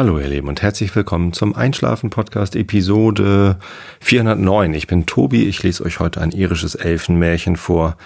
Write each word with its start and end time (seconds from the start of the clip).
Hallo 0.00 0.18
ihr 0.18 0.28
Lieben 0.28 0.48
und 0.48 0.62
herzlich 0.62 0.96
willkommen 0.96 1.34
zum 1.34 1.54
Einschlafen-Podcast 1.54 2.56
Episode 2.56 3.58
409. 4.00 4.72
Ich 4.72 4.86
bin 4.86 5.04
Tobi, 5.04 5.46
ich 5.46 5.62
lese 5.62 5.84
euch 5.84 6.00
heute 6.00 6.22
ein 6.22 6.30
irisches 6.30 6.74
Elfenmärchen 6.74 7.56
vor. 7.56 7.98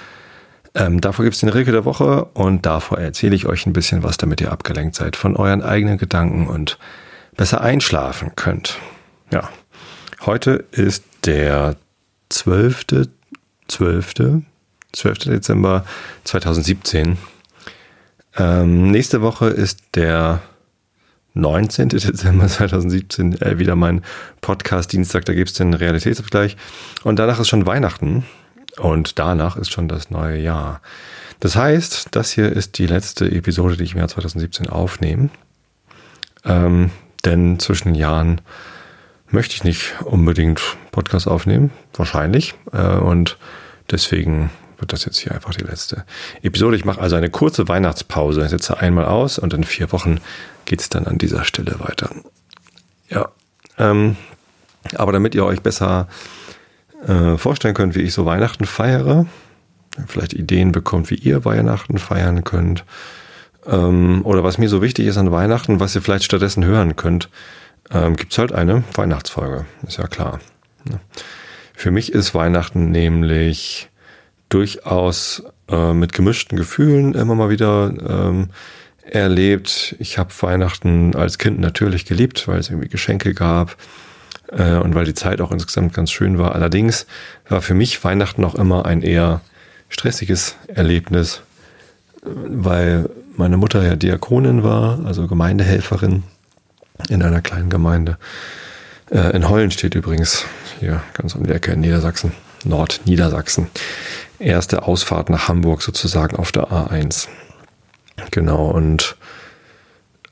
Ähm, 0.75 1.01
davor 1.01 1.25
gibt 1.25 1.35
es 1.35 1.41
den 1.41 1.51
Rilke 1.51 1.71
der 1.71 1.85
Woche 1.85 2.25
und 2.35 2.67
davor 2.67 2.99
erzähle 2.99 3.37
ich 3.37 3.47
euch 3.47 3.65
ein 3.67 3.73
bisschen 3.73 4.03
was, 4.03 4.17
damit 4.17 4.41
ihr 4.41 4.51
abgelenkt 4.51 4.97
seid 4.97 5.15
von 5.15 5.37
euren 5.37 5.63
eigenen 5.63 5.97
Gedanken 5.97 6.49
und 6.49 6.81
besser 7.37 7.61
einschlafen 7.61 8.33
könnt. 8.35 8.81
Ja, 9.31 9.49
heute 10.27 10.65
ist 10.73 11.05
der 11.25 11.77
12. 12.31 12.87
12. 13.69 14.15
12. 14.95 15.19
Dezember 15.21 15.85
2017. 16.25 17.19
Ähm, 18.37 18.91
nächste 18.91 19.23
Woche 19.23 19.47
ist 19.47 19.79
der 19.95 20.43
19. 21.35 21.89
Dezember 21.91 22.47
2017 22.47 23.41
äh, 23.43 23.59
wieder 23.59 23.77
mein 23.77 24.03
Podcast 24.41 24.93
Dienstag, 24.93 25.25
da 25.25 25.35
gibt 25.35 25.51
es 25.51 25.57
den 25.57 25.75
Realitätsabgleich. 25.75 26.57
Und 27.03 27.19
danach 27.19 27.41
ist 27.41 27.49
schon 27.49 27.67
Weihnachten 27.67 28.25
und 28.79 29.19
danach 29.19 29.57
ist 29.57 29.73
schon 29.73 29.89
das 29.89 30.11
neue 30.11 30.39
Jahr. 30.39 30.81
Das 31.41 31.57
heißt, 31.57 32.09
das 32.13 32.31
hier 32.31 32.51
ist 32.51 32.79
die 32.79 32.87
letzte 32.87 33.31
Episode, 33.31 33.77
die 33.77 33.85
ich 33.85 33.93
im 33.93 33.99
Jahr 33.99 34.09
2017 34.09 34.69
aufnehme. 34.69 35.31
Ähm, 36.45 36.91
denn 37.25 37.59
zwischen 37.59 37.89
den 37.89 37.95
Jahren 37.97 38.41
möchte 39.29 39.55
ich 39.55 39.65
nicht 39.65 39.95
unbedingt 40.05 40.61
Podcast 40.93 41.27
aufnehmen, 41.27 41.71
wahrscheinlich. 41.95 42.55
Äh, 42.73 42.97
und 42.97 43.39
deswegen 43.91 44.51
wird 44.79 44.93
das 44.93 45.05
jetzt 45.05 45.19
hier 45.19 45.33
einfach 45.33 45.55
die 45.55 45.65
letzte 45.65 46.05
Episode. 46.43 46.77
Ich 46.77 46.85
mache 46.85 47.01
also 47.01 47.17
eine 47.17 47.31
kurze 47.31 47.69
Weihnachtspause, 47.69 48.49
setze 48.49 48.79
einmal 48.79 49.05
aus 49.05 49.39
und 49.39 49.53
in 49.55 49.65
vier 49.65 49.93
Wochen 49.93 50.21
geht 50.65 50.81
es 50.81 50.89
dann 50.89 51.07
an 51.07 51.19
dieser 51.19 51.45
Stelle 51.45 51.77
weiter. 51.79 52.11
Ja, 53.09 53.29
ähm, 53.79 54.17
aber 54.97 55.13
damit 55.13 55.35
ihr 55.35 55.45
euch 55.45 55.61
besser 55.61 56.09
äh, 57.07 57.37
vorstellen 57.37 57.75
könnt, 57.75 57.95
wie 57.95 58.03
ich 58.03 58.15
so 58.15 58.25
Weihnachten 58.25 58.65
feiere, 58.65 59.27
vielleicht 60.07 60.33
Ideen 60.33 60.73
bekommt, 60.73 61.11
wie 61.11 61.17
ihr 61.17 61.45
Weihnachten 61.45 61.99
feiern 61.99 62.45
könnt, 62.45 62.85
ähm, 63.67 64.23
oder 64.25 64.45
was 64.45 64.59
mir 64.59 64.69
so 64.69 64.83
wichtig 64.83 65.07
ist 65.07 65.17
an 65.17 65.31
Weihnachten, 65.31 65.81
was 65.81 65.95
ihr 65.95 66.03
vielleicht 66.03 66.25
stattdessen 66.25 66.65
hören 66.65 66.97
könnt, 66.97 67.29
ähm, 67.91 68.17
gibt 68.17 68.33
es 68.33 68.39
halt 68.39 68.53
eine 68.53 68.85
Weihnachtsfolge, 68.95 69.67
ist 69.87 69.99
ja 69.99 70.07
klar. 70.07 70.41
Ne? 70.85 71.01
Für 71.75 71.91
mich 71.91 72.13
ist 72.13 72.35
Weihnachten 72.35 72.91
nämlich 72.91 73.91
durchaus 74.49 75.43
äh, 75.69 75.93
mit 75.93 76.13
gemischten 76.13 76.57
Gefühlen 76.57 77.15
immer 77.15 77.35
mal 77.35 77.51
wieder 77.51 77.93
ähm, 78.09 78.49
erlebt. 79.05 79.97
Ich 79.99 80.19
habe 80.19 80.31
Weihnachten 80.41 81.15
als 81.15 81.39
Kind 81.39 81.61
natürlich 81.61 82.05
geliebt, 82.05 82.49
weil 82.49 82.59
es 82.59 82.71
irgendwie 82.71 82.89
Geschenke 82.89 83.35
gab 83.35 83.77
äh, 84.53 84.77
und 84.77 84.95
weil 84.95 85.05
die 85.05 85.15
Zeit 85.15 85.41
auch 85.41 85.53
insgesamt 85.53 85.95
ganz 85.95 86.11
schön 86.11 86.39
war. 86.39 86.55
Allerdings 86.55 87.07
war 87.49 87.63
für 87.63 87.75
mich 87.75 88.03
Weihnachten 88.05 88.45
auch 88.45 88.55
immer 88.55 88.87
ein 88.87 89.03
eher 89.03 89.41
stressiges 89.89 90.57
Erlebnis, 90.69 91.43
weil 92.23 93.09
meine 93.37 93.57
Mutter 93.57 93.85
ja 93.85 93.97
Diakonin 93.97 94.63
war, 94.63 95.05
also 95.05 95.27
Gemeindehelferin 95.27 96.23
in 97.09 97.23
einer 97.23 97.43
kleinen 97.43 97.71
Gemeinde. 97.71 98.19
Äh, 99.11 99.37
in 99.37 99.49
Hollen 99.49 99.71
steht 99.71 99.95
übrigens, 99.95 100.45
hier 100.81 101.03
ganz 101.15 101.35
um 101.35 101.45
die 101.45 101.53
Ecke 101.53 101.73
in 101.73 101.81
Niedersachsen, 101.81 102.33
Nordniedersachsen. 102.65 103.69
Erste 104.39 104.83
Ausfahrt 104.83 105.31
nach 105.31 105.49
Hamburg 105.49 105.83
sozusagen 105.83 106.37
auf 106.37 106.53
der 106.53 106.69
A1. 106.69 107.29
Genau, 108.31 108.67
und 108.67 109.17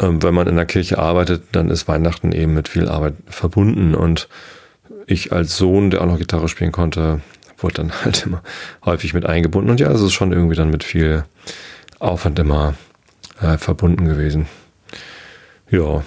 ähm, 0.01 0.23
wenn 0.23 0.35
man 0.35 0.49
in 0.49 0.57
der 0.57 0.67
Kirche 0.67 0.99
arbeitet, 0.99 1.45
dann 1.53 1.71
ist 1.71 1.89
Weihnachten 1.89 2.33
eben 2.33 2.55
mit 2.55 2.69
viel 2.69 2.89
Arbeit 2.89 3.15
verbunden. 3.27 3.95
Und 3.95 4.29
ich 5.07 5.33
als 5.33 5.57
Sohn, 5.57 5.91
der 5.91 6.03
auch 6.03 6.07
noch 6.07 6.19
Gitarre 6.19 6.49
spielen 6.49 6.73
konnte, 6.73 7.21
wurde 7.59 7.75
dann 7.75 7.93
halt 8.05 8.27
immer 8.27 8.43
häufig 8.85 9.15
mit 9.15 9.27
eingebunden. 9.27 9.71
Und 9.71 9.81
ja, 9.81 9.91
es 9.91 10.01
ist 10.01 10.13
schon 10.13 10.33
irgendwie 10.33 10.57
dann 10.57 10.71
mit 10.71 10.85
viel 10.85 11.25
Aufwand 11.99 12.39
immer 12.39 12.75
äh, 13.41 13.59
verbunden 13.59 14.07
gewesen. 14.07 14.47
Ja, 15.71 16.03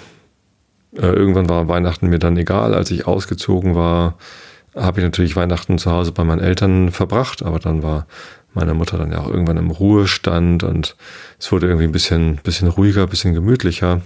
äh, 0.94 1.06
irgendwann 1.06 1.48
war 1.48 1.68
Weihnachten 1.68 2.08
mir 2.08 2.18
dann 2.18 2.36
egal. 2.36 2.74
Als 2.74 2.90
ich 2.90 3.06
ausgezogen 3.06 3.74
war, 3.74 4.16
habe 4.76 5.00
ich 5.00 5.04
natürlich 5.04 5.36
Weihnachten 5.36 5.78
zu 5.78 5.90
Hause 5.90 6.12
bei 6.12 6.24
meinen 6.24 6.40
Eltern 6.40 6.92
verbracht, 6.92 7.42
aber 7.42 7.58
dann 7.58 7.82
war 7.82 8.06
meine 8.52 8.74
Mutter 8.74 8.96
dann 8.96 9.12
ja 9.12 9.18
auch 9.18 9.28
irgendwann 9.28 9.58
im 9.58 9.70
Ruhestand 9.70 10.62
und 10.62 10.96
es 11.38 11.52
wurde 11.52 11.66
irgendwie 11.66 11.84
ein 11.84 11.92
bisschen, 11.92 12.36
bisschen 12.36 12.68
ruhiger, 12.68 13.06
bisschen 13.06 13.34
gemütlicher. 13.34 14.00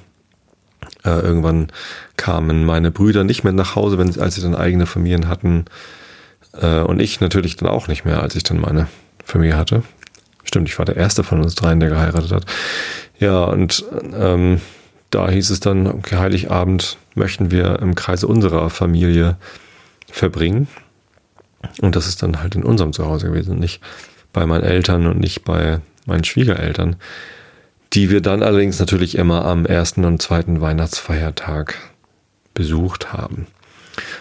Äh, 1.05 1.21
irgendwann 1.21 1.69
kamen 2.17 2.65
meine 2.65 2.91
Brüder 2.91 3.25
nicht 3.25 3.45
mehr 3.45 3.53
nach 3.53 3.77
Hause, 3.77 3.99
wenn, 3.99 4.19
als 4.21 4.35
sie 4.35 4.43
dann 4.43 4.55
eigene 4.55 4.87
Familien 4.87 5.29
hatten. 5.29 5.67
Äh, 6.61 6.81
und 6.81 7.01
ich 7.01 7.21
natürlich 7.21 7.57
dann 7.57 7.69
auch 7.69 7.87
nicht 7.87 8.05
mehr, 8.05 8.23
als 8.23 8.35
ich 8.35 8.43
dann 8.43 8.61
meine 8.61 8.89
Familie 9.25 9.57
hatte. 9.57 9.83
Stimmt, 10.43 10.69
ich 10.69 10.79
war 10.79 10.85
der 10.85 10.97
erste 10.97 11.23
von 11.23 11.41
uns 11.41 11.55
dreien, 11.55 11.81
der 11.81 11.91
geheiratet 11.91 12.33
hat. 12.33 12.47
Ja, 13.19 13.45
und 13.45 13.85
ähm, 14.15 14.61
da 15.11 15.29
hieß 15.29 15.51
es 15.51 15.61
dann, 15.61 15.87
okay, 15.87 16.17
Heiligabend 16.17 16.97
möchten 17.15 17.51
wir 17.51 17.79
im 17.81 17.95
Kreise 17.95 18.27
unserer 18.27 18.71
Familie 18.71 19.37
verbringen. 20.15 20.69
Und 21.81 21.97
das 21.97 22.07
ist 22.09 22.23
dann 22.23 22.41
halt 22.41 22.55
in 22.55 22.65
unserem 22.65 22.93
Zuhause 22.93 23.29
gewesen, 23.29 23.59
nicht 23.59 23.81
bei 24.33 24.47
meinen 24.47 24.65
Eltern 24.65 25.07
und 25.07 25.19
nicht 25.19 25.45
bei 25.45 25.81
meinen 26.07 26.25
Schwiegereltern, 26.25 26.97
die 27.93 28.11
wir 28.11 28.21
dann 28.21 28.43
allerdings 28.43 28.79
natürlich 28.79 29.17
immer 29.17 29.45
am 29.45 29.67
ersten 29.67 30.05
und 30.05 30.23
zweiten 30.23 30.61
Weihnachtsfeiertag 30.61 31.77
besucht 32.55 33.13
haben. 33.13 33.47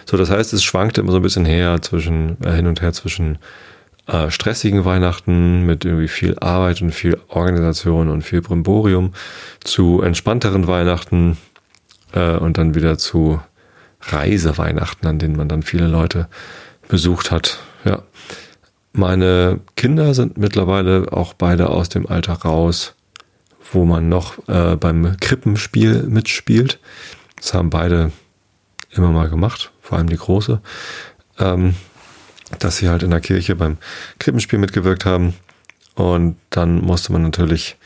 So, 0.04 0.16
das 0.16 0.30
heißt, 0.30 0.52
es 0.52 0.64
schwankte 0.64 1.00
immer 1.00 1.12
so 1.12 1.18
ein 1.18 1.22
bisschen 1.22 1.44
her 1.44 1.80
zwischen, 1.80 2.36
äh, 2.44 2.52
hin 2.52 2.66
und 2.66 2.82
her 2.82 2.92
zwischen 2.92 3.38
äh, 4.06 4.30
stressigen 4.30 4.84
Weihnachten 4.84 5.64
mit 5.64 5.84
irgendwie 5.84 6.08
viel 6.08 6.36
Arbeit 6.40 6.82
und 6.82 6.92
viel 6.92 7.18
Organisation 7.28 8.08
und 8.08 8.22
viel 8.22 8.42
Brimborium 8.42 9.12
zu 9.62 10.02
entspannteren 10.02 10.66
Weihnachten 10.66 11.36
äh, 12.12 12.36
und 12.36 12.58
dann 12.58 12.74
wieder 12.74 12.98
zu 12.98 13.40
Reiseweihnachten, 14.02 15.06
an 15.08 15.18
denen 15.18 15.36
man 15.36 15.48
dann 15.48 15.62
viele 15.62 15.86
Leute 15.86 16.28
besucht 16.88 17.30
hat. 17.30 17.58
Ja. 17.84 18.02
Meine 18.92 19.60
Kinder 19.76 20.14
sind 20.14 20.36
mittlerweile 20.36 21.12
auch 21.12 21.34
beide 21.34 21.68
aus 21.70 21.88
dem 21.88 22.06
Alter 22.06 22.34
raus, 22.34 22.94
wo 23.72 23.84
man 23.84 24.08
noch 24.08 24.48
äh, 24.48 24.76
beim 24.76 25.16
Krippenspiel 25.20 26.04
mitspielt. 26.04 26.80
Das 27.36 27.54
haben 27.54 27.70
beide 27.70 28.10
immer 28.90 29.10
mal 29.10 29.28
gemacht, 29.28 29.70
vor 29.80 29.98
allem 29.98 30.08
die 30.08 30.16
Große, 30.16 30.60
ähm, 31.38 31.74
dass 32.58 32.78
sie 32.78 32.88
halt 32.88 33.04
in 33.04 33.10
der 33.10 33.20
Kirche 33.20 33.54
beim 33.54 33.78
Krippenspiel 34.18 34.58
mitgewirkt 34.58 35.04
haben. 35.04 35.34
Und 35.94 36.36
dann 36.50 36.80
musste 36.80 37.12
man 37.12 37.22
natürlich 37.22 37.76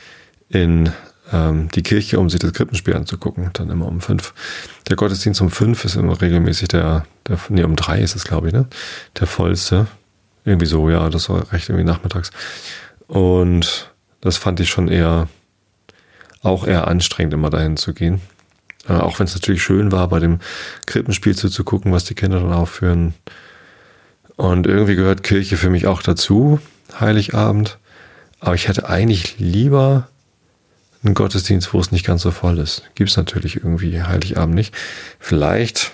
in 0.49 0.91
ähm, 1.31 1.69
die 1.71 1.83
Kirche, 1.83 2.19
um 2.19 2.29
sich 2.29 2.39
das 2.39 2.53
Krippenspiel 2.53 2.95
anzugucken, 2.95 3.49
dann 3.53 3.69
immer 3.69 3.87
um 3.87 4.01
fünf. 4.01 4.33
Der 4.89 4.95
Gottesdienst 4.95 5.41
um 5.41 5.49
fünf 5.49 5.85
ist 5.85 5.95
immer 5.95 6.19
regelmäßig 6.21 6.67
der, 6.67 7.05
der 7.27 7.39
nee, 7.49 7.63
um 7.63 7.75
drei 7.75 7.99
ist 7.99 8.15
es, 8.15 8.23
glaube 8.23 8.47
ich, 8.47 8.53
ne? 8.53 8.67
Der 9.19 9.27
vollste. 9.27 9.87
Irgendwie 10.43 10.67
so, 10.67 10.89
ja, 10.89 11.09
das 11.09 11.29
war 11.29 11.51
recht 11.51 11.69
irgendwie 11.69 11.85
nachmittags. 11.85 12.31
Und 13.07 13.91
das 14.21 14.37
fand 14.37 14.59
ich 14.59 14.69
schon 14.69 14.87
eher, 14.87 15.27
auch 16.41 16.67
eher 16.67 16.87
anstrengend, 16.87 17.33
immer 17.33 17.49
dahin 17.49 17.77
zu 17.77 17.93
gehen. 17.93 18.21
Äh, 18.87 18.93
auch 18.93 19.19
wenn 19.19 19.25
es 19.25 19.33
natürlich 19.33 19.63
schön 19.63 19.91
war, 19.91 20.07
bei 20.07 20.19
dem 20.19 20.39
Krippenspiel 20.85 21.35
zuzugucken, 21.35 21.91
was 21.91 22.05
die 22.05 22.15
Kinder 22.15 22.39
dann 22.39 22.53
aufführen. 22.53 23.15
Und 24.35 24.67
irgendwie 24.67 24.95
gehört 24.95 25.23
Kirche 25.23 25.57
für 25.57 25.69
mich 25.69 25.87
auch 25.87 26.01
dazu, 26.01 26.59
Heiligabend. 26.99 27.79
Aber 28.39 28.53
ich 28.53 28.67
hätte 28.67 28.87
eigentlich 28.87 29.39
lieber 29.39 30.09
einen 31.05 31.15
Gottesdienst, 31.15 31.73
wo 31.73 31.79
es 31.79 31.91
nicht 31.91 32.05
ganz 32.05 32.21
so 32.21 32.31
voll 32.31 32.59
ist. 32.59 32.83
Gibt 32.95 33.09
es 33.09 33.17
natürlich 33.17 33.57
irgendwie 33.57 34.01
Heiligabend 34.01 34.55
nicht. 34.55 34.73
Vielleicht 35.19 35.91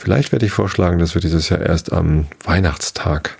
Vielleicht 0.00 0.30
werde 0.30 0.46
ich 0.46 0.52
vorschlagen, 0.52 1.00
dass 1.00 1.14
wir 1.14 1.20
dieses 1.20 1.48
Jahr 1.48 1.60
erst 1.60 1.92
am 1.92 2.28
Weihnachtstag 2.44 3.36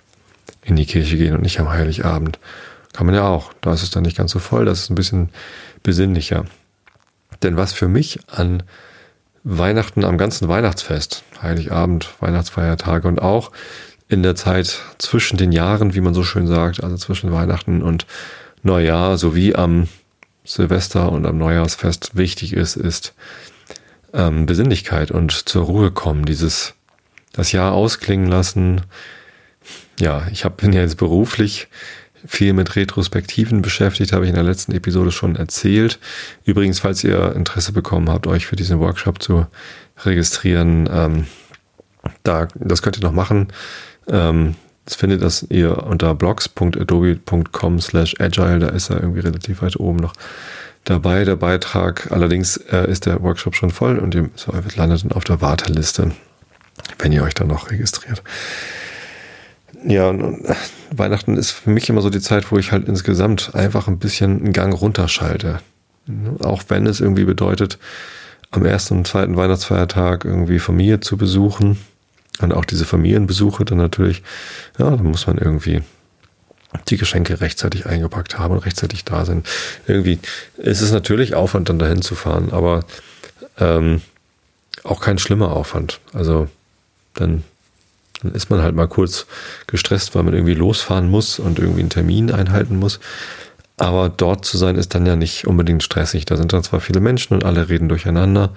in 0.61 0.75
die 0.75 0.85
Kirche 0.85 1.15
gehen 1.15 1.33
und 1.33 1.41
nicht 1.41 1.57
am 1.61 1.69
Heiligabend. 1.69 2.37
Kann 2.91 3.05
man 3.05 3.15
ja 3.15 3.25
auch. 3.25 3.53
Da 3.61 3.71
ist 3.73 3.81
es 3.81 3.91
dann 3.91 4.03
nicht 4.03 4.17
ganz 4.17 4.31
so 4.31 4.39
voll. 4.39 4.65
Das 4.65 4.81
ist 4.81 4.89
ein 4.89 4.95
bisschen 4.95 5.29
besinnlicher. 5.83 6.43
Denn 7.43 7.55
was 7.55 7.71
für 7.71 7.87
mich 7.87 8.19
an 8.27 8.63
Weihnachten, 9.45 10.03
am 10.03 10.17
ganzen 10.17 10.49
Weihnachtsfest, 10.49 11.23
Heiligabend, 11.41 12.09
Weihnachtsfeiertage 12.19 13.07
und 13.07 13.21
auch 13.21 13.53
in 14.09 14.21
der 14.21 14.35
Zeit 14.35 14.81
zwischen 14.97 15.37
den 15.37 15.53
Jahren, 15.53 15.93
wie 15.93 16.01
man 16.01 16.13
so 16.13 16.23
schön 16.23 16.45
sagt, 16.45 16.83
also 16.83 16.97
zwischen 16.97 17.31
Weihnachten 17.31 17.81
und 17.81 18.05
Neujahr 18.63 19.17
sowie 19.17 19.55
am 19.55 19.87
Silvester 20.43 21.11
und 21.11 21.25
am 21.25 21.37
Neujahrsfest 21.37 22.15
wichtig 22.15 22.53
ist, 22.53 22.75
ist 22.75 23.13
ähm, 24.13 24.45
Besinnlichkeit 24.45 25.11
und 25.11 25.31
zur 25.31 25.65
Ruhe 25.65 25.91
kommen, 25.91 26.25
dieses 26.25 26.73
das 27.33 27.51
Jahr 27.51 27.73
ausklingen 27.73 28.27
lassen. 28.27 28.81
Ja, 29.99 30.27
ich 30.31 30.45
hab, 30.45 30.57
bin 30.57 30.73
ja 30.73 30.81
jetzt 30.81 30.97
beruflich 30.97 31.67
viel 32.25 32.53
mit 32.53 32.75
Retrospektiven 32.75 33.61
beschäftigt, 33.61 34.11
habe 34.11 34.25
ich 34.25 34.29
in 34.29 34.35
der 34.35 34.43
letzten 34.43 34.73
Episode 34.73 35.11
schon 35.11 35.35
erzählt. 35.35 35.99
Übrigens, 36.43 36.79
falls 36.79 37.03
ihr 37.03 37.33
Interesse 37.35 37.71
bekommen 37.71 38.09
habt, 38.09 38.27
euch 38.27 38.45
für 38.45 38.55
diesen 38.55 38.79
Workshop 38.79 39.21
zu 39.21 39.45
registrieren, 40.03 40.89
ähm, 40.91 41.27
da, 42.23 42.47
das 42.55 42.81
könnt 42.81 42.97
ihr 42.97 43.03
noch 43.03 43.13
machen. 43.13 43.47
Ähm, 44.07 44.55
das 44.89 44.95
findet 44.95 45.21
das 45.21 45.45
ihr 45.49 45.83
unter 45.83 46.15
blogs.adobe.com 46.15 47.79
slash 47.79 48.15
agile, 48.17 48.57
da 48.57 48.69
ist 48.69 48.89
er 48.89 48.99
irgendwie 48.99 49.19
relativ 49.19 49.61
weit 49.61 49.79
oben 49.79 49.99
noch 49.99 50.13
dabei, 50.83 51.25
der 51.25 51.35
Beitrag. 51.35 52.11
Allerdings 52.11 52.57
äh, 52.57 52.89
ist 52.89 53.05
der 53.05 53.21
Workshop 53.21 53.55
schon 53.55 53.69
voll 53.69 53.99
und 53.99 54.15
ihr 54.15 54.31
landet 54.75 55.03
dann 55.03 55.11
auf 55.11 55.25
der 55.25 55.41
Warteliste, 55.41 56.09
wenn 56.97 57.11
ihr 57.11 57.21
euch 57.21 57.35
da 57.35 57.43
noch 57.43 57.69
registriert. 57.69 58.23
Ja, 59.85 60.09
und 60.09 60.43
Weihnachten 60.89 61.37
ist 61.37 61.51
für 61.51 61.69
mich 61.69 61.87
immer 61.87 62.01
so 62.01 62.09
die 62.09 62.19
Zeit, 62.19 62.51
wo 62.51 62.57
ich 62.57 62.71
halt 62.71 62.87
insgesamt 62.87 63.53
einfach 63.53 63.87
ein 63.87 63.99
bisschen 63.99 64.39
einen 64.39 64.53
Gang 64.53 64.73
runterschalte. 64.73 65.59
Auch 66.39 66.63
wenn 66.69 66.87
es 66.87 66.99
irgendwie 66.99 67.25
bedeutet, 67.25 67.77
am 68.49 68.65
ersten 68.65 68.97
und 68.97 69.07
zweiten 69.07 69.37
Weihnachtsfeiertag 69.37 70.25
irgendwie 70.25 70.57
Familie 70.57 70.99
zu 70.99 71.15
besuchen. 71.15 71.77
Und 72.41 72.53
auch 72.53 72.65
diese 72.65 72.85
Familienbesuche 72.85 73.65
dann 73.65 73.77
natürlich, 73.77 74.23
ja, 74.77 74.89
da 74.89 75.03
muss 75.03 75.27
man 75.27 75.37
irgendwie 75.37 75.81
die 76.87 76.97
Geschenke 76.97 77.41
rechtzeitig 77.41 77.85
eingepackt 77.85 78.37
haben 78.37 78.53
und 78.53 78.65
rechtzeitig 78.65 79.03
da 79.03 79.25
sind. 79.25 79.47
Irgendwie 79.87 80.19
ist 80.57 80.81
es 80.81 80.91
natürlich 80.91 81.33
Aufwand, 81.33 81.69
dann 81.69 81.79
dahin 81.79 82.01
zu 82.01 82.15
fahren, 82.15 82.49
aber 82.51 82.85
ähm, 83.57 84.01
auch 84.83 85.01
kein 85.01 85.17
schlimmer 85.17 85.51
Aufwand. 85.51 85.99
Also 86.13 86.47
dann 87.15 87.43
dann 88.21 88.33
ist 88.33 88.49
man 88.49 88.61
halt 88.61 88.75
mal 88.75 88.87
kurz 88.87 89.25
gestresst, 89.67 90.13
weil 90.13 90.23
man 90.23 90.33
irgendwie 90.33 90.53
losfahren 90.53 91.09
muss 91.09 91.39
und 91.39 91.59
irgendwie 91.59 91.81
einen 91.81 91.89
Termin 91.89 92.31
einhalten 92.31 92.75
muss. 92.77 92.99
Aber 93.77 94.09
dort 94.09 94.43
zu 94.43 94.57
sein 94.57 94.75
ist 94.75 94.93
dann 94.93 95.05
ja 95.05 95.15
nicht 95.15 95.47
unbedingt 95.47 95.83
stressig. 95.83 96.25
Da 96.25 96.35
sind 96.35 96.51
dann 96.51 96.63
zwar 96.63 96.81
viele 96.81 96.99
Menschen 96.99 97.33
und 97.33 97.45
alle 97.45 97.69
reden 97.69 97.87
durcheinander. 97.87 98.53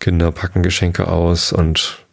Kinder 0.00 0.32
packen 0.32 0.64
Geschenke 0.64 1.06
aus 1.06 1.52
und 1.52 2.04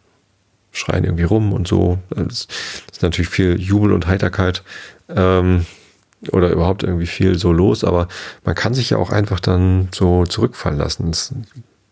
schreien 0.74 1.04
irgendwie 1.04 1.24
rum 1.24 1.52
und 1.52 1.66
so. 1.66 1.98
Es 2.28 2.48
ist 2.92 3.02
natürlich 3.02 3.30
viel 3.30 3.58
Jubel 3.58 3.92
und 3.92 4.06
Heiterkeit 4.06 4.62
ähm, 5.08 5.64
oder 6.30 6.50
überhaupt 6.50 6.82
irgendwie 6.82 7.06
viel 7.06 7.38
so 7.38 7.52
los. 7.52 7.84
Aber 7.84 8.08
man 8.44 8.54
kann 8.54 8.74
sich 8.74 8.90
ja 8.90 8.98
auch 8.98 9.10
einfach 9.10 9.40
dann 9.40 9.88
so 9.94 10.24
zurückfallen 10.24 10.78
lassen. 10.78 11.08
Es 11.10 11.32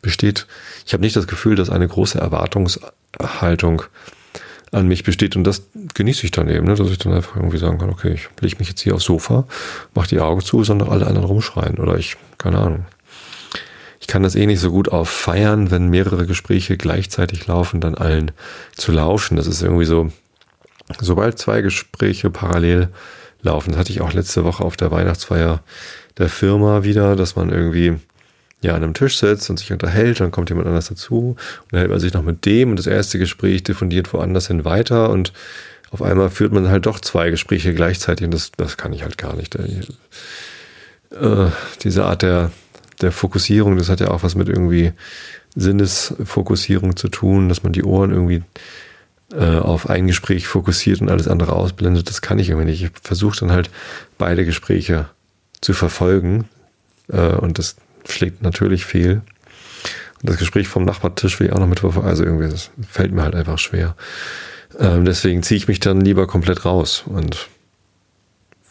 besteht, 0.03 0.47
ich 0.85 0.93
habe 0.93 1.03
nicht 1.03 1.17
das 1.17 1.27
Gefühl, 1.27 1.55
dass 1.55 1.71
eine 1.71 1.89
große 1.89 2.19
Erwartungshaltung 2.19 3.83
an 4.73 4.89
mich 4.89 5.05
besteht. 5.05 5.37
Und 5.37 5.45
das 5.45 5.63
genieße 5.95 6.25
ich 6.25 6.33
dann 6.33 6.49
eben, 6.49 6.67
ne? 6.67 6.75
dass 6.75 6.91
ich 6.91 6.99
dann 6.99 7.13
einfach 7.13 7.37
irgendwie 7.37 7.59
sagen 7.59 7.79
kann, 7.79 7.91
okay, 7.91 8.15
ich 8.15 8.29
lege 8.41 8.57
mich 8.59 8.69
jetzt 8.69 8.81
hier 8.81 8.95
aufs 8.95 9.05
Sofa, 9.05 9.47
mache 9.95 10.09
die 10.09 10.21
Augen 10.21 10.41
zu, 10.41 10.65
sondern 10.65 10.89
alle 10.89 11.07
anderen 11.07 11.27
rumschreien. 11.27 11.79
Oder 11.79 11.99
ich, 11.99 12.17
keine 12.39 12.59
Ahnung. 12.59 12.87
Ich 14.03 14.09
kann 14.09 14.25
das 14.25 14.35
eh 14.35 14.47
nicht 14.47 14.59
so 14.59 14.73
gut 14.73 14.89
auf 14.89 15.09
feiern, 15.09 15.71
wenn 15.71 15.87
mehrere 15.87 16.27
Gespräche 16.27 16.77
gleichzeitig 16.77 17.47
laufen, 17.47 17.81
dann 17.81 17.95
allen 17.95 18.33
zu 18.77 18.91
lauschen. 18.91 19.37
Das 19.37 19.47
ist 19.47 19.63
irgendwie 19.63 19.85
so, 19.85 20.11
sobald 21.01 21.39
zwei 21.39 21.63
Gespräche 21.63 22.29
parallel 22.29 22.89
laufen, 23.43 23.71
das 23.71 23.79
hatte 23.79 23.93
ich 23.93 24.01
auch 24.01 24.13
letzte 24.13 24.43
Woche 24.43 24.65
auf 24.65 24.77
der 24.77 24.91
Weihnachtsfeier 24.91 25.63
der 26.19 26.29
Firma 26.29 26.83
wieder, 26.83 27.15
dass 27.15 27.37
man 27.37 27.51
irgendwie 27.51 27.95
ja 28.61 28.75
an 28.75 28.83
einem 28.83 28.93
Tisch 28.95 29.19
sitzt 29.19 29.49
und 29.51 29.61
sich 29.61 29.73
unterhält, 29.73 30.19
dann 30.19 30.33
kommt 30.33 30.49
jemand 30.49 30.67
anders 30.67 30.89
dazu 30.89 31.37
und 31.71 31.79
hält 31.79 31.91
man 31.91 32.01
sich 32.01 32.13
noch 32.13 32.23
mit 32.23 32.45
dem 32.45 32.71
und 32.71 32.81
das 32.81 32.89
erste 32.89 33.21
Gespräch 33.21 33.63
diffundiert 33.63 34.13
woanders 34.13 34.49
hin 34.49 34.65
weiter 34.65 35.11
und 35.11 35.33
auf 35.93 36.03
einmal 36.03 36.29
führt 36.29 36.53
man 36.53 36.69
halt 36.69 36.87
doch 36.87 36.99
zwei 36.99 37.31
Gespräche 37.31 37.73
gleichzeitig 37.73 38.25
und 38.25 38.35
das, 38.35 38.51
das 38.57 38.77
kann 38.77 38.93
ich 38.93 39.05
halt 39.05 39.17
gar 39.17 39.37
nicht. 39.37 39.55
Äh, 39.55 39.91
diese 41.85 42.05
Art 42.05 42.23
der, 42.23 42.51
der 43.03 43.13
Fokussierung, 43.13 43.77
das 43.77 43.89
hat 43.89 44.01
ja 44.01 44.09
auch 44.09 44.23
was 44.23 44.35
mit 44.35 44.49
irgendwie 44.49 44.93
Sinnesfokussierung 45.55 46.97
zu 46.97 47.09
tun, 47.09 47.49
dass 47.49 47.63
man 47.63 47.73
die 47.73 47.85
Ohren 47.85 48.11
irgendwie 48.11 48.43
äh, 49.33 49.59
auf 49.59 49.89
ein 49.89 50.07
Gespräch 50.07 50.47
fokussiert 50.47 51.01
und 51.01 51.11
alles 51.11 51.29
andere 51.29 51.53
ausblendet. 51.53 52.09
Das 52.09 52.23
kann 52.23 52.39
ich 52.39 52.49
irgendwie 52.49 52.71
nicht. 52.71 52.83
Ich 52.83 52.91
versuche 53.03 53.39
dann 53.41 53.53
halt 53.53 53.71
beide 54.19 54.45
Gespräche 54.45 55.07
zu 55.61 55.73
verfolgen 55.73 56.49
äh, 57.09 57.35
und 57.35 57.59
das 57.59 57.77
schlägt 58.09 58.43
natürlich 58.43 58.85
fehl. 58.85 59.23
Und 60.21 60.31
das 60.31 60.37
Gespräch 60.37 60.69
vom 60.69 60.85
Nachbartisch 60.85 61.41
will 61.41 61.49
ich 61.49 61.53
auch 61.53 61.59
noch 61.59 61.67
mitverfolgen. 61.67 62.09
Also 62.09 62.25
irgendwie, 62.25 62.49
das 62.49 62.71
fällt 62.89 63.13
mir 63.13 63.23
halt 63.23 63.35
einfach 63.35 63.59
schwer. 63.59 63.97
Ähm, 64.79 65.05
deswegen 65.05 65.43
ziehe 65.43 65.57
ich 65.57 65.69
mich 65.69 65.81
dann 65.81 66.01
lieber 66.01 66.27
komplett 66.27 66.65
raus 66.65 67.03
und 67.07 67.49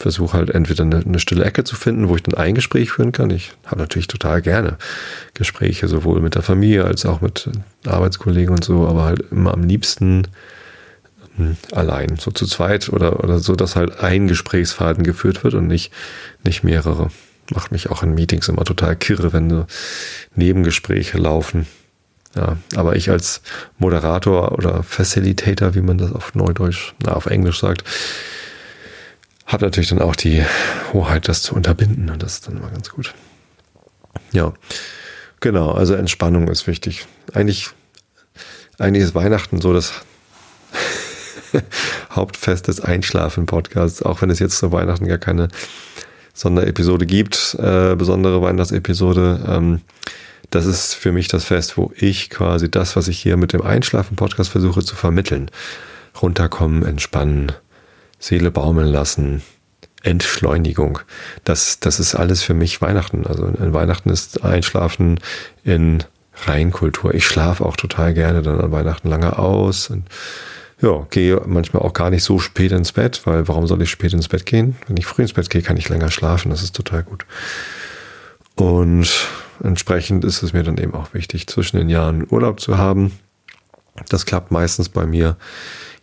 versuche 0.01 0.38
halt 0.38 0.50
entweder 0.50 0.83
eine, 0.83 0.98
eine, 0.98 1.19
stille 1.19 1.45
Ecke 1.45 1.63
zu 1.63 1.75
finden, 1.75 2.09
wo 2.09 2.15
ich 2.15 2.24
dann 2.24 2.36
ein 2.36 2.56
Gespräch 2.56 2.92
führen 2.92 3.12
kann. 3.12 3.30
Ich 3.30 3.53
habe 3.65 3.81
natürlich 3.81 4.07
total 4.07 4.42
gerne 4.42 4.77
Gespräche, 5.33 5.88
sowohl 5.88 6.21
mit 6.21 6.36
der 6.36 6.42
Familie 6.42 6.86
als 6.86 7.06
auch 7.06 7.21
mit 7.21 7.50
Arbeitskollegen 7.86 8.56
und 8.56 8.63
so, 8.63 8.88
aber 8.88 9.03
halt 9.03 9.24
immer 9.31 9.53
am 9.53 9.63
liebsten 9.63 10.27
hm, 11.38 11.57
allein, 11.71 12.18
so 12.18 12.31
zu 12.31 12.45
zweit 12.45 12.89
oder, 12.89 13.24
oder 13.24 13.39
so, 13.39 13.56
dass 13.56 13.75
halt 13.75 14.00
ein 14.00 14.27
Gesprächsfaden 14.27 15.03
geführt 15.03 15.44
wird 15.44 15.53
und 15.53 15.68
nicht, 15.68 15.92
nicht 16.44 16.63
mehrere 16.63 17.09
macht 17.53 17.71
mich 17.71 17.89
auch 17.89 18.03
in 18.03 18.13
Meetings 18.13 18.48
immer 18.48 18.63
total 18.63 18.95
kirre, 18.95 19.33
wenn 19.33 19.50
so 19.50 19.65
Nebengespräche 20.36 21.18
laufen. 21.18 21.68
Ja, 22.36 22.56
aber 22.75 22.95
ich 22.95 23.09
als 23.09 23.42
Moderator 23.77 24.53
oder 24.53 24.83
Facilitator, 24.83 25.75
wie 25.75 25.81
man 25.81 25.98
das 25.98 26.13
auf 26.13 26.33
Neudeutsch, 26.33 26.94
na, 27.03 27.12
auf 27.12 27.25
Englisch 27.25 27.59
sagt, 27.59 27.83
habe 29.51 29.65
natürlich 29.65 29.89
dann 29.89 30.01
auch 30.01 30.15
die 30.15 30.44
Hoheit, 30.94 31.27
das 31.27 31.42
zu 31.42 31.56
unterbinden 31.56 32.09
und 32.09 32.24
das 32.24 32.33
ist 32.36 32.48
dann 32.48 32.57
immer 32.57 32.69
ganz 32.69 32.89
gut. 32.89 33.13
Ja, 34.31 34.53
genau, 35.39 35.71
also 35.71 35.94
Entspannung 35.94 36.48
ist 36.48 36.68
wichtig. 36.68 37.06
Eigentlich, 37.33 37.69
eigentlich 38.80 39.03
ist 39.03 39.15
Weihnachten 39.15 39.59
so 39.59 39.74
das 39.74 39.94
Hauptfest 42.12 42.68
des 42.68 42.80
Einschlafen-Podcasts, 42.81 44.01
auch 44.03 44.21
wenn 44.21 44.30
es 44.30 44.39
jetzt 44.39 44.57
zu 44.57 44.71
Weihnachten 44.71 45.07
gar 45.07 45.18
keine 45.18 45.50
Sonderepisode 46.33 47.06
gibt, 47.06 47.56
äh, 47.59 47.95
besondere 47.95 48.42
Weihnachtsepisode. 48.42 49.45
Ähm, 49.48 49.81
das 50.50 50.65
ist 50.65 50.94
für 50.94 51.12
mich 51.12 51.27
das 51.27 51.45
Fest, 51.45 51.77
wo 51.77 51.92
ich 51.95 52.30
quasi 52.30 52.69
das, 52.69 52.95
was 52.95 53.07
ich 53.07 53.19
hier 53.19 53.38
mit 53.38 53.53
dem 53.53 53.62
Einschlafen-Podcast 53.62 54.50
versuche 54.50 54.83
zu 54.83 54.95
vermitteln. 54.95 55.51
Runterkommen, 56.21 56.83
entspannen, 56.83 57.53
Seele 58.22 58.52
baumeln 58.52 58.88
lassen, 58.88 59.42
Entschleunigung. 60.04 61.00
Das, 61.44 61.80
das 61.80 62.00
ist 62.00 62.16
alles 62.16 62.44
für 62.44 62.54
mich 62.54 62.82
Weihnachten. 62.82 63.28
Also 63.28 63.46
in 63.46 63.74
Weihnachten 63.74 64.10
ist 64.10 64.44
Einschlafen 64.44 65.20
in 65.63 66.04
Reinkultur. 66.46 67.13
Ich 67.13 67.25
schlafe 67.25 67.66
auch 67.66 67.75
total 67.75 68.13
gerne 68.13 68.42
dann 68.42 68.62
an 68.62 68.72
Weihnachten 68.72 69.10
lange 69.10 69.38
aus 69.38 69.90
und 69.90 70.06
ja, 70.82 71.06
gehe 71.12 71.40
manchmal 71.46 71.84
auch 71.84 71.94
gar 71.94 72.10
nicht 72.10 72.24
so 72.24 72.40
spät 72.40 72.72
ins 72.72 72.92
Bett, 72.92 73.22
weil 73.25 73.48
warum 73.48 73.68
soll 73.68 73.82
ich 73.84 73.92
spät 73.92 74.13
ins 74.13 74.28
Bett 74.28 74.48
gehen? 74.48 74.75
Wenn 74.88 74.98
ich 74.98 75.06
früh 75.06 75.22
ins 75.22 75.34
Bett 75.34 75.50
gehe, 75.50 75.62
kann 75.62 75.78
ich 75.78 75.90
länger 75.90 76.10
schlafen. 76.10 76.50
Das 76.50 76.63
ist 76.63 76.75
total 76.75 77.04
gut. 77.04 77.25
Und 78.56 79.28
entsprechend 79.63 80.25
ist 80.25 80.42
es 80.42 80.54
mir 80.54 80.63
dann 80.63 80.78
eben 80.78 80.96
auch 80.96 81.13
wichtig, 81.13 81.48
zwischen 81.48 81.78
den 81.78 81.90
Jahren 81.90 82.25
Urlaub 82.28 82.60
zu 82.60 82.80
haben. 82.80 83.12
Das 84.10 84.25
klappt 84.25 84.51
meistens 84.51 84.90
bei 84.90 85.06
mir. 85.06 85.38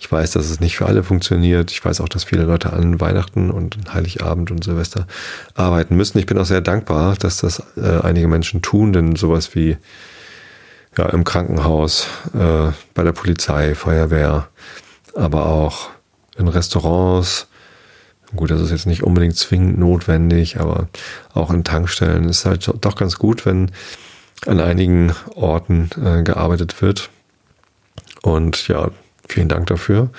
Ich 0.00 0.10
weiß, 0.10 0.30
dass 0.32 0.48
es 0.48 0.60
nicht 0.60 0.76
für 0.76 0.86
alle 0.86 1.02
funktioniert. 1.02 1.72
Ich 1.72 1.84
weiß 1.84 2.00
auch, 2.00 2.08
dass 2.08 2.24
viele 2.24 2.44
Leute 2.44 2.72
an 2.72 3.00
Weihnachten 3.00 3.50
und 3.50 3.76
Heiligabend 3.92 4.50
und 4.50 4.62
Silvester 4.62 5.06
arbeiten 5.54 5.96
müssen. 5.96 6.18
Ich 6.18 6.26
bin 6.26 6.38
auch 6.38 6.44
sehr 6.44 6.60
dankbar, 6.60 7.16
dass 7.16 7.38
das 7.38 7.62
äh, 7.76 8.00
einige 8.02 8.28
Menschen 8.28 8.62
tun, 8.62 8.92
denn 8.92 9.16
sowas 9.16 9.56
wie 9.56 9.76
ja, 10.96 11.06
im 11.06 11.24
Krankenhaus, 11.24 12.06
äh, 12.32 12.70
bei 12.94 13.02
der 13.02 13.12
Polizei, 13.12 13.74
Feuerwehr, 13.74 14.48
aber 15.14 15.46
auch 15.46 15.90
in 16.36 16.46
Restaurants. 16.46 17.48
Gut, 18.36 18.50
das 18.50 18.60
ist 18.60 18.70
jetzt 18.70 18.86
nicht 18.86 19.02
unbedingt 19.02 19.36
zwingend 19.36 19.78
notwendig, 19.78 20.60
aber 20.60 20.88
auch 21.34 21.50
in 21.50 21.64
Tankstellen 21.64 22.28
ist 22.28 22.44
halt 22.44 22.70
doch 22.80 22.94
ganz 22.94 23.18
gut, 23.18 23.46
wenn 23.46 23.70
an 24.46 24.60
einigen 24.60 25.12
Orten 25.34 25.90
äh, 26.02 26.22
gearbeitet 26.22 26.80
wird. 26.82 27.10
Und 28.22 28.68
ja, 28.68 28.90
vielen 29.28 29.48
Dank 29.48 29.66
dafür, 29.66 30.10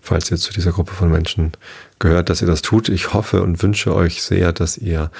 falls 0.00 0.30
ihr 0.30 0.36
zu 0.36 0.52
dieser 0.52 0.72
Gruppe 0.72 0.92
von 0.92 1.10
Menschen 1.10 1.52
gehört, 1.98 2.30
dass 2.30 2.42
ihr 2.42 2.48
das 2.48 2.62
tut. 2.62 2.88
Ich 2.88 3.14
hoffe 3.14 3.42
und 3.42 3.62
wünsche 3.62 3.94
euch 3.94 4.22
sehr, 4.22 4.52
dass 4.52 4.76
ihr 4.78 5.10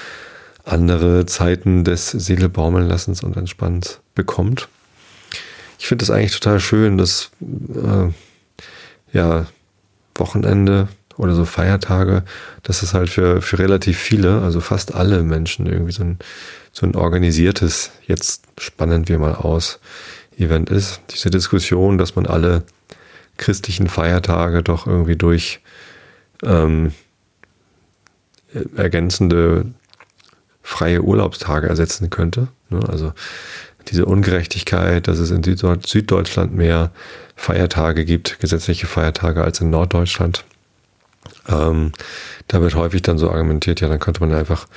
andere 0.63 1.25
Zeiten 1.25 1.83
des 1.83 2.11
Seele 2.11 2.49
baumeln 2.49 2.87
lassens 2.87 3.23
und 3.23 3.35
entspannt 3.37 3.99
bekommt 4.13 4.67
ich 5.81 5.87
finde 5.87 6.03
es 6.03 6.11
eigentlich 6.11 6.39
total 6.39 6.59
schön, 6.59 6.99
dass 6.99 7.31
äh, 7.41 8.09
ja 9.17 9.47
Wochenende 10.13 10.89
oder 11.17 11.33
so 11.33 11.43
Feiertage, 11.43 12.23
dass 12.61 12.83
es 12.83 12.93
halt 12.93 13.09
für, 13.09 13.41
für 13.41 13.57
relativ 13.57 13.97
viele, 13.97 14.43
also 14.43 14.61
fast 14.61 14.93
alle 14.93 15.23
Menschen 15.23 15.65
irgendwie 15.65 15.91
so 15.91 16.03
ein, 16.03 16.19
so 16.71 16.85
ein 16.85 16.95
organisiertes, 16.95 17.89
jetzt 18.05 18.43
spannen 18.59 19.07
wir 19.07 19.17
mal 19.17 19.33
aus, 19.33 19.79
Event 20.37 20.69
ist. 20.69 21.01
Diese 21.11 21.31
Diskussion, 21.31 21.97
dass 21.97 22.15
man 22.15 22.27
alle 22.27 22.63
christlichen 23.41 23.87
Feiertage 23.87 24.63
doch 24.63 24.87
irgendwie 24.87 25.17
durch 25.17 25.59
ähm, 26.43 26.93
ergänzende 28.77 29.65
freie 30.61 31.01
Urlaubstage 31.01 31.67
ersetzen 31.67 32.09
könnte. 32.09 32.47
Ne? 32.69 32.79
Also 32.87 33.13
diese 33.89 34.05
Ungerechtigkeit, 34.05 35.07
dass 35.07 35.19
es 35.19 35.31
in 35.31 35.43
Süddeutschland 35.43 36.55
mehr 36.55 36.91
Feiertage 37.35 38.05
gibt, 38.05 38.39
gesetzliche 38.39 38.87
Feiertage 38.87 39.43
als 39.43 39.59
in 39.59 39.71
Norddeutschland. 39.71 40.45
Ähm, 41.49 41.91
da 42.47 42.61
wird 42.61 42.75
häufig 42.75 43.01
dann 43.01 43.17
so 43.17 43.31
argumentiert, 43.31 43.81
ja, 43.81 43.89
dann 43.89 43.99
könnte 43.99 44.21
man 44.21 44.33
einfach 44.33 44.67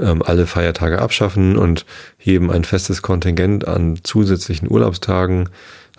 ähm, 0.00 0.22
alle 0.22 0.46
Feiertage 0.46 1.00
abschaffen 1.00 1.56
und 1.56 1.86
jedem 2.18 2.50
ein 2.50 2.64
festes 2.64 3.02
Kontingent 3.02 3.66
an 3.66 4.00
zusätzlichen 4.02 4.70
Urlaubstagen 4.70 5.48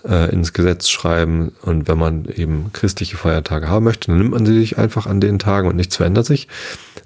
äh, 0.08 0.32
ins 0.32 0.54
Gesetz 0.54 0.90
schreiben. 0.90 1.54
Und 1.62 1.88
wenn 1.88 1.98
man 1.98 2.26
eben 2.26 2.72
christliche 2.74 3.18
Feiertage 3.18 3.70
haben 3.70 3.86
möchte, 3.86 4.08
dann 4.08 4.20
nimmt 4.20 4.32
man 4.32 4.46
sie 4.46 4.54
sich 4.54 4.78
einfach 4.78 5.06
an 5.08 5.22
den 5.22 5.40
Tagen 5.40 5.68
und 5.68 5.76
nichts 5.76 5.96
verändert 5.96 6.26
sich. 6.26 6.48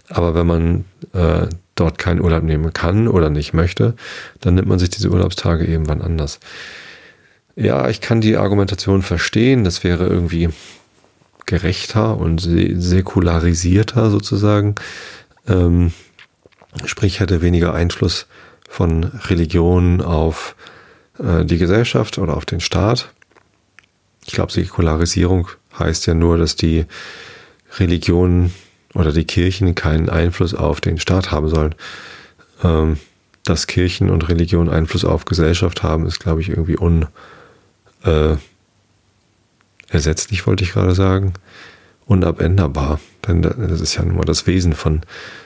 Aber 0.10 0.36
wenn 0.36 0.48
man 0.48 0.86
äh, 1.14 1.48
dort 1.76 1.98
keinen 1.98 2.22
Urlaub 2.22 2.44
nehmen 2.44 2.74
kann 2.74 3.08
oder 3.08 3.30
nicht 3.30 3.54
möchte, 3.54 3.96
dann 4.42 4.56
nimmt 4.56 4.68
man 4.68 4.80
sich 4.80 4.90
diese 4.90 5.10
Urlaubstage 5.10 5.66
eben 5.66 5.88
wann 5.88 6.02
anders. 6.02 6.40
Ja, 7.56 7.90
ich 7.90 8.02
kann 8.02 8.22
die 8.22 8.38
Argumentation 8.38 9.02
verstehen. 9.02 9.64
Das 9.64 9.84
wäre 9.84 10.08
irgendwie 10.08 10.50
gerechter 11.46 12.18
und 12.18 12.40
säkularisierter 12.40 14.10
sozusagen. 14.10 14.76
Ähm, 15.48 15.92
sprich, 16.86 17.20
hätte 17.20 17.42
weniger 17.42 17.74
Einfluss 17.74 18.28
von 18.70 19.04
Religion 19.04 20.02
auf 20.02 20.56
äh, 20.60 20.73
die 21.20 21.58
Gesellschaft 21.58 22.18
oder 22.18 22.36
auf 22.36 22.46
den 22.46 22.60
Staat. 22.60 23.12
Ich 24.26 24.34
glaube, 24.34 24.52
Säkularisierung 24.52 25.48
heißt 25.78 26.08
ja 26.08 26.14
nur, 26.14 26.38
dass 26.38 26.56
die 26.56 26.86
Religionen 27.78 28.54
oder 28.94 29.12
die 29.12 29.26
Kirchen 29.26 29.76
keinen 29.76 30.10
Einfluss 30.10 30.54
auf 30.54 30.82
den 30.82 31.00
Staat 31.00 31.32
haben 31.32 31.50
sollen. 31.50 31.76
Ähm, 32.64 32.98
dass 33.44 33.68
Kirchen 33.68 34.10
und 34.10 34.30
Religion 34.30 34.70
Einfluss 34.70 35.04
auf 35.04 35.26
Gesellschaft 35.26 35.84
haben, 35.84 36.06
ist, 36.06 36.20
glaube 36.20 36.42
ich, 36.42 36.50
irgendwie 36.50 36.78
un 36.78 37.08
äh, 38.06 38.38
wollte 40.46 40.64
ich 40.64 40.72
gerade 40.72 40.96
sagen, 40.96 41.34
unabänderbar. 42.06 43.00
Denn 43.28 43.42
das 43.42 43.82
ist 43.82 43.96
ja 43.96 44.04
nun 44.04 44.16
mal 44.16 44.24
das 44.24 44.48
Wesen 44.48 44.74
von, 44.74 45.02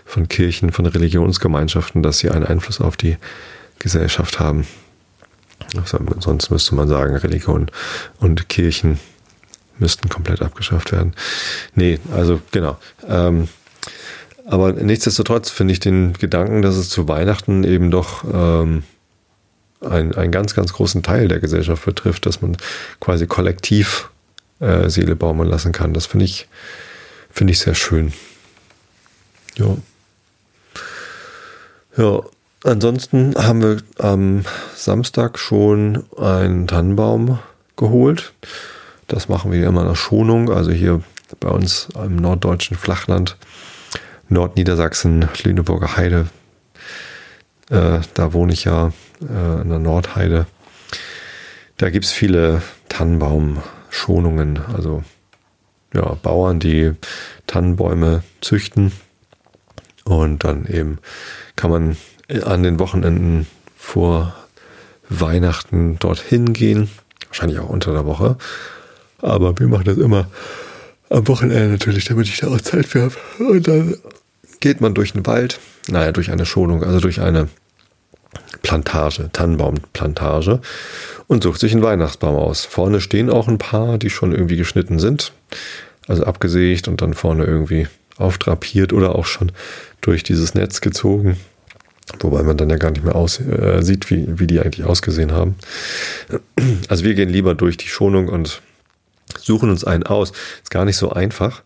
von 0.05 0.27
Kirchen, 0.27 0.71
von 0.71 0.86
Religionsgemeinschaften, 0.86 2.01
dass 2.01 2.19
sie 2.19 2.29
einen 2.29 2.45
Einfluss 2.45 2.79
auf 2.79 2.97
die 2.97 3.17
Gesellschaft 3.79 4.39
haben. 4.39 4.65
Sonst 6.20 6.50
müsste 6.50 6.76
man 6.76 6.88
sagen, 6.88 7.16
Religion 7.16 7.70
und 8.20 8.50
Kirchen 8.50 9.00
müssten 9.80 10.10
komplett 10.10 10.42
abgeschafft 10.42 10.92
werden. 10.92 11.14
Nee, 11.76 12.00
also 12.14 12.40
genau. 12.52 12.78
Ähm, 13.08 13.48
aber 14.46 14.72
nichtsdestotrotz 14.74 15.50
finde 15.50 15.74
ich 15.74 15.80
den 15.80 16.14
Gedanken, 16.14 16.62
dass 16.62 16.76
es 16.76 16.90
zu 16.90 17.08
Weihnachten 17.08 17.64
eben 17.64 17.92
doch 17.92 18.24
ähm, 18.24 18.84
ein, 19.82 20.16
einen 20.16 20.32
ganz, 20.32 20.56
ganz 20.56 20.74
großen 20.74 21.04
Teil 21.04 21.28
der 21.28 21.40
Gesellschaft 21.40 21.86
betrifft, 21.86 22.26
dass 22.26 22.42
man 22.42 22.58
quasi 23.00 23.28
kollektiv 23.28 24.10
äh, 24.60 24.90
Seele 24.90 25.16
baumeln 25.16 25.50
lassen 25.50 25.74
kann. 25.74 25.94
Das 25.94 26.06
finde 26.06 26.26
ich, 26.26 26.48
finde 27.30 27.52
ich 27.52 27.60
sehr 27.60 27.76
schön. 27.76 28.14
Ja. 29.56 29.78
Ja, 31.98 32.22
ansonsten 32.67 33.36
haben 33.36 33.62
wir 33.62 33.77
am 33.97 34.43
Samstag 34.75 35.39
schon 35.39 36.05
einen 36.17 36.67
Tannenbaum 36.67 37.39
geholt. 37.75 38.33
Das 39.07 39.29
machen 39.29 39.51
wir 39.51 39.65
immer 39.65 39.83
nach 39.83 39.95
Schonung, 39.95 40.51
also 40.51 40.71
hier 40.71 41.01
bei 41.39 41.50
uns 41.50 41.88
im 41.95 42.17
norddeutschen 42.17 42.77
Flachland, 42.77 43.38
Nordniedersachsen, 44.29 45.27
Lüneburger 45.43 45.97
Heide. 45.97 46.27
Äh, 47.69 48.00
da 48.13 48.33
wohne 48.33 48.53
ich 48.53 48.65
ja 48.65 48.91
äh, 49.21 49.62
in 49.62 49.69
der 49.69 49.79
Nordheide. 49.79 50.45
Da 51.77 51.89
gibt 51.89 52.05
es 52.05 52.12
viele 52.12 52.62
Tannenbaumschonungen, 52.89 54.59
also 54.74 55.03
ja, 55.93 56.15
Bauern, 56.21 56.59
die 56.59 56.93
Tannenbäume 57.45 58.24
züchten. 58.41 58.91
Und 60.03 60.43
dann 60.43 60.65
eben 60.65 61.00
kann 61.55 61.71
man 61.71 61.97
an 62.43 62.63
den 62.63 62.79
Wochenenden 62.79 63.48
vor 63.77 64.36
Weihnachten 65.10 65.98
dorthin 66.00 66.53
gehen. 66.53 66.89
Wahrscheinlich 67.27 67.60
auch 67.60 67.69
unter 67.69 67.93
der 67.93 68.05
Woche. 68.05 68.38
Aber 69.19 69.57
wir 69.57 69.67
machen 69.67 69.86
das 69.86 69.98
immer 69.98 70.27
am 71.10 71.27
Wochenende 71.27 71.69
natürlich, 71.69 72.05
damit 72.05 72.27
ich 72.27 72.39
da 72.39 72.48
auch 72.48 72.62
Zeit 72.62 72.86
für 72.86 73.03
habe. 73.03 73.15
Und 73.39 73.67
dann 73.67 73.98
geht 74.60 74.81
man 74.81 74.93
durch 74.93 75.13
den 75.13 75.25
Wald, 75.25 75.60
naja, 75.88 76.12
durch 76.12 76.31
eine 76.31 76.46
Schonung, 76.46 76.84
also 76.84 77.00
durch 77.00 77.22
eine 77.22 77.48
Plantage, 78.62 79.29
Tannenbaumplantage 79.31 80.62
und 81.27 81.43
sucht 81.43 81.60
sich 81.60 81.72
einen 81.72 81.84
Weihnachtsbaum 81.84 82.36
aus. 82.36 82.65
Vorne 82.65 83.01
stehen 83.01 83.29
auch 83.29 83.48
ein 83.48 83.57
paar, 83.57 83.98
die 83.98 84.10
schon 84.10 84.34
irgendwie 84.34 84.57
geschnitten 84.57 85.00
sind, 85.00 85.34
also 86.07 86.24
abgesägt 86.24 86.88
und 86.88 87.01
dann 87.01 87.13
vorne 87.13 87.46
irgendwie 87.46 87.88
aufdrapiert 88.17 88.93
oder 88.93 89.15
auch 89.15 89.25
schon 89.25 89.51
durch 90.01 90.24
dieses 90.24 90.53
Netz 90.55 90.81
gezogen. 90.81 91.38
Wobei 92.20 92.44
man 92.44 92.58
dann 92.58 92.70
ja 92.70 92.78
gar 92.78 92.92
nicht 92.92 93.04
mehr 93.04 93.16
aus, 93.16 93.40
äh, 93.40 93.82
sieht, 93.82 94.10
wie, 94.10 94.40
wie 94.40 94.48
die 94.48 94.60
eigentlich 94.60 94.86
ausgesehen 94.86 95.32
haben. 95.32 95.56
Also 96.88 97.04
wir 97.04 97.14
gehen 97.14 97.30
lieber 97.30 97.54
durch 97.54 97.78
die 97.78 97.88
Schonung 97.88 98.30
und 98.30 98.62
suchen 99.40 99.70
uns 99.70 99.84
einen 99.84 100.04
aus. 100.04 100.32
Ist 100.64 100.72
gar 100.72 100.86
nicht 100.86 100.98
so 100.98 101.12
einfach, 101.12 101.64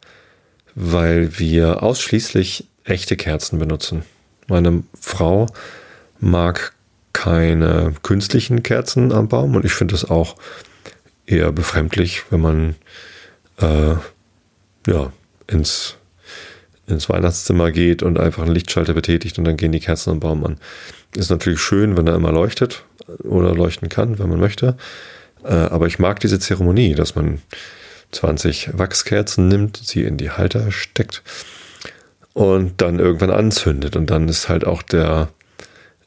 weil 0.75 1.37
wir 1.39 1.83
ausschließlich 1.83 2.67
echte 2.83 3.17
Kerzen 3.17 3.59
benutzen. 3.59 4.03
Meine 4.47 4.83
Frau 4.99 5.47
mag 6.19 6.73
keine 7.13 7.93
künstlichen 8.03 8.63
Kerzen 8.63 9.11
am 9.11 9.27
Baum 9.27 9.55
und 9.55 9.65
ich 9.65 9.73
finde 9.73 9.93
das 9.93 10.09
auch 10.09 10.35
eher 11.25 11.51
befremdlich, 11.51 12.23
wenn 12.31 12.41
man 12.41 12.75
äh, 13.57 13.95
ja, 14.87 15.11
ins, 15.47 15.97
ins 16.87 17.09
Weihnachtszimmer 17.09 17.71
geht 17.71 18.03
und 18.03 18.19
einfach 18.19 18.43
einen 18.43 18.53
Lichtschalter 18.53 18.93
betätigt 18.93 19.37
und 19.37 19.45
dann 19.45 19.57
gehen 19.57 19.71
die 19.71 19.79
Kerzen 19.79 20.11
am 20.11 20.19
Baum 20.19 20.45
an. 20.45 20.57
Ist 21.15 21.29
natürlich 21.29 21.59
schön, 21.59 21.97
wenn 21.97 22.07
er 22.07 22.15
immer 22.15 22.31
leuchtet 22.31 22.83
oder 23.23 23.53
leuchten 23.53 23.89
kann, 23.89 24.19
wenn 24.19 24.29
man 24.29 24.39
möchte. 24.39 24.77
Äh, 25.43 25.53
aber 25.53 25.87
ich 25.87 25.99
mag 25.99 26.19
diese 26.19 26.39
Zeremonie, 26.39 26.95
dass 26.95 27.15
man 27.15 27.41
20 28.11 28.77
Wachskerzen 28.77 29.47
nimmt, 29.47 29.77
sie 29.77 30.03
in 30.03 30.17
die 30.17 30.31
Halter 30.31 30.71
steckt 30.71 31.23
und 32.33 32.81
dann 32.81 32.99
irgendwann 32.99 33.31
anzündet. 33.31 33.95
Und 33.95 34.09
dann 34.09 34.27
ist 34.27 34.49
halt 34.49 34.65
auch 34.65 34.81
der 34.81 35.29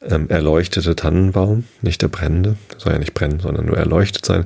ähm, 0.01 0.29
erleuchtete 0.29 0.95
Tannenbaum, 0.95 1.65
nicht 1.81 2.01
der 2.01 2.07
brennende, 2.07 2.57
soll 2.77 2.93
ja 2.93 2.99
nicht 2.99 3.13
brennen, 3.13 3.39
sondern 3.39 3.65
nur 3.65 3.77
erleuchtet 3.77 4.25
sein, 4.25 4.45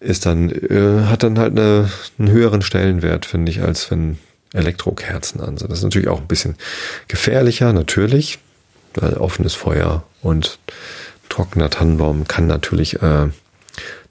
ist 0.00 0.26
dann, 0.26 0.50
äh, 0.50 1.06
hat 1.06 1.22
dann 1.22 1.38
halt 1.38 1.52
eine, 1.52 1.90
einen 2.18 2.30
höheren 2.30 2.62
Stellenwert, 2.62 3.26
finde 3.26 3.50
ich, 3.50 3.62
als 3.62 3.90
wenn 3.90 4.18
Elektrokerzen 4.54 5.40
an. 5.40 5.56
Das 5.56 5.70
ist 5.70 5.82
natürlich 5.82 6.08
auch 6.08 6.20
ein 6.20 6.26
bisschen 6.26 6.56
gefährlicher, 7.08 7.72
natürlich, 7.72 8.38
weil 8.94 9.14
offenes 9.14 9.54
Feuer 9.54 10.04
und 10.22 10.58
trockener 11.28 11.70
Tannenbaum 11.70 12.26
kann 12.28 12.46
natürlich 12.46 13.02
äh, 13.02 13.28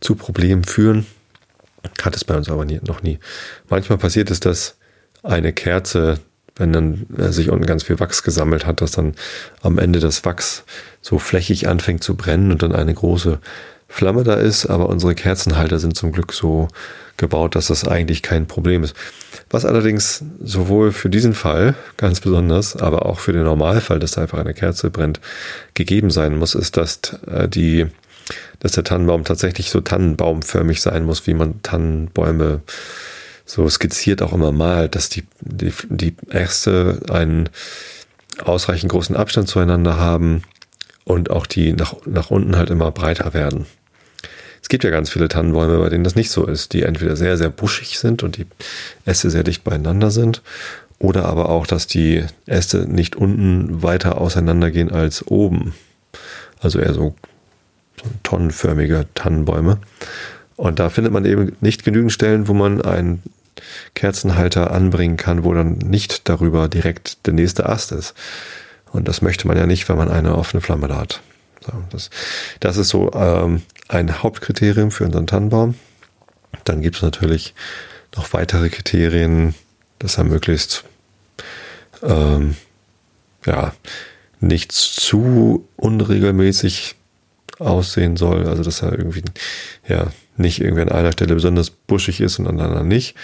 zu 0.02 0.16
Problemen 0.16 0.64
führen. 0.64 1.06
Hat 2.02 2.16
es 2.16 2.26
bei 2.26 2.36
uns 2.36 2.50
aber 2.50 2.66
nie, 2.66 2.80
noch 2.86 3.02
nie. 3.02 3.20
Manchmal 3.70 3.98
passiert 3.98 4.30
es, 4.32 4.40
dass 4.40 4.76
eine 5.22 5.54
Kerze, 5.54 6.20
wenn 6.56 6.74
dann 6.74 7.08
äh, 7.18 7.32
sich 7.32 7.50
unten 7.50 7.66
ganz 7.66 7.84
viel 7.84 8.00
Wachs 8.00 8.24
gesammelt 8.24 8.66
hat, 8.66 8.82
dass 8.82 8.92
dann 8.92 9.16
am 9.62 9.78
Ende 9.80 10.00
das 10.00 10.26
Wachs 10.26 10.64
so 11.02 11.18
flächig 11.20 11.68
anfängt 11.68 12.04
zu 12.04 12.16
brennen 12.16 12.52
und 12.52 12.62
dann 12.62 12.74
eine 12.74 12.94
große 12.94 13.40
Flamme 13.88 14.24
da 14.24 14.36
ist. 14.36 14.66
Aber 14.66 14.90
unsere 14.90 15.16
Kerzenhalter 15.16 15.80
sind 15.80 15.96
zum 15.96 16.12
Glück 16.12 16.34
so 16.34 16.68
gebaut, 17.18 17.56
dass 17.56 17.68
das 17.68 17.88
eigentlich 17.88 18.22
kein 18.22 18.48
Problem 18.48 18.84
ist. 18.84 18.96
Was 19.50 19.66
allerdings 19.66 20.24
sowohl 20.42 20.92
für 20.92 21.10
diesen 21.10 21.34
Fall 21.34 21.76
ganz 21.98 22.20
besonders, 22.20 22.76
aber 22.76 23.06
auch 23.06 23.20
für 23.20 23.34
den 23.34 23.44
Normalfall, 23.44 24.00
dass 24.00 24.12
da 24.12 24.22
einfach 24.22 24.40
eine 24.40 24.54
Kerze 24.54 24.90
brennt, 24.90 25.20
gegeben 25.74 26.10
sein 26.10 26.38
muss, 26.38 26.56
ist, 26.56 26.78
dass 26.78 27.00
äh, 27.28 27.48
die 27.48 27.88
dass 28.60 28.72
der 28.72 28.86
Tannenbaum 28.86 29.26
tatsächlich 29.26 29.70
so 29.70 29.82
tannenbaumförmig 29.82 30.82
sein 30.82 31.04
muss, 31.04 31.28
wie 31.28 31.34
man 31.34 31.62
Tannenbäume 31.64 32.62
so 33.46 33.68
skizziert 33.68 34.22
auch 34.22 34.32
immer 34.32 34.54
malt, 34.54 34.96
dass 34.96 35.10
die, 35.10 35.24
die, 35.42 35.74
die 35.90 36.16
Äste 36.30 37.02
einen 37.10 37.50
ausreichend 38.44 38.92
großen 38.92 39.16
Abstand 39.16 39.50
zueinander 39.50 39.98
haben 39.98 40.44
und 41.04 41.30
auch 41.30 41.46
die 41.46 41.74
nach, 41.74 41.96
nach 42.06 42.32
unten 42.32 42.56
halt 42.56 42.70
immer 42.70 42.92
breiter 42.92 43.34
werden. 43.34 43.66
Es 44.64 44.70
gibt 44.70 44.86
ja 44.86 44.90
ganz 44.90 45.10
viele 45.10 45.28
Tannenbäume, 45.28 45.78
bei 45.78 45.90
denen 45.90 46.06
das 46.06 46.16
nicht 46.16 46.32
so 46.32 46.48
ist, 46.48 46.74
die 46.74 46.84
entweder 46.84 47.16
sehr, 47.16 47.38
sehr 47.38 47.50
buschig 47.50 48.00
sind 48.00 48.24
und 48.24 48.38
die 48.38 48.48
Äste 49.06 49.30
sehr 49.30 49.44
dicht 49.44 49.64
beieinander 49.64 50.10
sind 50.10 50.42
oder 51.00 51.26
aber 51.26 51.50
auch, 51.50 51.68
dass 51.68 51.86
die 51.86 52.24
Äste 52.48 52.88
nicht 52.88 53.18
unten 53.18 53.84
weiter 53.84 54.20
auseinandergehen 54.20 54.90
als 54.90 55.28
oben. 55.28 55.74
Also 56.62 56.80
eher 56.80 56.94
so 56.94 57.14
tonnenförmige 58.24 59.06
Tannenbäume. 59.14 59.80
Und 60.56 60.80
da 60.80 60.90
findet 60.90 61.12
man 61.12 61.26
eben 61.26 61.58
nicht 61.60 61.84
genügend 61.84 62.14
Stellen, 62.14 62.48
wo 62.48 62.54
man 62.54 62.82
einen 62.82 63.22
Kerzenhalter 63.96 64.72
anbringen 64.72 65.18
kann, 65.18 65.44
wo 65.44 65.54
dann 65.54 65.78
nicht 65.78 66.30
darüber 66.30 66.70
direkt 66.70 67.28
der 67.28 67.34
nächste 67.34 67.68
Ast 67.68 67.92
ist. 67.92 68.14
Und 68.94 69.10
das 69.10 69.22
möchte 69.22 69.46
man 69.46 69.58
ja 69.58 69.66
nicht, 69.66 69.90
wenn 69.90 69.98
man 69.98 70.10
eine 70.10 70.38
offene 70.38 70.62
Flamme 70.62 70.88
da 70.88 70.98
hat. 70.98 71.22
Das, 71.90 72.10
das 72.60 72.78
ist 72.78 72.90
so 72.90 73.12
ähm, 73.14 73.62
ein 73.88 74.24
Hauptkriterium 74.24 74.92
für 74.92 75.06
unseren 75.06 75.28
Tannenbaum. 75.28 75.76
Dann 76.64 76.82
gibt 76.82 76.98
es 76.98 77.02
natürlich 77.02 77.54
noch 78.16 78.34
weitere 78.34 78.70
Kriterien, 78.70 79.56
dass 80.00 80.18
er 80.18 80.24
möglichst 80.24 80.84
ähm, 82.02 82.56
ja, 83.46 83.74
nicht 84.40 84.72
zu 84.72 85.68
unregelmäßig 85.76 86.96
aussehen 87.60 88.18
soll. 88.18 88.48
Also 88.48 88.64
dass 88.64 88.82
er 88.82 88.98
irgendwie 88.98 89.24
ja 89.88 90.08
nicht 90.38 90.62
irgendwie 90.62 90.82
an 90.82 90.90
einer 90.90 91.12
Stelle 91.12 91.36
besonders 91.36 91.70
buschig 91.70 92.22
ist 92.22 92.40
und 92.40 92.48
an 92.48 92.58
der 92.58 92.68
anderen 92.68 92.88
nicht. 92.88 93.16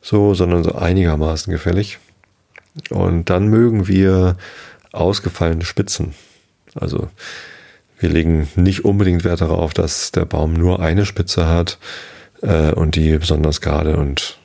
So, 0.00 0.34
sondern 0.34 0.64
so 0.64 0.74
einigermaßen 0.74 1.50
gefällig. 1.50 1.98
Und 2.90 3.30
dann 3.30 3.48
mögen 3.48 3.88
wir 3.88 4.36
ausgefallene 4.92 5.64
Spitzen. 5.64 6.14
Also 6.74 7.08
wir 7.98 8.08
legen 8.08 8.48
nicht 8.56 8.84
unbedingt 8.84 9.24
Wert 9.24 9.40
darauf, 9.40 9.74
dass 9.74 10.12
der 10.12 10.24
Baum 10.24 10.54
nur 10.54 10.80
eine 10.80 11.06
Spitze 11.06 11.48
hat 11.48 11.78
äh, 12.42 12.72
und 12.72 12.96
die 12.96 13.16
besonders 13.18 13.60
gerade 13.60 13.96
und, 13.96 14.38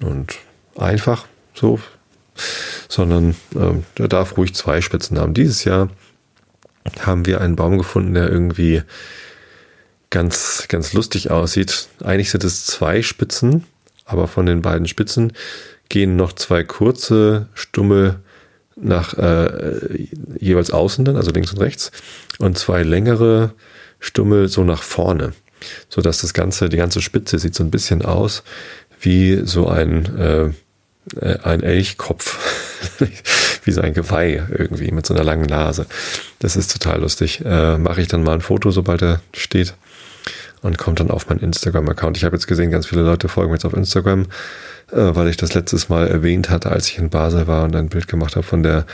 und 0.00 0.38
einfach 0.76 1.26
so, 1.54 1.80
sondern 2.88 3.36
ähm, 3.54 3.84
der 3.98 4.08
darf 4.08 4.36
ruhig 4.36 4.54
zwei 4.54 4.80
Spitzen 4.80 5.18
haben. 5.18 5.34
Dieses 5.34 5.64
Jahr 5.64 5.90
haben 7.00 7.26
wir 7.26 7.40
einen 7.40 7.56
Baum 7.56 7.78
gefunden, 7.78 8.14
der 8.14 8.28
irgendwie 8.28 8.82
ganz, 10.10 10.66
ganz 10.68 10.92
lustig 10.92 11.30
aussieht. 11.30 11.88
Eigentlich 12.02 12.30
sind 12.30 12.44
es 12.44 12.66
zwei 12.66 13.02
Spitzen, 13.02 13.64
aber 14.04 14.28
von 14.28 14.46
den 14.46 14.62
beiden 14.62 14.86
Spitzen 14.86 15.32
gehen 15.88 16.16
noch 16.16 16.32
zwei 16.32 16.64
kurze 16.64 17.48
Stummel 17.54 18.20
nach 18.76 19.14
äh, 19.14 20.08
jeweils 20.38 20.70
außen 20.70 21.04
dann, 21.04 21.16
also 21.16 21.30
links 21.30 21.52
und 21.52 21.60
rechts, 21.60 21.92
und 22.38 22.58
zwei 22.58 22.82
längere 22.82 23.52
Stummel 24.00 24.48
so 24.48 24.64
nach 24.64 24.82
vorne, 24.82 25.32
so 25.88 26.00
dass 26.00 26.20
das 26.20 26.34
ganze, 26.34 26.68
die 26.68 26.76
ganze 26.76 27.00
Spitze 27.00 27.38
sieht 27.38 27.54
so 27.54 27.62
ein 27.62 27.70
bisschen 27.70 28.02
aus 28.02 28.42
wie 29.00 29.42
so 29.44 29.68
ein 29.68 30.16
äh, 30.16 30.44
äh 31.20 31.38
ein 31.42 31.62
Elchkopf, 31.62 32.38
wie 33.64 33.72
so 33.72 33.80
ein 33.80 33.94
Geweih 33.94 34.46
irgendwie 34.50 34.90
mit 34.92 35.06
so 35.06 35.14
einer 35.14 35.24
langen 35.24 35.46
Nase. 35.46 35.86
Das 36.38 36.56
ist 36.56 36.72
total 36.72 37.00
lustig. 37.00 37.42
Äh, 37.44 37.78
Mache 37.78 38.00
ich 38.00 38.08
dann 38.08 38.22
mal 38.22 38.34
ein 38.34 38.40
Foto, 38.40 38.70
sobald 38.70 39.02
er 39.02 39.20
steht 39.32 39.74
und 40.62 40.78
kommt 40.78 41.00
dann 41.00 41.10
auf 41.10 41.28
meinen 41.28 41.40
Instagram-Account. 41.40 42.16
Ich 42.16 42.24
habe 42.24 42.36
jetzt 42.36 42.46
gesehen, 42.46 42.70
ganz 42.70 42.86
viele 42.86 43.02
Leute 43.02 43.28
folgen 43.28 43.52
jetzt 43.52 43.64
auf 43.64 43.74
Instagram 43.74 44.26
weil 44.92 45.28
ich 45.28 45.36
das 45.36 45.54
letztes 45.54 45.88
Mal 45.88 46.06
erwähnt 46.06 46.50
hatte, 46.50 46.70
als 46.70 46.88
ich 46.88 46.98
in 46.98 47.10
Basel 47.10 47.46
war 47.46 47.64
und 47.64 47.74
ein 47.74 47.88
Bild 47.88 48.08
gemacht 48.08 48.36
habe 48.36 48.46
von 48.46 48.62
der 48.62 48.86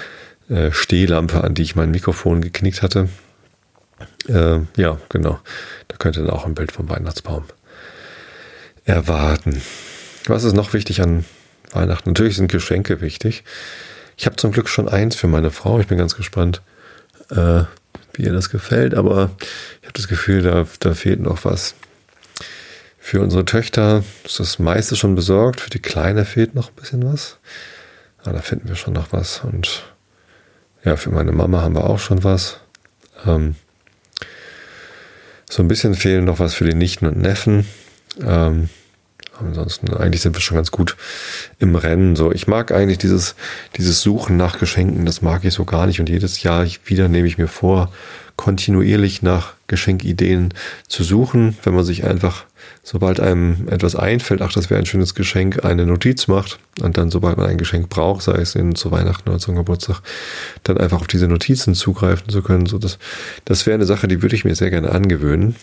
äh, 0.49 0.71
Stehlampe, 0.71 1.43
an 1.43 1.55
die 1.55 1.63
ich 1.63 1.77
mein 1.77 1.91
Mikrofon 1.91 2.41
geknickt 2.41 2.83
hatte. 2.83 3.09
Äh, 4.29 4.61
ja, 4.77 4.99
genau. 5.09 5.41
Da 5.89 5.97
könnt 5.97 6.17
ihr 6.17 6.25
dann 6.25 6.33
auch 6.33 6.47
ein 6.47 6.55
Bild 6.55 6.73
vom 6.73 6.89
Weihnachtsbaum 6.89 7.45
erwarten. 8.85 9.61
Was 10.27 10.45
ist 10.45 10.55
noch 10.55 10.73
wichtig 10.73 11.03
an 11.03 11.25
Weihnachten? 11.73 12.11
Natürlich 12.11 12.37
sind 12.37 12.51
Geschenke 12.51 13.01
wichtig. 13.01 13.45
Ich 14.17 14.27
habe 14.27 14.37
zum 14.37 14.53
Glück 14.53 14.69
schon 14.69 14.89
eins 14.89 15.17
für 15.17 15.27
meine 15.27 15.51
Frau. 15.51 15.81
Ich 15.81 15.87
bin 15.87 15.99
ganz 15.99 16.17
gespannt, 16.17 16.63
äh, 17.31 17.63
wie 18.15 18.23
ihr 18.23 18.33
das 18.33 18.51
gefällt. 18.51 18.95
Aber 18.95 19.31
ich 19.81 19.87
habe 19.87 19.95
das 19.95 20.09
Gefühl, 20.09 20.43
da, 20.43 20.67
da 20.81 20.95
fehlt 20.95 21.21
noch 21.21 21.45
was. 21.45 21.75
Für 23.09 23.23
unsere 23.23 23.47
Töchter 23.47 24.05
ist 24.27 24.39
das 24.39 24.59
meiste 24.59 24.95
schon 24.95 25.15
besorgt. 25.15 25.63
Für 25.63 25.71
die 25.71 25.79
Kleine 25.79 26.27
fehlt 26.27 26.55
noch 26.55 26.69
ein 26.69 26.75
bisschen 26.75 27.11
was. 27.11 27.39
Aber 28.23 28.35
da 28.35 28.43
finden 28.43 28.69
wir 28.69 28.77
schon 28.77 28.93
noch 28.93 29.13
was. 29.13 29.41
Und 29.45 29.95
ja, 30.85 30.95
für 30.97 31.09
meine 31.09 31.33
Mama 31.33 31.63
haben 31.63 31.75
wir 31.75 31.89
auch 31.89 32.01
schon 32.01 32.23
was. 32.23 32.61
Ähm, 33.25 33.55
so 35.49 35.63
ein 35.63 35.69
bisschen 35.69 35.95
fehlen 35.95 36.27
noch 36.27 36.39
was 36.39 36.53
für 36.53 36.67
die 36.67 36.75
Nichten 36.75 37.07
und 37.07 37.17
Neffen. 37.17 37.67
Ähm, 38.21 38.69
ansonsten, 39.41 39.95
eigentlich 39.95 40.21
sind 40.21 40.37
wir 40.37 40.43
schon 40.43 40.59
ganz 40.59 40.71
gut 40.71 40.95
im 41.59 41.77
Rennen. 41.77 42.15
So, 42.15 42.31
ich 42.31 42.47
mag 42.47 42.73
eigentlich 42.73 42.99
dieses, 42.99 43.37
dieses 43.79 44.03
Suchen 44.03 44.37
nach 44.37 44.59
Geschenken, 44.59 45.07
das 45.07 45.23
mag 45.23 45.47
ich 45.47 45.55
so 45.55 45.65
gar 45.65 45.87
nicht. 45.87 45.99
Und 45.99 46.11
jedes 46.11 46.43
Jahr 46.43 46.67
wieder 46.85 47.09
nehme 47.09 47.27
ich 47.27 47.39
mir 47.39 47.49
vor, 47.49 47.91
kontinuierlich 48.37 49.23
nach 49.23 49.55
Geschenkideen 49.67 50.53
zu 50.89 51.05
suchen, 51.05 51.57
wenn 51.63 51.75
man 51.75 51.85
sich 51.85 52.05
einfach 52.05 52.45
sobald 52.83 53.21
einem 53.21 53.69
etwas 53.69 53.95
einfällt, 53.97 54.43
ach, 54.43 54.53
das 54.53 54.71
wäre 54.71 54.81
ein 54.81 54.87
schönes 54.87 55.15
Geschenk, 55.15 55.65
eine 55.65 55.87
Notiz 55.87 56.27
macht 56.27 56.59
und 56.81 56.97
dann, 56.97 57.11
sobald 57.11 57.37
man 57.37 57.47
ein 57.47 57.59
Geschenk 57.59 57.89
braucht, 57.89 58.23
sei 58.23 58.37
es 58.37 58.55
in, 58.55 58.75
zu 58.75 58.91
Weihnachten 58.91 59.29
oder 59.29 59.39
zum 59.39 59.57
Geburtstag, 59.57 60.01
dann 60.63 60.79
einfach 60.79 61.01
auf 61.01 61.07
diese 61.07 61.29
Notizen 61.29 61.75
zugreifen 61.75 62.29
zu 62.29 62.43
können. 62.43 62.67
So, 62.67 62.79
das, 62.79 62.99
das 63.45 63.67
wäre 63.67 63.75
eine 63.75 63.87
Sache, 63.87 64.09
die 64.09 64.23
würde 64.23 64.37
ich 64.37 64.45
mir 64.45 64.55
sehr 64.55 64.71
gerne 64.71 64.91
angewöhnen. 64.91 65.57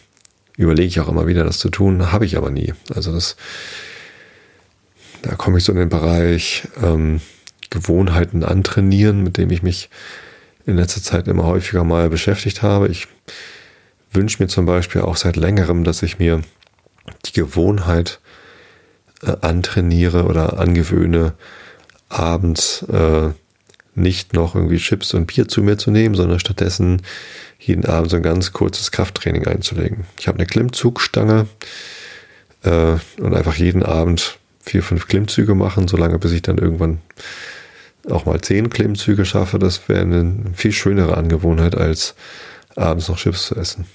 Überlege 0.57 0.87
ich 0.87 0.99
auch 0.99 1.09
immer 1.09 1.27
wieder, 1.27 1.43
das 1.43 1.59
zu 1.59 1.69
tun, 1.69 2.11
habe 2.11 2.25
ich 2.25 2.37
aber 2.37 2.49
nie. 2.49 2.73
Also 2.93 3.11
das, 3.11 3.35
da 5.21 5.35
komme 5.35 5.57
ich 5.57 5.63
so 5.63 5.71
in 5.71 5.79
den 5.79 5.89
Bereich 5.89 6.67
ähm, 6.81 7.21
Gewohnheiten 7.69 8.43
antrainieren, 8.43 9.23
mit 9.23 9.37
dem 9.37 9.49
ich 9.49 9.63
mich 9.63 9.89
in 10.65 10.77
letzter 10.77 11.01
Zeit 11.01 11.27
immer 11.27 11.43
häufiger 11.43 11.83
mal 11.83 12.09
beschäftigt 12.09 12.61
habe. 12.61 12.87
Ich 12.87 13.07
wünsche 14.11 14.41
mir 14.41 14.47
zum 14.47 14.65
Beispiel 14.65 15.01
auch 15.01 15.17
seit 15.17 15.35
längerem, 15.35 15.83
dass 15.83 16.01
ich 16.01 16.19
mir 16.19 16.41
die 17.25 17.33
Gewohnheit 17.33 18.19
äh, 19.23 19.35
antrainiere 19.41 20.25
oder 20.25 20.59
angewöhne, 20.59 21.33
abends 22.09 22.83
äh, 22.83 23.29
nicht 23.95 24.33
noch 24.33 24.55
irgendwie 24.55 24.77
Chips 24.77 25.13
und 25.13 25.27
Bier 25.27 25.47
zu 25.47 25.61
mir 25.61 25.77
zu 25.77 25.89
nehmen, 25.89 26.15
sondern 26.15 26.39
stattdessen 26.39 27.01
jeden 27.59 27.85
Abend 27.85 28.11
so 28.11 28.17
ein 28.17 28.23
ganz 28.23 28.51
kurzes 28.51 28.91
Krafttraining 28.91 29.47
einzulegen. 29.47 30.05
Ich 30.19 30.27
habe 30.27 30.37
eine 30.37 30.45
Klimmzugstange 30.45 31.47
äh, 32.63 32.95
und 33.21 33.33
einfach 33.33 33.55
jeden 33.55 33.83
Abend 33.83 34.37
vier, 34.61 34.83
fünf 34.83 35.07
Klimmzüge 35.07 35.55
machen, 35.55 35.87
solange 35.87 36.19
bis 36.19 36.31
ich 36.31 36.41
dann 36.41 36.57
irgendwann 36.57 36.99
auch 38.09 38.25
mal 38.25 38.41
zehn 38.41 38.69
Klimmzüge 38.69 39.25
schaffe. 39.25 39.59
Das 39.59 39.87
wäre 39.87 40.01
eine 40.01 40.35
viel 40.53 40.71
schönere 40.71 41.17
Angewohnheit, 41.17 41.75
als 41.75 42.15
abends 42.75 43.07
noch 43.07 43.17
Chips 43.17 43.47
zu 43.47 43.55
essen. 43.55 43.85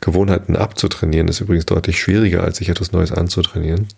Gewohnheiten 0.00 0.56
abzutrainieren 0.56 1.28
ist 1.28 1.40
übrigens 1.40 1.66
deutlich 1.66 2.00
schwieriger, 2.00 2.44
als 2.44 2.58
sich 2.58 2.68
etwas 2.68 2.92
Neues 2.92 3.12
anzutrainieren. 3.12 3.88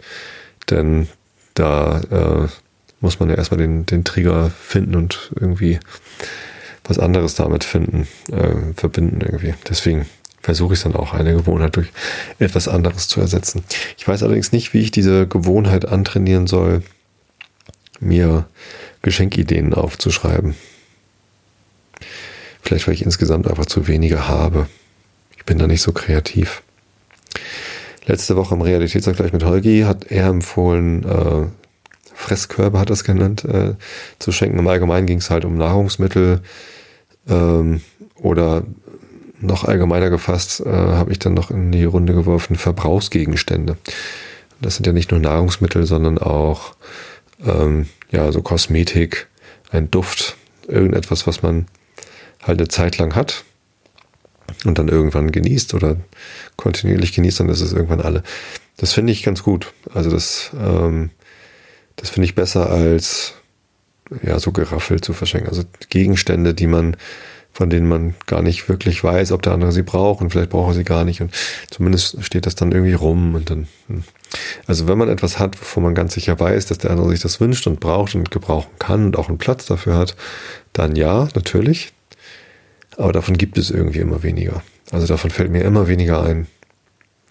Denn 0.71 1.09
da 1.55 2.01
äh, 2.11 2.49
muss 3.01 3.21
man 3.21 3.29
ja 3.29 3.37
erstmal 3.37 3.59
den, 3.59 3.87
den 3.87 4.05
Trigger 4.05 4.51
finden 4.51 4.95
und 4.95 5.31
irgendwie 5.39 5.79
was 6.85 6.99
anderes 6.99 7.35
damit 7.35 7.65
finden, 7.65 8.09
äh, 8.33 8.75
verbinden 8.75 9.21
irgendwie. 9.21 9.55
Deswegen 9.69 10.07
versuche 10.43 10.75
ich 10.75 10.83
dann 10.83 10.97
auch 10.97 11.13
eine 11.13 11.35
Gewohnheit 11.35 11.77
durch 11.77 11.89
etwas 12.39 12.67
anderes 12.67 13.09
zu 13.09 13.21
ersetzen. 13.21 13.63
Ich 13.99 14.09
weiß 14.09 14.23
allerdings 14.23 14.53
nicht, 14.53 14.73
wie 14.73 14.81
ich 14.81 14.91
diese 14.91 15.27
Gewohnheit 15.27 15.87
antrainieren 15.87 16.47
soll, 16.47 16.83
mir 18.01 18.47
Geschenkideen 19.03 19.75
aufzuschreiben. 19.75 20.55
Vielleicht, 22.63 22.87
weil 22.87 22.95
ich 22.95 23.03
insgesamt 23.03 23.47
einfach 23.47 23.67
zu 23.67 23.87
wenige 23.87 24.29
habe. 24.29 24.69
Bin 25.51 25.59
da 25.59 25.67
nicht 25.67 25.83
so 25.83 25.91
kreativ. 25.91 26.63
Letzte 28.07 28.37
Woche 28.37 28.55
im 28.55 28.63
Realitätsvergleich 28.63 29.33
mit 29.33 29.45
Holgi 29.45 29.81
hat 29.81 30.05
er 30.05 30.29
empfohlen, 30.29 31.03
äh, 31.03 31.47
Fresskörbe 32.15 32.79
hat 32.79 32.89
er 32.89 32.93
es 32.93 33.03
genannt, 33.03 33.45
äh, 33.47 33.75
zu 34.21 34.31
schenken. 34.31 34.61
Im 34.61 34.69
Allgemeinen 34.69 35.09
ging 35.09 35.19
es 35.19 35.29
halt 35.29 35.45
um 35.45 35.57
Nahrungsmittel 35.57 36.43
ähm, 37.29 37.81
oder 38.15 38.63
noch 39.41 39.65
allgemeiner 39.65 40.09
gefasst, 40.09 40.61
äh, 40.61 40.71
habe 40.71 41.11
ich 41.11 41.19
dann 41.19 41.35
noch 41.35 41.51
in 41.51 41.73
die 41.73 41.83
Runde 41.83 42.15
geworfen, 42.15 42.55
Verbrauchsgegenstände. 42.55 43.77
Das 44.61 44.77
sind 44.77 44.87
ja 44.87 44.93
nicht 44.93 45.11
nur 45.11 45.19
Nahrungsmittel, 45.19 45.85
sondern 45.85 46.19
auch 46.19 46.77
ähm, 47.45 47.89
ja 48.13 48.31
so 48.31 48.41
Kosmetik, 48.41 49.27
ein 49.73 49.91
Duft, 49.91 50.37
irgendetwas, 50.69 51.27
was 51.27 51.43
man 51.43 51.67
halt 52.41 52.61
eine 52.61 52.69
Zeit 52.69 52.99
lang 52.99 53.17
hat 53.17 53.43
und 54.65 54.79
dann 54.79 54.89
irgendwann 54.89 55.33
genießt 55.33 55.75
oder 55.75 55.97
kontinuierlich 56.57 57.13
genießt, 57.13 57.41
dann 57.41 57.49
ist 57.49 57.61
es 57.61 57.73
irgendwann 57.73 58.01
alle. 58.01 58.23
Das 58.77 58.93
finde 58.93 59.13
ich 59.13 59.23
ganz 59.23 59.43
gut. 59.43 59.73
Also 59.93 60.11
das, 60.11 60.51
ähm, 60.59 61.11
das 61.97 62.11
finde 62.11 62.27
ich 62.27 62.35
besser 62.35 62.71
als 62.71 63.35
ja 64.23 64.39
so 64.41 64.53
geraffelt 64.53 65.05
zu 65.05 65.13
verschenken. 65.13 65.49
Also 65.49 65.63
Gegenstände, 65.89 66.55
die 66.55 66.67
man 66.67 66.97
von 67.53 67.69
denen 67.69 67.89
man 67.89 68.15
gar 68.27 68.43
nicht 68.43 68.69
wirklich 68.69 69.03
weiß, 69.03 69.33
ob 69.33 69.43
der 69.43 69.53
andere 69.53 69.73
sie 69.73 69.83
braucht 69.83 70.21
und 70.21 70.31
vielleicht 70.31 70.51
braucht 70.51 70.71
er 70.71 70.75
sie 70.75 70.85
gar 70.85 71.05
nicht 71.05 71.21
und 71.21 71.35
zumindest 71.71 72.25
steht 72.25 72.47
das 72.47 72.55
dann 72.55 72.73
irgendwie 72.73 72.93
rum 72.93 73.35
und 73.35 73.51
dann, 73.51 73.67
hm. 73.89 74.05
also 74.67 74.87
wenn 74.87 74.99
man 74.99 75.09
etwas 75.09 75.39
hat, 75.39 75.61
wovon 75.61 75.83
man 75.83 75.95
ganz 75.95 76.15
sicher 76.15 76.39
weiß, 76.39 76.67
dass 76.67 76.79
der 76.79 76.91
andere 76.91 77.11
sich 77.11 77.21
das 77.21 77.41
wünscht 77.41 77.67
und 77.67 77.81
braucht 77.81 78.15
und 78.15 78.31
gebrauchen 78.31 78.71
kann 78.79 79.05
und 79.05 79.19
auch 79.19 79.29
einen 79.29 79.39
Platz 79.39 79.67
dafür 79.67 79.97
hat, 79.97 80.17
dann 80.73 80.95
ja, 80.95 81.29
natürlich, 81.35 81.93
aber 83.01 83.13
davon 83.13 83.39
gibt 83.39 83.57
es 83.57 83.71
irgendwie 83.71 84.01
immer 84.01 84.23
weniger. 84.23 84.63
Also 84.91 85.07
davon 85.07 85.31
fällt 85.31 85.51
mir 85.51 85.63
immer 85.63 85.89
weniger 85.89 86.23
ein. 86.23 86.47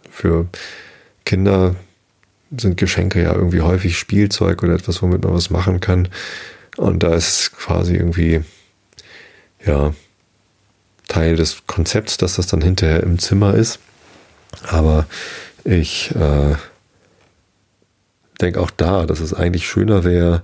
Für 0.10 0.48
Kinder 1.26 1.76
sind 2.58 2.78
Geschenke 2.78 3.22
ja 3.22 3.36
irgendwie 3.36 3.62
häufig 3.62 3.98
Spielzeug 3.98 4.64
oder 4.64 4.74
etwas, 4.74 5.02
womit 5.04 5.24
man 5.24 5.34
was 5.34 5.52
machen 5.52 5.80
kann. 5.80 6.08
Und 6.76 7.04
da 7.04 7.14
ist 7.14 7.52
quasi 7.56 7.94
irgendwie, 7.94 8.42
ja, 9.64 9.94
Teil 11.08 11.36
des 11.36 11.68
Konzepts, 11.68 12.18
dass 12.18 12.36
das 12.36 12.48
dann 12.48 12.62
hinterher 12.62 13.04
im 13.04 13.20
Zimmer 13.20 13.54
ist. 13.54 13.80
Aber 14.68 15.06
ich 15.64 16.16
äh, 16.16 16.56
denke 18.42 18.60
auch 18.60 18.72
da, 18.72 19.06
dass 19.06 19.20
es 19.20 19.36
eigentlich 19.36 19.68
schöner 19.68 20.04
wäre, 20.04 20.42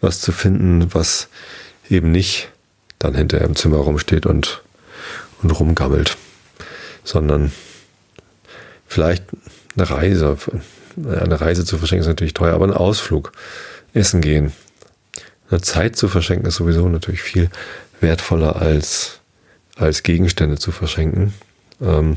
was 0.00 0.20
zu 0.20 0.32
finden, 0.32 0.92
was 0.92 1.28
eben 1.88 2.10
nicht 2.10 2.50
dann 2.98 3.14
hinterher 3.14 3.46
im 3.46 3.56
Zimmer 3.56 3.78
rumsteht 3.78 4.26
und, 4.26 4.62
und 5.42 5.50
rumgammelt, 5.50 6.16
sondern 7.04 7.52
vielleicht 8.86 9.24
eine 9.76 9.90
Reise. 9.90 10.36
Eine 10.96 11.40
Reise 11.40 11.64
zu 11.64 11.76
verschenken 11.76 12.02
ist 12.02 12.08
natürlich 12.08 12.34
teuer, 12.34 12.54
aber 12.54 12.66
ein 12.66 12.72
Ausflug, 12.72 13.32
Essen 13.92 14.20
gehen. 14.20 14.52
Eine 15.50 15.60
Zeit 15.60 15.96
zu 15.96 16.08
verschenken 16.08 16.46
ist 16.46 16.56
sowieso 16.56 16.88
natürlich 16.88 17.22
viel 17.22 17.50
wertvoller 18.00 18.56
als, 18.56 19.20
als 19.76 20.02
Gegenstände 20.02 20.58
zu 20.58 20.72
verschenken. 20.72 21.34
Ähm, 21.80 22.16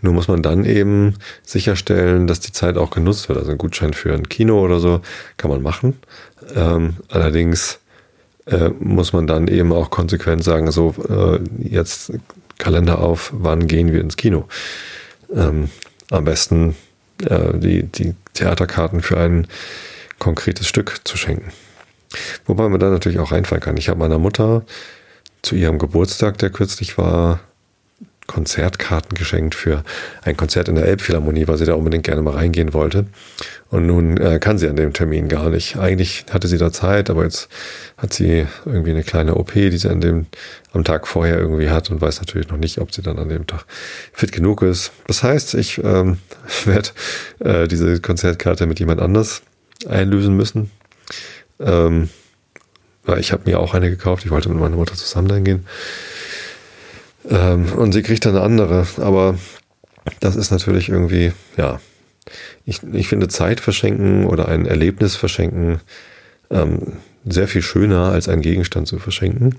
nur 0.00 0.12
muss 0.14 0.28
man 0.28 0.42
dann 0.42 0.64
eben 0.64 1.14
sicherstellen, 1.44 2.26
dass 2.26 2.40
die 2.40 2.52
Zeit 2.52 2.76
auch 2.76 2.90
genutzt 2.90 3.28
wird. 3.28 3.38
Also 3.38 3.52
ein 3.52 3.58
Gutschein 3.58 3.92
für 3.92 4.12
ein 4.12 4.28
Kino 4.28 4.60
oder 4.60 4.80
so 4.80 5.00
kann 5.36 5.50
man 5.50 5.62
machen. 5.62 5.98
Ähm, 6.54 6.96
allerdings 7.08 7.78
äh, 8.46 8.70
muss 8.80 9.12
man 9.12 9.26
dann 9.26 9.48
eben 9.48 9.72
auch 9.72 9.90
konsequent 9.90 10.44
sagen, 10.44 10.70
so 10.70 10.94
äh, 11.08 11.40
jetzt 11.58 12.12
Kalender 12.58 12.98
auf, 13.00 13.32
wann 13.34 13.66
gehen 13.66 13.92
wir 13.92 14.00
ins 14.00 14.16
Kino. 14.16 14.46
Ähm, 15.34 15.70
am 16.10 16.24
besten 16.24 16.76
äh, 17.24 17.58
die, 17.58 17.84
die 17.84 18.14
Theaterkarten 18.34 19.00
für 19.00 19.18
ein 19.18 19.46
konkretes 20.18 20.68
Stück 20.68 21.00
zu 21.04 21.16
schenken. 21.16 21.52
Wobei 22.46 22.68
man 22.68 22.80
da 22.80 22.90
natürlich 22.90 23.18
auch 23.18 23.32
reinfallen 23.32 23.62
kann. 23.62 23.76
Ich 23.76 23.88
habe 23.88 23.98
meiner 23.98 24.18
Mutter 24.18 24.64
zu 25.42 25.56
ihrem 25.56 25.78
Geburtstag, 25.78 26.38
der 26.38 26.50
kürzlich 26.50 26.98
war, 26.98 27.40
Konzertkarten 28.26 29.16
geschenkt 29.16 29.54
für 29.54 29.82
ein 30.22 30.36
Konzert 30.36 30.68
in 30.68 30.76
der 30.76 30.84
Elbphilharmonie, 30.86 31.48
weil 31.48 31.58
sie 31.58 31.64
da 31.64 31.74
unbedingt 31.74 32.04
gerne 32.04 32.22
mal 32.22 32.34
reingehen 32.34 32.72
wollte. 32.72 33.06
Und 33.68 33.86
nun 33.86 34.16
äh, 34.16 34.38
kann 34.38 34.58
sie 34.58 34.68
an 34.68 34.76
dem 34.76 34.92
Termin 34.92 35.28
gar 35.28 35.50
nicht. 35.50 35.76
Eigentlich 35.76 36.26
hatte 36.30 36.46
sie 36.46 36.58
da 36.58 36.70
Zeit, 36.70 37.10
aber 37.10 37.24
jetzt 37.24 37.48
hat 37.96 38.12
sie 38.12 38.46
irgendwie 38.64 38.90
eine 38.90 39.02
kleine 39.02 39.34
OP, 39.34 39.52
die 39.54 39.76
sie 39.76 39.88
an 39.88 40.00
dem, 40.00 40.26
am 40.72 40.84
Tag 40.84 41.08
vorher 41.08 41.38
irgendwie 41.38 41.70
hat 41.70 41.90
und 41.90 42.00
weiß 42.00 42.20
natürlich 42.20 42.48
noch 42.48 42.58
nicht, 42.58 42.78
ob 42.78 42.92
sie 42.94 43.02
dann 43.02 43.18
an 43.18 43.28
dem 43.28 43.46
Tag 43.46 43.64
fit 44.12 44.30
genug 44.30 44.62
ist. 44.62 44.92
Das 45.06 45.22
heißt, 45.22 45.54
ich 45.54 45.82
ähm, 45.82 46.18
werde 46.64 46.90
äh, 47.40 47.66
diese 47.66 48.00
Konzertkarte 48.00 48.66
mit 48.66 48.78
jemand 48.78 49.00
anders 49.00 49.42
einlösen 49.88 50.36
müssen. 50.36 50.70
Ähm, 51.58 52.08
ich 53.18 53.32
habe 53.32 53.42
mir 53.46 53.58
auch 53.58 53.74
eine 53.74 53.90
gekauft. 53.90 54.24
Ich 54.24 54.30
wollte 54.30 54.48
mit 54.48 54.60
meiner 54.60 54.76
Mutter 54.76 54.94
zusammen 54.94 55.28
dann 55.28 55.44
gehen. 55.44 55.66
Ähm, 57.28 57.72
und 57.72 57.92
sie 57.92 58.02
kriegt 58.02 58.24
dann 58.24 58.36
eine 58.36 58.44
andere. 58.44 58.86
Aber 58.98 59.38
das 60.20 60.36
ist 60.36 60.50
natürlich 60.50 60.88
irgendwie, 60.88 61.32
ja, 61.56 61.80
ich, 62.64 62.82
ich 62.92 63.08
finde 63.08 63.28
Zeit 63.28 63.60
verschenken 63.60 64.26
oder 64.26 64.48
ein 64.48 64.66
Erlebnis 64.66 65.16
verschenken 65.16 65.80
ähm, 66.50 66.94
sehr 67.24 67.48
viel 67.48 67.62
schöner 67.62 68.10
als 68.10 68.28
einen 68.28 68.42
Gegenstand 68.42 68.88
zu 68.88 68.98
verschenken. 68.98 69.58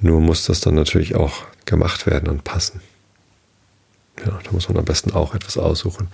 Nur 0.00 0.20
muss 0.20 0.44
das 0.44 0.60
dann 0.60 0.74
natürlich 0.74 1.14
auch 1.14 1.44
gemacht 1.64 2.06
werden 2.06 2.28
und 2.28 2.44
passen. 2.44 2.80
Ja, 4.24 4.38
da 4.44 4.52
muss 4.52 4.68
man 4.68 4.78
am 4.78 4.84
besten 4.84 5.12
auch 5.12 5.34
etwas 5.34 5.56
aussuchen, 5.56 6.08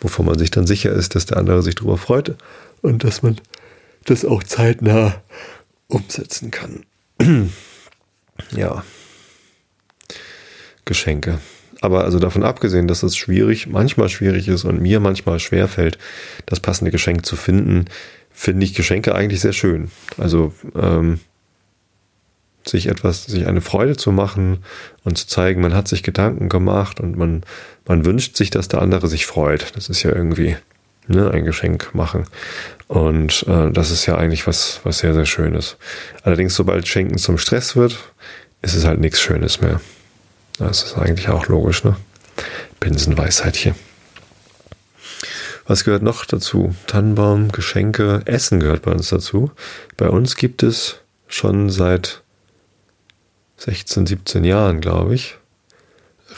wovon 0.00 0.26
man 0.26 0.38
sich 0.38 0.50
dann 0.50 0.66
sicher 0.66 0.92
ist, 0.92 1.14
dass 1.14 1.26
der 1.26 1.36
andere 1.36 1.62
sich 1.62 1.74
darüber 1.74 1.98
freut 1.98 2.36
und 2.80 3.04
dass 3.04 3.22
man 3.22 3.40
das 4.04 4.24
auch 4.24 4.42
zeitnah 4.42 5.20
umsetzen 5.88 6.50
kann. 6.50 6.84
ja. 8.52 8.84
Geschenke. 10.84 11.38
Aber 11.80 12.04
also 12.04 12.18
davon 12.18 12.42
abgesehen, 12.42 12.88
dass 12.88 13.02
es 13.02 13.16
schwierig, 13.16 13.66
manchmal 13.66 14.08
schwierig 14.08 14.48
ist 14.48 14.64
und 14.64 14.82
mir 14.82 15.00
manchmal 15.00 15.38
schwer 15.38 15.66
fällt, 15.66 15.98
das 16.46 16.60
passende 16.60 16.90
Geschenk 16.90 17.24
zu 17.24 17.36
finden, 17.36 17.86
finde 18.30 18.64
ich 18.64 18.74
Geschenke 18.74 19.14
eigentlich 19.14 19.40
sehr 19.40 19.52
schön. 19.52 19.90
Also 20.18 20.52
ähm, 20.74 21.20
sich 22.66 22.86
etwas, 22.86 23.24
sich 23.24 23.46
eine 23.46 23.60
Freude 23.62 23.96
zu 23.96 24.12
machen 24.12 24.58
und 25.04 25.16
zu 25.16 25.26
zeigen, 25.26 25.62
man 25.62 25.74
hat 25.74 25.88
sich 25.88 26.02
Gedanken 26.02 26.48
gemacht 26.48 27.00
und 27.00 27.16
man, 27.16 27.42
man 27.86 28.04
wünscht 28.04 28.36
sich, 28.36 28.50
dass 28.50 28.68
der 28.68 28.82
andere 28.82 29.08
sich 29.08 29.26
freut. 29.26 29.74
Das 29.74 29.88
ist 29.88 30.02
ja 30.02 30.14
irgendwie 30.14 30.56
ne, 31.08 31.30
ein 31.30 31.44
Geschenk 31.44 31.94
machen. 31.94 32.24
Und 32.88 33.46
äh, 33.48 33.70
das 33.70 33.90
ist 33.90 34.06
ja 34.06 34.16
eigentlich 34.16 34.46
was, 34.46 34.80
was 34.84 34.98
sehr, 34.98 35.14
sehr 35.14 35.26
Schönes. 35.26 35.76
Allerdings, 36.22 36.54
sobald 36.54 36.86
Schenken 36.88 37.18
zum 37.18 37.38
Stress 37.38 37.76
wird, 37.76 37.98
ist 38.62 38.74
es 38.74 38.84
halt 38.84 39.00
nichts 39.00 39.20
Schönes 39.20 39.60
mehr. 39.60 39.80
Das 40.60 40.82
ist 40.82 40.98
eigentlich 40.98 41.30
auch 41.30 41.46
logisch, 41.46 41.84
ne? 41.84 41.96
Binsenweisheit 42.80 43.56
hier. 43.56 43.74
Was 45.64 45.84
gehört 45.84 46.02
noch 46.02 46.26
dazu? 46.26 46.74
Tannenbaum, 46.86 47.50
Geschenke, 47.50 48.20
Essen 48.26 48.60
gehört 48.60 48.82
bei 48.82 48.92
uns 48.92 49.08
dazu. 49.08 49.52
Bei 49.96 50.10
uns 50.10 50.36
gibt 50.36 50.62
es 50.62 50.98
schon 51.28 51.70
seit 51.70 52.22
16, 53.56 54.04
17 54.04 54.44
Jahren, 54.44 54.82
glaube 54.82 55.14
ich, 55.14 55.38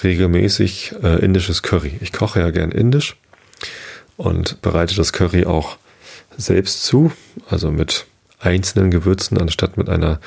regelmäßig 0.04 0.94
äh, 1.02 1.18
indisches 1.24 1.62
Curry. 1.62 1.98
Ich 2.00 2.12
koche 2.12 2.40
ja 2.40 2.50
gern 2.50 2.70
indisch 2.70 3.16
und 4.16 4.62
bereite 4.62 4.94
das 4.94 5.12
Curry 5.12 5.46
auch 5.46 5.78
selbst 6.36 6.84
zu, 6.84 7.10
also 7.48 7.72
mit 7.72 8.06
einzelnen 8.38 8.92
Gewürzen 8.92 9.38
anstatt 9.38 9.76
mit 9.76 9.88
einer 9.88 10.20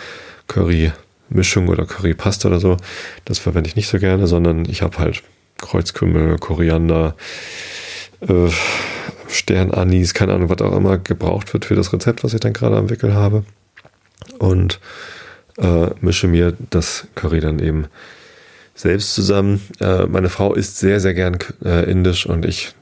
Curry 0.47 0.91
Mischung 1.29 1.67
oder 1.67 1.85
Currypaste 1.85 2.47
oder 2.47 2.59
so. 2.59 2.77
Das 3.25 3.39
verwende 3.39 3.69
ich 3.69 3.75
nicht 3.75 3.87
so 3.87 3.99
gerne, 3.99 4.27
sondern 4.27 4.65
ich 4.65 4.81
habe 4.81 4.97
halt 4.99 5.23
Kreuzkümmel, 5.59 6.37
Koriander, 6.37 7.15
äh, 8.21 8.49
Sternanis, 9.27 10.13
keine 10.13 10.33
Ahnung, 10.33 10.49
was 10.49 10.61
auch 10.61 10.75
immer 10.75 10.97
gebraucht 10.97 11.53
wird 11.53 11.65
für 11.65 11.75
das 11.75 11.91
Rezept, 11.91 12.23
was 12.23 12.33
ich 12.33 12.39
dann 12.39 12.53
gerade 12.53 12.77
am 12.77 12.89
Wickel 12.89 13.13
habe. 13.13 13.43
Und 14.39 14.79
äh, 15.57 15.89
mische 16.01 16.27
mir 16.27 16.55
das 16.69 17.07
Curry 17.15 17.39
dann 17.39 17.59
eben 17.59 17.87
selbst 18.75 19.13
zusammen. 19.13 19.61
Äh, 19.79 20.05
meine 20.05 20.29
Frau 20.29 20.53
isst 20.53 20.77
sehr, 20.79 20.99
sehr 20.99 21.13
gern 21.13 21.37
äh, 21.63 21.89
indisch 21.89 22.25
und 22.25 22.45
ich 22.45 22.73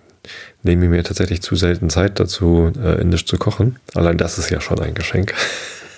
nehme 0.64 0.88
mir 0.88 1.04
tatsächlich 1.04 1.42
zu 1.42 1.56
selten 1.56 1.90
Zeit 1.90 2.20
dazu, 2.20 2.72
äh, 2.82 3.02
indisch 3.02 3.26
zu 3.26 3.38
kochen. 3.38 3.78
Allein 3.94 4.18
das 4.18 4.38
ist 4.38 4.50
ja 4.50 4.62
schon 4.62 4.80
ein 4.80 4.94
Geschenk. 4.94 5.34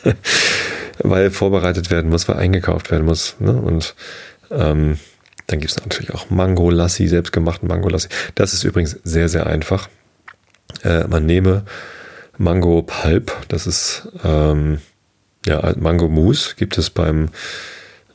weil 1.00 1.32
vorbereitet 1.32 1.92
werden 1.92 2.10
muss, 2.10 2.28
weil 2.28 2.38
eingekauft 2.38 2.92
werden 2.92 3.06
muss. 3.06 3.36
Ne? 3.40 3.54
Und 3.54 3.96
ähm, 4.52 5.00
dann 5.48 5.60
gibt 5.60 5.72
es 5.72 5.78
natürlich 5.78 6.14
auch 6.14 6.30
Mango-Lassi, 6.30 7.08
selbstgemachten 7.08 7.68
Mango-Lassi. 7.68 8.10
Das 8.36 8.54
ist 8.54 8.64
übrigens 8.64 9.00
sehr, 9.04 9.30
sehr 9.30 9.48
einfach. 9.48 9.90
Äh, 10.84 11.08
man 11.08 11.26
nehme 11.26 11.66
Mango-Pulp, 12.38 13.32
das 13.48 13.68
ist 13.68 14.08
ähm, 14.24 14.80
ja 15.46 15.74
Mango-Mousse, 15.78 16.56
gibt 16.56 16.78
es 16.78 16.90
beim 16.90 17.30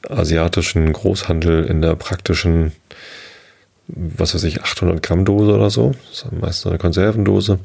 asiatischen 0.09 0.93
Großhandel 0.93 1.65
in 1.65 1.83
der 1.83 1.95
praktischen, 1.95 2.73
was 3.87 4.35
weiß 4.35 4.45
ich, 4.45 4.63
800 4.63 5.03
Gramm 5.03 5.25
Dose 5.25 5.53
oder 5.53 5.71
so. 5.71 5.95
Das 6.09 6.25
ist 6.25 6.33
meistens 6.33 6.67
eine 6.67 6.79
Konservendose. 6.79 7.61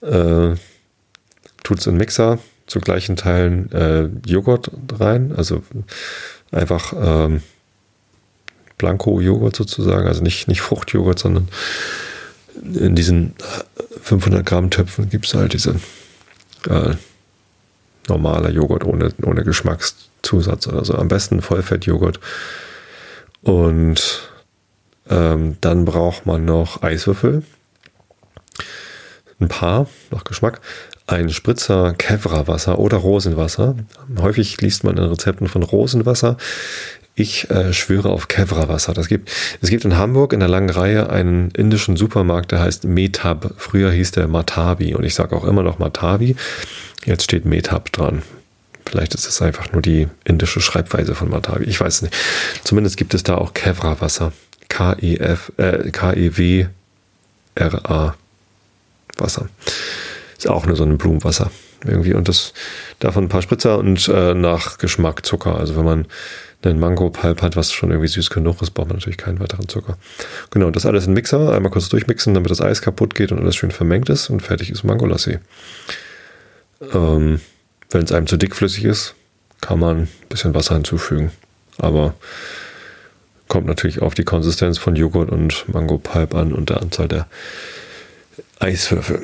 Äh, 0.00 0.54
Tut 1.64 1.80
es 1.80 1.86
in 1.86 1.96
Mixer, 1.96 2.38
zu 2.68 2.80
gleichen 2.80 3.16
Teilen 3.16 3.72
äh, 3.72 4.08
Joghurt 4.26 4.70
rein, 4.92 5.32
also 5.36 5.62
einfach 6.52 6.92
ähm, 6.96 7.42
Blanko-Joghurt 8.76 9.56
sozusagen, 9.56 10.06
also 10.06 10.22
nicht, 10.22 10.46
nicht 10.46 10.60
Fruchtjoghurt, 10.60 11.18
sondern 11.18 11.48
in 12.62 12.94
diesen 12.94 13.34
500 14.02 14.46
Gramm 14.46 14.70
Töpfen 14.70 15.08
gibt 15.08 15.26
es 15.26 15.34
halt 15.34 15.52
diese 15.52 15.80
äh, 16.68 16.94
normale 18.08 18.50
Joghurt 18.50 18.84
ohne, 18.84 19.12
ohne 19.22 19.44
Geschmackszusatz 19.44 20.66
oder 20.66 20.84
so. 20.84 20.94
Am 20.94 21.08
besten 21.08 21.42
Vollfettjoghurt. 21.42 22.20
Und 23.42 24.30
ähm, 25.08 25.56
dann 25.60 25.84
braucht 25.84 26.26
man 26.26 26.44
noch 26.44 26.82
Eiswürfel. 26.82 27.42
Ein 29.40 29.48
paar 29.48 29.88
nach 30.10 30.24
Geschmack 30.24 30.60
ein 31.08 31.30
Spritzer 31.30 31.94
Kevra-Wasser 31.94 32.78
oder 32.78 32.98
Rosenwasser. 32.98 33.76
Häufig 34.20 34.60
liest 34.60 34.84
man 34.84 34.96
in 34.96 35.04
Rezepten 35.04 35.48
von 35.48 35.62
Rosenwasser. 35.62 36.36
Ich 37.14 37.50
äh, 37.50 37.72
schwöre 37.72 38.10
auf 38.10 38.28
Kevra-Wasser. 38.28 38.92
Das 38.92 39.08
gibt, 39.08 39.30
es 39.60 39.70
gibt 39.70 39.84
in 39.84 39.96
Hamburg 39.96 40.32
in 40.32 40.40
der 40.40 40.48
langen 40.48 40.70
Reihe 40.70 41.10
einen 41.10 41.50
indischen 41.50 41.96
Supermarkt, 41.96 42.52
der 42.52 42.60
heißt 42.60 42.84
Metab. 42.84 43.54
Früher 43.56 43.90
hieß 43.90 44.12
der 44.12 44.28
Matabi 44.28 44.94
und 44.94 45.02
ich 45.04 45.14
sage 45.14 45.34
auch 45.34 45.44
immer 45.44 45.62
noch 45.62 45.78
Matabi. 45.78 46.36
Jetzt 47.04 47.24
steht 47.24 47.44
Metab 47.44 47.90
dran. 47.90 48.22
Vielleicht 48.84 49.14
ist 49.14 49.26
es 49.26 49.42
einfach 49.42 49.72
nur 49.72 49.82
die 49.82 50.08
indische 50.24 50.60
Schreibweise 50.60 51.14
von 51.14 51.30
Matabi. 51.30 51.64
Ich 51.64 51.80
weiß 51.80 52.02
nicht. 52.02 52.14
Zumindest 52.64 52.96
gibt 52.96 53.14
es 53.14 53.22
da 53.22 53.36
auch 53.36 53.54
Kevra-Wasser. 53.54 54.32
K-E-F, 54.68 55.52
äh, 55.56 55.90
K-E-W 55.90 56.66
RA 57.58 58.14
Wasser. 59.16 59.48
Ist 60.38 60.48
auch 60.48 60.66
nur 60.66 60.76
so 60.76 60.84
ein 60.84 60.96
Blumenwasser 60.96 61.50
irgendwie 61.84 62.14
und 62.14 62.28
das 62.28 62.54
davon 62.98 63.24
ein 63.24 63.28
paar 63.28 63.42
Spritzer 63.42 63.78
und 63.78 64.08
äh, 64.08 64.34
nach 64.34 64.78
Geschmack 64.78 65.26
Zucker. 65.26 65.56
Also 65.56 65.76
wenn 65.76 65.84
man 65.84 66.06
einen 66.62 66.80
Mango-Pulp 66.80 67.42
hat, 67.42 67.56
was 67.56 67.72
schon 67.72 67.90
irgendwie 67.90 68.08
süß 68.08 68.30
genug 68.30 68.60
ist, 68.62 68.70
braucht 68.70 68.88
man 68.88 68.96
natürlich 68.96 69.16
keinen 69.18 69.38
weiteren 69.38 69.68
Zucker. 69.68 69.96
Genau, 70.50 70.70
das 70.70 70.86
alles 70.86 71.06
in 71.06 71.12
Mixer, 71.12 71.52
einmal 71.52 71.70
kurz 71.70 71.88
durchmixen, 71.88 72.34
damit 72.34 72.50
das 72.50 72.60
Eis 72.60 72.82
kaputt 72.82 73.14
geht 73.14 73.30
und 73.30 73.38
alles 73.38 73.54
schön 73.54 73.70
vermengt 73.70 74.08
ist 74.08 74.28
und 74.28 74.40
fertig 74.40 74.70
ist 74.70 74.82
Mangolassi. 74.82 75.38
Ähm, 76.92 77.40
wenn 77.90 78.02
es 78.02 78.12
einem 78.12 78.26
zu 78.26 78.36
dickflüssig 78.36 78.84
ist, 78.84 79.14
kann 79.60 79.78
man 79.78 79.98
ein 80.00 80.08
bisschen 80.28 80.54
Wasser 80.54 80.74
hinzufügen. 80.74 81.30
Aber 81.78 82.14
kommt 83.46 83.66
natürlich 83.66 84.02
auf 84.02 84.14
die 84.14 84.24
Konsistenz 84.24 84.78
von 84.78 84.96
Joghurt 84.96 85.30
und 85.30 85.68
Mango-Pulp 85.68 86.34
an 86.34 86.52
und 86.52 86.70
der 86.70 86.82
Anzahl 86.82 87.08
der 87.08 87.26
Eiswürfel. 88.58 89.22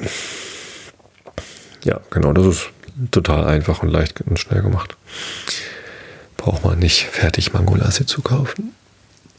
Ja, 1.85 2.01
genau, 2.11 2.33
das 2.33 2.47
ist 2.47 2.71
total 3.11 3.45
einfach 3.45 3.83
und 3.83 3.91
leicht 3.91 4.21
und 4.23 4.39
schnell 4.39 4.63
gemacht. 4.63 4.97
Braucht 6.37 6.65
man 6.65 6.79
nicht 6.79 7.05
fertig 7.05 7.53
Mangolassi 7.53 8.07
zu 8.07 8.23
kaufen. 8.23 8.73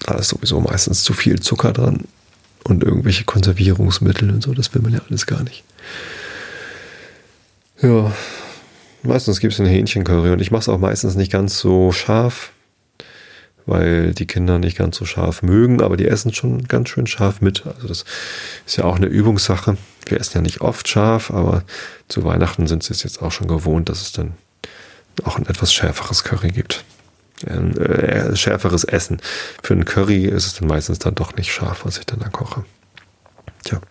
Da 0.05 0.15
ist 0.15 0.29
sowieso 0.29 0.59
meistens 0.59 1.03
zu 1.03 1.13
viel 1.13 1.39
Zucker 1.39 1.73
dran 1.73 2.05
und 2.63 2.83
irgendwelche 2.83 3.23
Konservierungsmittel 3.23 4.29
und 4.29 4.43
so, 4.43 4.53
das 4.53 4.73
will 4.73 4.81
man 4.81 4.93
ja 4.93 5.01
alles 5.09 5.25
gar 5.25 5.43
nicht. 5.43 5.63
Ja, 7.81 8.11
meistens 9.03 9.39
gibt 9.39 9.53
es 9.53 9.59
ein 9.59 9.65
Hähnchencurry 9.65 10.31
und 10.31 10.41
ich 10.41 10.51
mache 10.51 10.61
es 10.61 10.69
auch 10.69 10.79
meistens 10.79 11.15
nicht 11.15 11.31
ganz 11.31 11.59
so 11.59 11.91
scharf, 11.91 12.51
weil 13.65 14.13
die 14.13 14.25
Kinder 14.25 14.59
nicht 14.59 14.77
ganz 14.77 14.97
so 14.97 15.05
scharf 15.05 15.41
mögen, 15.41 15.81
aber 15.81 15.97
die 15.97 16.07
essen 16.07 16.33
schon 16.33 16.67
ganz 16.67 16.89
schön 16.89 17.07
scharf 17.07 17.41
mit. 17.41 17.65
Also 17.65 17.87
das 17.87 18.05
ist 18.65 18.77
ja 18.77 18.83
auch 18.83 18.95
eine 18.95 19.07
Übungssache. 19.07 19.77
Wir 20.05 20.19
essen 20.19 20.37
ja 20.37 20.41
nicht 20.41 20.61
oft 20.61 20.87
scharf, 20.87 21.31
aber 21.31 21.63
zu 22.07 22.23
Weihnachten 22.23 22.67
sind 22.67 22.83
sie 22.83 22.93
es 22.93 23.03
jetzt 23.03 23.21
auch 23.21 23.31
schon 23.31 23.47
gewohnt, 23.47 23.89
dass 23.89 24.01
es 24.01 24.11
dann 24.11 24.33
auch 25.23 25.37
ein 25.37 25.47
etwas 25.47 25.73
schärferes 25.73 26.23
Curry 26.23 26.49
gibt. 26.49 26.83
Ein 27.47 27.75
äh, 27.77 28.35
schärferes 28.35 28.83
Essen. 28.83 29.21
Für 29.61 29.73
ein 29.73 29.85
Curry 29.85 30.25
ist 30.25 30.45
es 30.45 30.53
dann 30.55 30.67
meistens 30.67 30.99
dann 30.99 31.15
doch 31.15 31.35
nicht 31.35 31.51
scharf, 31.51 31.85
was 31.85 31.97
ich 31.97 32.05
dann 32.05 32.19
da 32.19 32.29
koche. 32.29 32.65
Tja. 33.63 33.81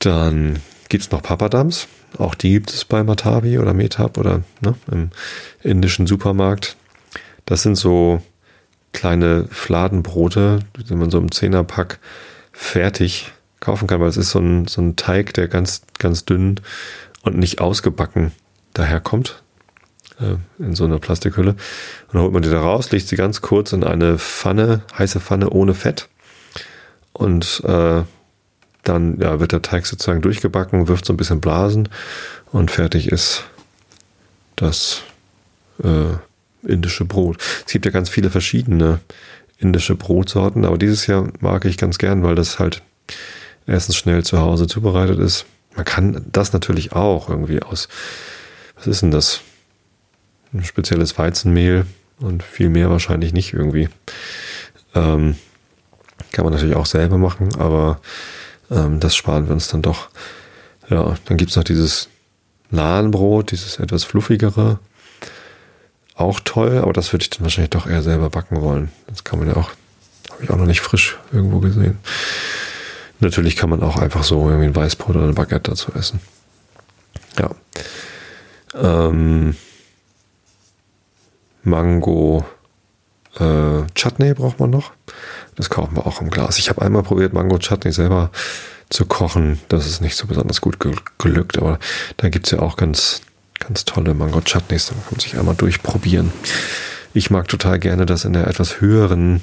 Dann 0.00 0.60
gibt 0.88 1.04
es 1.04 1.10
noch 1.10 1.22
Papadams. 1.22 1.88
Auch 2.18 2.34
die 2.34 2.52
gibt 2.52 2.70
es 2.70 2.84
bei 2.84 3.02
Matabi 3.02 3.58
oder 3.58 3.74
Metab 3.74 4.18
oder 4.18 4.42
ne, 4.60 4.74
im 4.90 5.10
indischen 5.62 6.06
Supermarkt. 6.06 6.76
Das 7.44 7.62
sind 7.62 7.76
so 7.76 8.22
kleine 8.92 9.46
Fladenbrote, 9.50 10.60
die 10.88 10.94
man 10.94 11.10
so 11.10 11.18
im 11.18 11.30
Zehnerpack 11.30 11.98
fertig 12.52 13.32
kaufen 13.60 13.86
kann, 13.86 14.00
weil 14.00 14.08
es 14.08 14.16
ist 14.16 14.30
so 14.30 14.38
ein, 14.38 14.66
so 14.66 14.80
ein 14.80 14.96
Teig, 14.96 15.34
der 15.34 15.48
ganz, 15.48 15.82
ganz 15.98 16.24
dünn 16.24 16.60
und 17.22 17.36
nicht 17.36 17.60
ausgebacken 17.60 18.32
daherkommt 18.74 19.42
äh, 20.20 20.36
in 20.62 20.74
so 20.74 20.84
einer 20.84 20.98
Plastikhülle. 20.98 21.50
Und 21.50 22.14
dann 22.14 22.22
holt 22.22 22.32
man 22.32 22.42
die 22.42 22.50
da 22.50 22.60
raus, 22.60 22.90
legt 22.92 23.08
sie 23.08 23.16
ganz 23.16 23.40
kurz 23.40 23.72
in 23.72 23.84
eine 23.84 24.18
Pfanne, 24.18 24.82
heiße 24.96 25.20
Pfanne 25.20 25.50
ohne 25.50 25.74
Fett. 25.74 26.08
Und 27.12 27.62
äh, 27.64 28.02
dann 28.84 29.18
ja, 29.20 29.40
wird 29.40 29.52
der 29.52 29.62
Teig 29.62 29.86
sozusagen 29.86 30.22
durchgebacken, 30.22 30.88
wirft 30.88 31.06
so 31.06 31.12
ein 31.12 31.16
bisschen 31.16 31.40
Blasen 31.40 31.88
und 32.52 32.70
fertig 32.70 33.08
ist 33.08 33.44
das 34.54 35.02
äh, 35.82 36.16
indische 36.62 37.04
Brot. 37.04 37.38
Es 37.66 37.72
gibt 37.72 37.84
ja 37.84 37.90
ganz 37.90 38.08
viele 38.08 38.30
verschiedene 38.30 39.00
indische 39.58 39.94
Brotsorten, 39.94 40.64
aber 40.64 40.78
dieses 40.78 41.06
Jahr 41.06 41.28
mag 41.40 41.64
ich 41.64 41.78
ganz 41.78 41.98
gern, 41.98 42.22
weil 42.22 42.34
das 42.34 42.58
halt 42.58 42.82
erstens 43.66 43.96
schnell 43.96 44.24
zu 44.24 44.38
Hause 44.38 44.66
zubereitet 44.66 45.18
ist. 45.18 45.46
Man 45.74 45.84
kann 45.84 46.24
das 46.30 46.52
natürlich 46.52 46.92
auch 46.92 47.28
irgendwie 47.28 47.62
aus, 47.62 47.88
was 48.76 48.86
ist 48.86 49.02
denn 49.02 49.10
das? 49.10 49.40
Ein 50.52 50.64
spezielles 50.64 51.18
Weizenmehl 51.18 51.86
und 52.18 52.42
viel 52.42 52.70
mehr 52.70 52.90
wahrscheinlich 52.90 53.32
nicht 53.32 53.52
irgendwie. 53.52 53.88
Ähm, 54.94 55.36
kann 56.32 56.44
man 56.44 56.54
natürlich 56.54 56.76
auch 56.76 56.86
selber 56.86 57.18
machen, 57.18 57.54
aber 57.56 58.00
ähm, 58.70 59.00
das 59.00 59.16
sparen 59.16 59.46
wir 59.46 59.52
uns 59.52 59.68
dann 59.68 59.82
doch. 59.82 60.08
Ja, 60.88 61.16
dann 61.24 61.36
gibt 61.36 61.50
es 61.50 61.56
noch 61.56 61.64
dieses 61.64 62.08
Nahenbrot, 62.70 63.50
dieses 63.50 63.78
etwas 63.78 64.04
fluffigere 64.04 64.78
auch 66.16 66.40
toll, 66.40 66.78
aber 66.78 66.92
das 66.92 67.12
würde 67.12 67.24
ich 67.24 67.30
dann 67.30 67.42
wahrscheinlich 67.42 67.70
doch 67.70 67.86
eher 67.86 68.02
selber 68.02 68.30
backen 68.30 68.60
wollen. 68.62 68.90
Das 69.06 69.24
kann 69.24 69.38
man 69.38 69.48
ja 69.48 69.56
auch, 69.56 69.70
habe 70.30 70.42
ich 70.42 70.50
auch 70.50 70.56
noch 70.56 70.66
nicht 70.66 70.80
frisch 70.80 71.18
irgendwo 71.32 71.60
gesehen. 71.60 71.98
Natürlich 73.20 73.56
kann 73.56 73.70
man 73.70 73.82
auch 73.82 73.96
einfach 73.96 74.24
so 74.24 74.48
irgendwie 74.48 74.68
ein 74.68 74.76
Weißbrot 74.76 75.16
oder 75.16 75.26
ein 75.26 75.34
Baguette 75.34 75.70
dazu 75.70 75.92
essen. 75.92 76.20
Ja. 77.38 77.50
Ähm, 78.74 79.56
Mango 81.62 82.44
äh, 83.38 83.82
Chutney 83.94 84.34
braucht 84.34 84.60
man 84.60 84.70
noch. 84.70 84.92
Das 85.56 85.70
kaufen 85.70 85.96
wir 85.96 86.06
auch 86.06 86.20
im 86.20 86.30
Glas. 86.30 86.58
Ich 86.58 86.68
habe 86.68 86.82
einmal 86.82 87.02
probiert, 87.02 87.32
Mango 87.32 87.58
Chutney 87.58 87.92
selber 87.92 88.30
zu 88.90 89.06
kochen. 89.06 89.60
Das 89.68 89.86
ist 89.86 90.00
nicht 90.00 90.16
so 90.16 90.26
besonders 90.26 90.60
gut 90.60 90.78
gelückt, 91.18 91.58
aber 91.58 91.78
da 92.18 92.28
gibt 92.28 92.46
es 92.46 92.52
ja 92.52 92.60
auch 92.60 92.76
ganz 92.76 93.22
Ganz 93.60 93.84
tolle 93.84 94.14
Mango-Chutneys, 94.14 94.86
da 94.86 94.94
kann 94.94 95.04
man 95.12 95.20
sich 95.20 95.38
einmal 95.38 95.54
durchprobieren. 95.54 96.32
Ich 97.14 97.30
mag 97.30 97.48
total 97.48 97.78
gerne 97.78 98.04
das 98.06 98.24
in 98.24 98.32
der 98.32 98.46
etwas 98.46 98.80
höheren, 98.80 99.42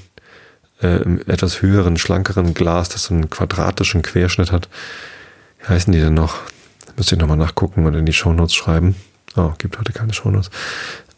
äh, 0.84 0.98
im 0.98 1.22
etwas 1.28 1.62
höheren, 1.62 1.98
schlankeren 1.98 2.54
Glas, 2.54 2.90
das 2.90 3.06
so 3.06 3.14
einen 3.14 3.30
quadratischen 3.30 4.02
Querschnitt 4.02 4.52
hat. 4.52 4.70
Wie 5.60 5.68
heißen 5.68 5.94
die 5.94 6.00
denn 6.00 6.14
noch? 6.14 6.36
Da 6.86 6.94
müsst 6.98 7.12
ihr 7.12 7.18
nochmal 7.18 7.38
nachgucken 7.38 7.86
und 7.86 7.94
in 7.96 8.06
die 8.06 8.14
Shownotes 8.14 8.54
schreiben. 8.54 8.96
Oh, 9.36 9.52
gibt 9.58 9.80
heute 9.80 9.94
keine 9.94 10.14
Shownotes. 10.14 10.52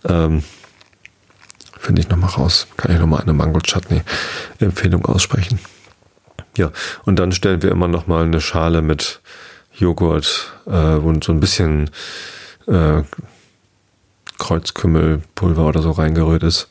Ähm, 0.07 0.43
Finde 1.79 2.01
ich 2.01 2.09
nochmal 2.09 2.31
raus. 2.31 2.67
Kann 2.77 2.91
ich 2.91 2.99
nochmal 2.99 3.21
eine 3.21 3.33
Mango-Chutney-Empfehlung 3.33 5.05
aussprechen. 5.05 5.59
Ja, 6.57 6.71
und 7.03 7.17
dann 7.17 7.31
stellen 7.31 7.61
wir 7.61 7.71
immer 7.71 7.87
nochmal 7.87 8.23
eine 8.23 8.39
Schale 8.39 8.81
mit 8.81 9.19
Joghurt 9.73 10.53
äh, 10.67 10.95
und 10.95 11.23
so 11.23 11.33
ein 11.33 11.39
bisschen 11.39 11.89
äh, 12.67 13.03
Kreuzkümmelpulver 14.37 15.65
oder 15.65 15.81
so 15.81 15.91
reingerührt 15.91 16.43
ist, 16.43 16.69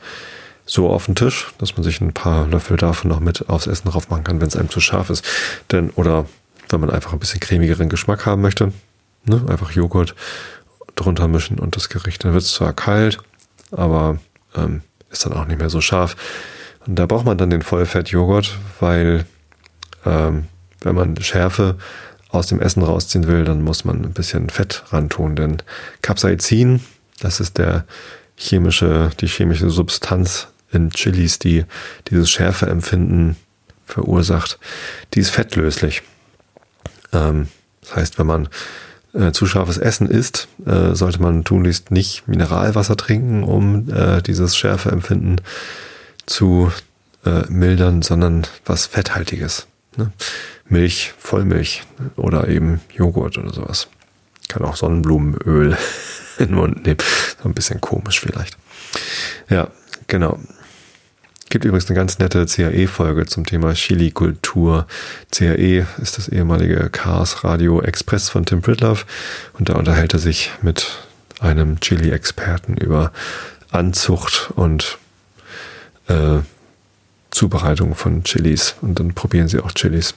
so 0.67 0.89
auf 0.89 1.07
den 1.07 1.15
Tisch, 1.15 1.53
dass 1.59 1.77
man 1.77 1.85
sich 1.85 2.01
ein 2.01 2.13
paar 2.13 2.47
Löffel 2.47 2.77
davon 2.77 3.11
noch 3.11 3.21
mit 3.21 3.49
aufs 3.49 3.67
Essen 3.67 3.91
drauf 3.91 4.09
machen 4.09 4.25
kann, 4.25 4.41
wenn 4.41 4.49
es 4.49 4.57
einem 4.57 4.71
zu 4.71 4.81
scharf 4.81 5.11
ist. 5.11 5.25
Denn, 5.71 5.91
oder 5.91 6.27
wenn 6.71 6.81
man 6.81 6.91
einfach 6.91 7.13
ein 7.13 7.19
bisschen 7.19 7.41
cremigeren 7.41 7.89
Geschmack 7.89 8.27
haben 8.27 8.43
möchte, 8.43 8.73
ne, 9.25 9.45
einfach 9.49 9.73
Joghurt 9.73 10.15
drunter 10.95 11.29
mischen 11.29 11.59
und 11.59 11.77
das 11.77 11.89
Gericht. 11.89 12.25
Dann 12.25 12.33
wird 12.33 12.45
es 12.45 12.53
zwar 12.53 12.73
kalt, 12.73 13.19
aber 13.71 14.19
ähm, 14.55 14.83
ist 15.11 15.27
dann 15.27 15.33
auch 15.35 15.47
nicht 15.47 15.59
mehr 15.59 15.71
so 15.71 15.81
scharf. 15.81 16.17
Und 16.87 16.97
da 16.97 17.07
braucht 17.07 17.27
man 17.27 17.39
dann 17.39 17.51
den 17.51 17.63
Vollfett-Joghurt, 17.63 18.59
weil 18.81 19.27
ähm, 20.05 20.45
wenn 20.81 20.95
man 20.95 21.17
Schärfe 21.21 21.77
aus 22.29 22.47
dem 22.47 22.61
Essen 22.61 22.83
rausziehen 22.83 23.27
will, 23.27 23.45
dann 23.45 23.63
muss 23.63 23.85
man 23.85 24.05
ein 24.05 24.13
bisschen 24.13 24.51
Fett 24.51 24.85
rantun, 24.89 25.37
denn 25.37 25.59
Capsaicin, 26.03 26.81
das 27.21 27.41
ist 27.41 27.59
der 27.59 27.85
chemische, 28.37 29.11
die 29.21 29.29
chemische 29.29 29.71
Substanz 29.71 30.49
in 30.75 30.91
Chilis, 30.91 31.39
die 31.39 31.65
dieses 32.09 32.31
Schärfeempfinden 32.31 33.37
verursacht, 33.87 34.59
die 35.15 35.21
ist 35.21 35.31
fettlöslich. 35.31 36.03
Ähm, 37.13 37.49
das 37.81 37.97
heißt, 37.97 38.19
wenn 38.19 38.27
man 38.27 38.49
äh, 39.13 39.33
zu 39.33 39.47
scharfes 39.47 39.79
Essen 39.79 40.09
isst, 40.09 40.49
äh, 40.67 40.95
sollte 40.95 41.23
man 41.23 41.45
tunlichst 41.45 41.91
nicht 41.91 42.27
Mineralwasser 42.27 42.97
trinken, 42.97 43.45
um 43.45 43.89
äh, 43.91 44.23
dieses 44.23 44.57
Schärfeempfinden 44.57 45.41
zu 46.27 46.73
äh, 47.25 47.43
mildern, 47.49 48.03
sondern 48.03 48.47
was 48.65 48.87
Fetthaltiges. 48.87 49.67
Ne? 49.97 50.13
Milch, 50.67 51.13
Vollmilch 51.19 51.83
oder 52.17 52.49
eben 52.49 52.81
Joghurt 52.93 53.39
oder 53.39 53.53
sowas. 53.53 53.89
Kann 54.49 54.65
auch 54.65 54.77
Sonnenblumenöl 54.77 55.77
in 56.39 56.47
den 56.47 56.55
Mund 56.55 56.85
nehmen. 56.85 56.99
So 57.43 57.49
ein 57.49 57.55
bisschen 57.55 57.81
komisch 57.81 58.21
vielleicht. 58.21 58.57
Ja, 59.49 59.69
genau. 60.07 60.39
Gibt 61.51 61.65
übrigens 61.65 61.89
eine 61.89 61.97
ganz 61.97 62.19
nette 62.19 62.47
CAE-Folge 62.47 63.27
zum 63.27 63.47
Thema 63.47 63.75
Chili-Kultur. 63.75 64.87
CAE 65.31 65.87
ist 66.03 66.19
das 66.19 66.29
ehemalige 66.29 66.89
Chaos 66.91 67.45
Radio 67.45 67.81
Express 67.81 68.29
von 68.29 68.45
Tim 68.45 68.61
Pritloff 68.61 69.07
und 69.53 69.69
da 69.69 69.75
unterhält 69.75 70.15
er 70.15 70.19
sich 70.19 70.51
mit 70.63 71.05
einem 71.41 71.79
Chili-Experten 71.81 72.77
über 72.77 73.13
Anzucht 73.71 74.51
und 74.55 74.99
äh, 76.09 76.39
Zubereitung 77.31 77.95
von 77.95 78.25
Chilis 78.25 78.77
und 78.81 78.99
dann 78.99 79.15
probieren 79.15 79.49
sie 79.49 79.61
auch 79.61 79.73
Chilis. 79.73 80.15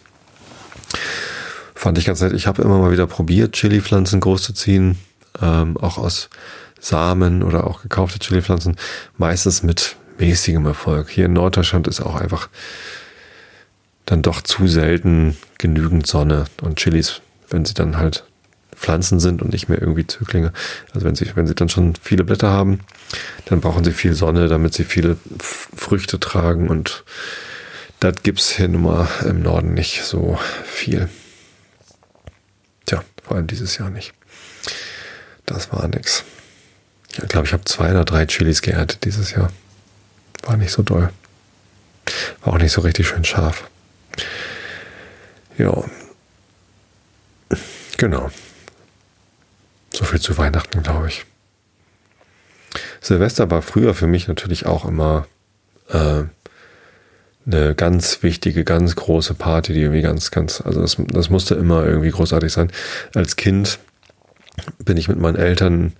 Fand 1.75 1.97
ich 1.97 2.05
ganz 2.05 2.21
nett. 2.21 2.33
Ich 2.33 2.47
habe 2.47 2.61
immer 2.61 2.79
mal 2.79 2.91
wieder 2.91 3.07
probiert, 3.07 3.53
Chili-Pflanzen 3.53 4.19
großzuziehen, 4.19 4.97
ähm, 5.41 5.77
auch 5.77 5.97
aus 5.97 6.29
Samen 6.79 7.43
oder 7.43 7.65
auch 7.65 7.81
gekaufte 7.81 8.19
Chili-Pflanzen, 8.19 8.77
meistens 9.17 9.63
mit 9.63 9.95
mäßigem 10.19 10.65
Erfolg. 10.65 11.09
Hier 11.09 11.25
in 11.25 11.33
Norddeutschland 11.33 11.87
ist 11.87 12.01
auch 12.01 12.15
einfach 12.15 12.49
dann 14.05 14.21
doch 14.21 14.41
zu 14.41 14.67
selten 14.67 15.37
genügend 15.57 16.07
Sonne 16.07 16.45
und 16.61 16.77
Chilis, 16.77 17.21
wenn 17.49 17.65
sie 17.65 17.73
dann 17.73 17.97
halt 17.97 18.23
Pflanzen 18.75 19.19
sind 19.19 19.41
und 19.41 19.51
nicht 19.51 19.69
mehr 19.69 19.81
irgendwie 19.81 20.07
Zöglinge. 20.07 20.53
Also 20.93 21.05
wenn 21.05 21.15
sie, 21.15 21.29
wenn 21.35 21.47
sie 21.47 21.55
dann 21.55 21.69
schon 21.69 21.95
viele 22.01 22.23
Blätter 22.23 22.49
haben, 22.49 22.81
dann 23.45 23.59
brauchen 23.59 23.83
sie 23.83 23.91
viel 23.91 24.13
Sonne, 24.13 24.47
damit 24.47 24.73
sie 24.73 24.83
viele 24.83 25.17
Früchte 25.39 26.19
tragen 26.19 26.69
und 26.69 27.03
das 27.99 28.21
gibt's 28.21 28.51
hier 28.51 28.67
nun 28.67 28.83
mal 28.83 29.07
im 29.25 29.41
Norden 29.41 29.73
nicht 29.73 30.03
so 30.03 30.39
viel. 30.63 31.09
Tja, 32.85 33.03
vor 33.23 33.37
allem 33.37 33.47
dieses 33.47 33.77
Jahr 33.77 33.89
nicht. 33.89 34.13
Das 35.47 35.71
war 35.73 35.87
nix. 35.87 36.23
Ich 37.11 37.27
glaube, 37.27 37.47
ich 37.47 37.53
habe 37.53 37.65
zwei 37.65 37.89
oder 37.89 38.05
drei 38.05 38.25
Chilis 38.27 38.61
geerntet 38.61 39.03
dieses 39.05 39.31
Jahr. 39.31 39.49
War 40.43 40.57
nicht 40.57 40.71
so 40.71 40.83
doll. 40.83 41.09
War 42.41 42.53
auch 42.53 42.57
nicht 42.57 42.71
so 42.71 42.81
richtig 42.81 43.07
schön 43.07 43.23
scharf. 43.23 43.69
Ja. 45.57 45.83
Genau. 47.97 48.29
So 49.91 50.05
viel 50.05 50.21
zu 50.21 50.37
Weihnachten, 50.37 50.83
glaube 50.83 51.07
ich. 51.07 51.25
Silvester 53.01 53.49
war 53.49 53.61
früher 53.61 53.93
für 53.93 54.07
mich 54.07 54.27
natürlich 54.27 54.65
auch 54.65 54.85
immer 54.85 55.27
äh, 55.89 56.23
eine 57.45 57.75
ganz 57.75 58.21
wichtige, 58.23 58.63
ganz 58.63 58.95
große 58.95 59.33
Party, 59.33 59.73
die 59.73 59.81
irgendwie 59.81 60.01
ganz, 60.01 60.31
ganz, 60.31 60.61
also 60.61 60.81
das, 60.81 60.97
das 61.07 61.29
musste 61.29 61.55
immer 61.55 61.85
irgendwie 61.85 62.11
großartig 62.11 62.51
sein. 62.51 62.71
Als 63.15 63.35
Kind 63.35 63.79
bin 64.79 64.97
ich 64.97 65.07
mit 65.07 65.19
meinen 65.19 65.37
Eltern 65.37 65.93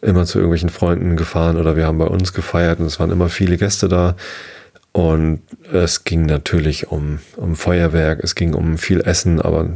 immer 0.00 0.24
zu 0.26 0.38
irgendwelchen 0.38 0.68
Freunden 0.68 1.16
gefahren 1.16 1.56
oder 1.56 1.76
wir 1.76 1.86
haben 1.86 1.98
bei 1.98 2.06
uns 2.06 2.32
gefeiert 2.32 2.80
und 2.80 2.86
es 2.86 3.00
waren 3.00 3.10
immer 3.10 3.28
viele 3.28 3.56
Gäste 3.56 3.88
da. 3.88 4.16
Und 4.92 5.42
es 5.72 6.04
ging 6.04 6.26
natürlich 6.26 6.88
um, 6.88 7.20
um 7.36 7.54
Feuerwerk, 7.54 8.20
es 8.22 8.34
ging 8.34 8.54
um 8.54 8.78
viel 8.78 9.00
Essen, 9.00 9.40
aber 9.40 9.70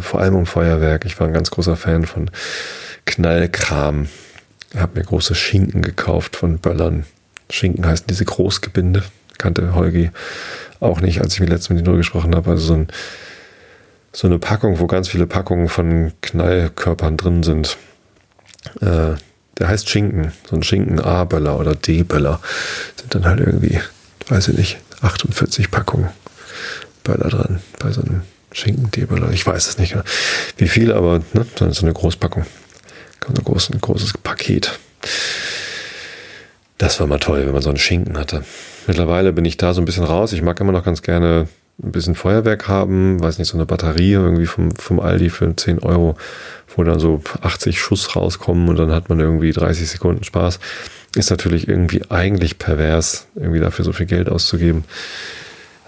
vor 0.00 0.20
allem 0.20 0.34
um 0.34 0.46
Feuerwerk. 0.46 1.04
Ich 1.04 1.18
war 1.20 1.26
ein 1.26 1.32
ganz 1.32 1.50
großer 1.50 1.76
Fan 1.76 2.06
von 2.06 2.30
Knallkram. 3.04 4.08
Ich 4.72 4.80
habe 4.80 4.98
mir 4.98 5.04
große 5.04 5.34
Schinken 5.34 5.82
gekauft 5.82 6.36
von 6.36 6.58
Böllern. 6.58 7.04
Schinken 7.50 7.86
heißen 7.86 8.06
diese 8.08 8.24
Großgebinde. 8.24 9.02
Kannte 9.38 9.74
Holgi 9.74 10.10
auch 10.80 11.00
nicht, 11.00 11.20
als 11.20 11.34
ich 11.34 11.40
mir 11.40 11.46
letztes 11.46 11.70
Mal 11.70 11.76
mit 11.76 11.86
ihm 11.86 11.96
gesprochen 11.96 12.34
habe. 12.34 12.50
Also 12.50 12.66
so, 12.66 12.74
ein, 12.74 12.88
so 14.12 14.26
eine 14.26 14.38
Packung, 14.38 14.78
wo 14.80 14.86
ganz 14.86 15.08
viele 15.08 15.26
Packungen 15.26 15.68
von 15.68 16.12
Knallkörpern 16.20 17.16
drin 17.16 17.42
sind. 17.42 17.76
Äh, 18.80 19.14
der 19.58 19.68
heißt 19.68 19.88
Schinken. 19.88 20.32
So 20.48 20.56
ein 20.56 20.62
Schinken 20.62 21.00
A-Böller 21.00 21.58
oder 21.58 21.74
D-Böller 21.74 22.40
sind 22.96 23.14
dann 23.14 23.24
halt 23.24 23.40
irgendwie, 23.40 23.80
weiß 24.28 24.48
ich 24.48 24.56
nicht, 24.56 24.78
48 25.02 25.70
Packungen 25.70 26.08
Böller 27.02 27.28
dran 27.28 27.60
bei 27.78 27.92
so 27.92 28.02
einem 28.02 28.22
Schinken 28.52 28.90
D-Böller. 28.90 29.30
Ich 29.30 29.46
weiß 29.46 29.68
es 29.68 29.78
nicht, 29.78 29.96
wie 30.56 30.68
viel, 30.68 30.92
aber 30.92 31.20
ne, 31.32 31.46
so 31.56 31.82
eine 31.82 31.92
Großpackung. 31.92 32.46
So 33.26 33.42
groß, 33.42 33.70
ein 33.70 33.80
großes 33.80 34.18
Paket. 34.18 34.78
Das 36.78 37.00
war 37.00 37.06
mal 37.06 37.18
toll, 37.18 37.46
wenn 37.46 37.52
man 37.52 37.62
so 37.62 37.70
einen 37.70 37.78
Schinken 37.78 38.18
hatte. 38.18 38.44
Mittlerweile 38.86 39.32
bin 39.32 39.44
ich 39.44 39.56
da 39.56 39.72
so 39.72 39.80
ein 39.80 39.86
bisschen 39.86 40.04
raus. 40.04 40.32
Ich 40.32 40.42
mag 40.42 40.60
immer 40.60 40.72
noch 40.72 40.84
ganz 40.84 41.00
gerne 41.00 41.48
ein 41.82 41.92
bisschen 41.92 42.14
Feuerwerk 42.14 42.68
haben, 42.68 43.20
weiß 43.20 43.38
nicht, 43.38 43.48
so 43.48 43.56
eine 43.56 43.66
Batterie 43.66 44.12
irgendwie 44.12 44.46
vom, 44.46 44.70
vom 44.76 45.00
Aldi 45.00 45.30
für 45.30 45.54
10 45.54 45.80
Euro, 45.80 46.16
wo 46.74 46.84
dann 46.84 47.00
so 47.00 47.22
80 47.42 47.80
Schuss 47.80 48.14
rauskommen 48.14 48.68
und 48.68 48.76
dann 48.76 48.92
hat 48.92 49.08
man 49.08 49.18
irgendwie 49.20 49.52
30 49.52 49.88
Sekunden 49.88 50.24
Spaß. 50.24 50.60
Ist 51.16 51.30
natürlich 51.30 51.68
irgendwie 51.68 52.02
eigentlich 52.10 52.58
pervers, 52.58 53.26
irgendwie 53.34 53.60
dafür 53.60 53.84
so 53.84 53.92
viel 53.92 54.06
Geld 54.06 54.28
auszugeben. 54.28 54.84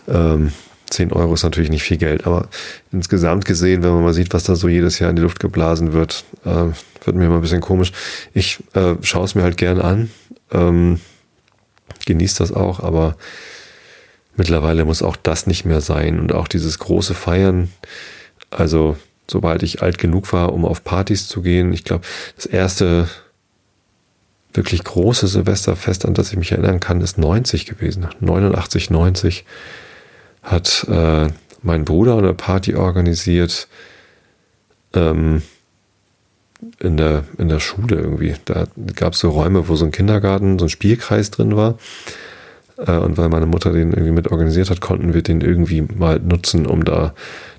Ähm, 0.09 0.53
10 0.90 1.12
Euro 1.12 1.35
ist 1.35 1.42
natürlich 1.42 1.70
nicht 1.70 1.83
viel 1.83 1.96
Geld, 1.96 2.27
aber 2.27 2.49
insgesamt 2.92 3.44
gesehen, 3.44 3.83
wenn 3.83 3.92
man 3.92 4.05
mal 4.05 4.14
sieht, 4.14 4.33
was 4.35 4.44
da 4.44 4.55
so 4.55 4.68
jedes 4.68 4.99
Jahr 4.99 5.11
in 5.11 5.16
die 5.16 5.22
Luft 5.22 5.40
geblasen 5.40 5.92
wird, 5.92 6.25
äh, 6.44 6.66
wird 7.05 7.16
mir 7.16 7.27
immer 7.27 7.37
ein 7.37 7.40
bisschen 7.40 7.61
komisch. 7.61 7.92
Ich 8.35 8.59
äh, 8.75 8.94
schaue 9.03 9.25
es 9.25 9.35
mir 9.35 9.42
halt 9.42 9.57
gern 9.57 9.81
an, 9.81 10.11
ähm, 10.53 11.01
genieße 12.07 12.38
das 12.38 12.53
auch, 12.53 12.81
aber 12.81 13.16
mittlerweile 14.37 14.85
muss 14.85 15.03
auch 15.03 15.16
das 15.16 15.46
nicht 15.46 15.64
mehr 15.64 15.81
sein 15.81 16.20
und 16.20 16.33
auch 16.33 16.49
dieses 16.49 16.79
große 16.79 17.14
Feiern. 17.14 17.70
Also 18.51 18.96
sobald 19.29 19.62
ich 19.62 19.83
alt 19.83 19.99
genug 19.99 20.33
war, 20.33 20.53
um 20.53 20.64
auf 20.64 20.85
Partys 20.85 21.29
zu 21.29 21.42
gehen, 21.42 21.72
ich 21.72 21.85
glaube, 21.85 22.05
das 22.37 22.46
erste 22.46 23.09
wirklich 24.53 24.85
große 24.85 25.27
Silvesterfest, 25.27 26.07
an 26.07 26.14
das 26.14 26.31
ich 26.31 26.38
mich 26.38 26.53
erinnern 26.53 26.81
kann, 26.81 27.01
ist 27.01 27.18
90 27.18 27.66
gewesen. 27.66 28.09
89, 28.20 28.90
90 28.90 29.44
hat 30.42 30.87
äh, 30.88 31.29
mein 31.62 31.85
Bruder 31.85 32.16
eine 32.16 32.33
Party 32.33 32.75
organisiert 32.75 33.68
ähm, 34.94 35.42
in, 36.79 36.96
der, 36.96 37.25
in 37.38 37.49
der 37.49 37.61
Schule 37.61 37.96
irgendwie. 37.96 38.35
Da 38.44 38.66
gab 38.94 39.12
es 39.12 39.18
so 39.18 39.31
Räume, 39.31 39.68
wo 39.68 39.77
so 39.77 39.85
ein 39.85 39.90
Kindergarten, 39.90 40.59
so 40.59 40.66
ein 40.66 40.70
Spielkreis 40.70 41.31
drin 41.31 41.57
war. 41.57 41.79
Äh, 42.78 42.92
und 42.92 43.16
weil 43.18 43.28
meine 43.28 43.46
Mutter 43.46 43.72
den 43.72 43.92
irgendwie 43.92 44.12
mit 44.12 44.30
organisiert 44.30 44.70
hat, 44.70 44.80
konnten 44.80 45.14
wir 45.14 45.22
den 45.22 45.40
irgendwie 45.40 45.82
mal 45.82 46.18
nutzen, 46.20 46.66
um 46.66 46.84
da 46.84 47.14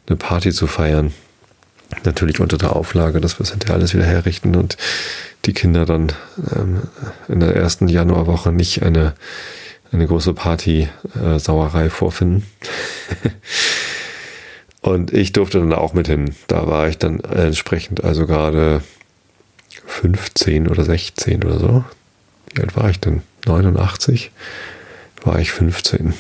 eine 0.08 0.18
Party 0.18 0.52
zu 0.52 0.68
feiern. 0.68 1.14
Natürlich 2.04 2.40
unter 2.40 2.58
der 2.58 2.76
Auflage, 2.76 3.22
dass 3.22 3.40
wir 3.40 3.44
es 3.44 3.52
hinterher 3.52 3.76
alles 3.76 3.94
wieder 3.94 4.06
herrichten 4.06 4.56
und 4.56 4.78
die 5.46 5.54
Kinder 5.54 5.86
dann 5.86 6.12
ähm, 6.56 6.82
in 7.30 7.40
der 7.40 7.56
ersten 7.56 7.88
Januarwoche 7.88 8.52
nicht 8.52 8.84
eine 8.84 9.14
eine 9.92 10.08
große 10.08 10.34
Party-Sauerei 10.34 11.86
äh, 11.86 11.90
vorfinden. 11.90 12.46
und 14.82 15.14
ich 15.14 15.34
durfte 15.34 15.60
dann 15.60 15.74
auch 15.74 15.94
mit 15.94 16.08
hin. 16.08 16.36
Da 16.48 16.68
war 16.68 16.88
ich 16.88 16.98
dann 16.98 17.20
entsprechend 17.22 18.04
also 18.04 18.26
gerade 18.26 18.82
15 19.86 20.68
oder 20.68 20.84
16 20.84 21.44
oder 21.44 21.60
so. 21.60 21.86
Wie 22.54 22.62
alt 22.62 22.76
war 22.76 22.90
ich 22.90 23.00
denn? 23.00 23.22
89? 23.46 24.32
War 25.28 25.40
ich 25.40 25.52
15. 25.52 26.14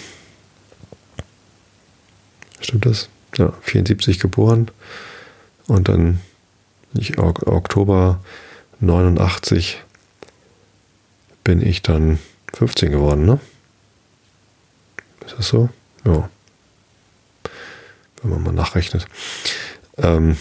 Stimmt 2.60 2.86
das? 2.86 3.08
Ja, 3.38 3.54
74 3.62 4.20
geboren. 4.20 4.70
Und 5.66 5.88
dann 5.88 6.20
ich, 6.94 7.18
Oktober 7.18 8.20
89 8.82 9.82
bin 11.46 11.66
ich 11.66 11.82
dann 11.84 12.20
15 12.54 12.92
geworden, 12.92 13.26
ne? 13.26 13.40
Ist 15.26 15.38
das 15.38 15.48
so? 15.48 15.70
Ja. 16.04 16.30
Wenn 18.22 18.32
man 18.32 18.44
mal 18.44 18.52
nachrechnet. 18.52 19.08
Ähm, 19.96 20.36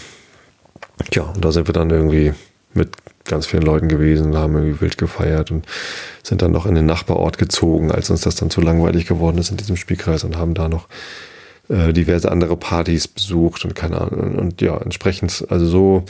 ja, 1.13 1.23
und 1.23 1.45
da 1.45 1.53
sind 1.53 1.69
wir 1.69 1.73
dann 1.73 1.89
irgendwie 1.89 2.33
mit 2.77 2.89
ganz 3.25 3.45
vielen 3.45 3.63
Leuten 3.63 3.89
gewesen, 3.89 4.37
haben 4.37 4.55
irgendwie 4.55 4.81
wild 4.81 4.97
gefeiert 4.97 5.51
und 5.51 5.65
sind 6.23 6.41
dann 6.41 6.51
noch 6.51 6.65
in 6.65 6.75
den 6.75 6.85
Nachbarort 6.85 7.37
gezogen, 7.37 7.91
als 7.91 8.09
uns 8.09 8.21
das 8.21 8.35
dann 8.35 8.49
zu 8.49 8.61
langweilig 8.61 9.05
geworden 9.05 9.37
ist 9.37 9.51
in 9.51 9.57
diesem 9.57 9.75
Spielkreis 9.75 10.23
und 10.23 10.37
haben 10.37 10.53
da 10.53 10.69
noch 10.69 10.87
äh, 11.69 11.91
diverse 11.91 12.31
andere 12.31 12.55
Partys 12.55 13.07
besucht 13.07 13.65
und 13.65 13.75
keine 13.75 13.99
Ahnung. 13.99 14.35
Und 14.35 14.61
ja, 14.61 14.77
entsprechend, 14.77 15.45
also 15.49 15.65
so 15.65 16.05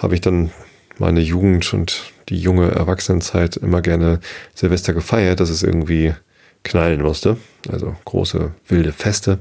habe 0.00 0.14
ich 0.14 0.20
dann 0.20 0.50
meine 0.98 1.20
Jugend 1.20 1.72
und 1.74 2.12
die 2.28 2.38
junge 2.38 2.70
Erwachsenenzeit 2.70 3.56
immer 3.56 3.82
gerne 3.82 4.20
Silvester 4.54 4.94
gefeiert. 4.94 5.40
Das 5.40 5.50
ist 5.50 5.62
irgendwie 5.62 6.14
knallen 6.62 7.02
musste. 7.02 7.36
Also 7.70 7.94
große 8.04 8.52
wilde 8.68 8.92
Feste. 8.92 9.40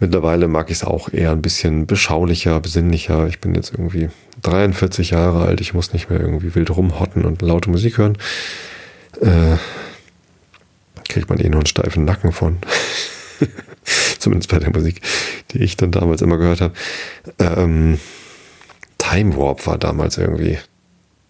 Mittlerweile 0.00 0.48
mag 0.48 0.70
ich 0.70 0.78
es 0.78 0.84
auch 0.84 1.12
eher 1.12 1.30
ein 1.30 1.42
bisschen 1.42 1.86
beschaulicher, 1.86 2.58
besinnlicher. 2.58 3.26
Ich 3.26 3.38
bin 3.38 3.54
jetzt 3.54 3.72
irgendwie 3.72 4.08
43 4.42 5.10
Jahre 5.10 5.44
alt. 5.44 5.60
Ich 5.60 5.74
muss 5.74 5.92
nicht 5.92 6.08
mehr 6.08 6.18
irgendwie 6.18 6.54
wild 6.54 6.74
rumhotten 6.74 7.26
und 7.26 7.42
laute 7.42 7.68
Musik 7.68 7.98
hören. 7.98 8.16
Äh, 9.20 9.56
kriegt 11.06 11.28
man 11.28 11.38
eh 11.38 11.48
nur 11.50 11.60
einen 11.60 11.66
steifen 11.66 12.06
Nacken 12.06 12.32
von. 12.32 12.56
Zumindest 14.18 14.50
bei 14.50 14.58
der 14.58 14.70
Musik, 14.70 15.02
die 15.50 15.58
ich 15.58 15.76
dann 15.76 15.90
damals 15.90 16.22
immer 16.22 16.38
gehört 16.38 16.62
habe. 16.62 16.74
Ähm, 17.38 17.98
Time 18.96 19.36
Warp 19.36 19.66
war 19.66 19.76
damals 19.76 20.16
irgendwie. 20.16 20.58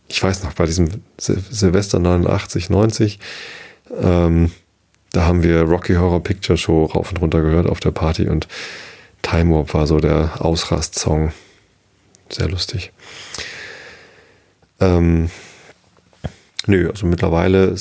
Ich 0.06 0.22
weiß 0.22 0.44
noch, 0.44 0.52
bei 0.52 0.66
diesem 0.66 0.88
Sil 1.18 1.42
Silvester 1.50 1.98
89, 1.98 2.70
90 2.70 3.18
ähm, 4.00 4.52
da 5.12 5.24
haben 5.24 5.42
wir 5.42 5.62
Rocky 5.62 5.94
Horror 5.94 6.22
Picture 6.22 6.56
Show 6.56 6.84
rauf 6.84 7.10
und 7.10 7.20
runter 7.20 7.40
gehört 7.40 7.68
auf 7.68 7.80
der 7.80 7.90
Party 7.90 8.28
und 8.28 8.48
Time 9.22 9.54
Warp 9.54 9.74
war 9.74 9.86
so 9.86 10.00
der 10.00 10.32
Ausrast-Song. 10.38 11.32
Sehr 12.30 12.48
lustig. 12.48 12.92
Ähm, 14.80 15.30
nö, 16.66 16.88
also 16.88 17.06
mittlerweile 17.06 17.74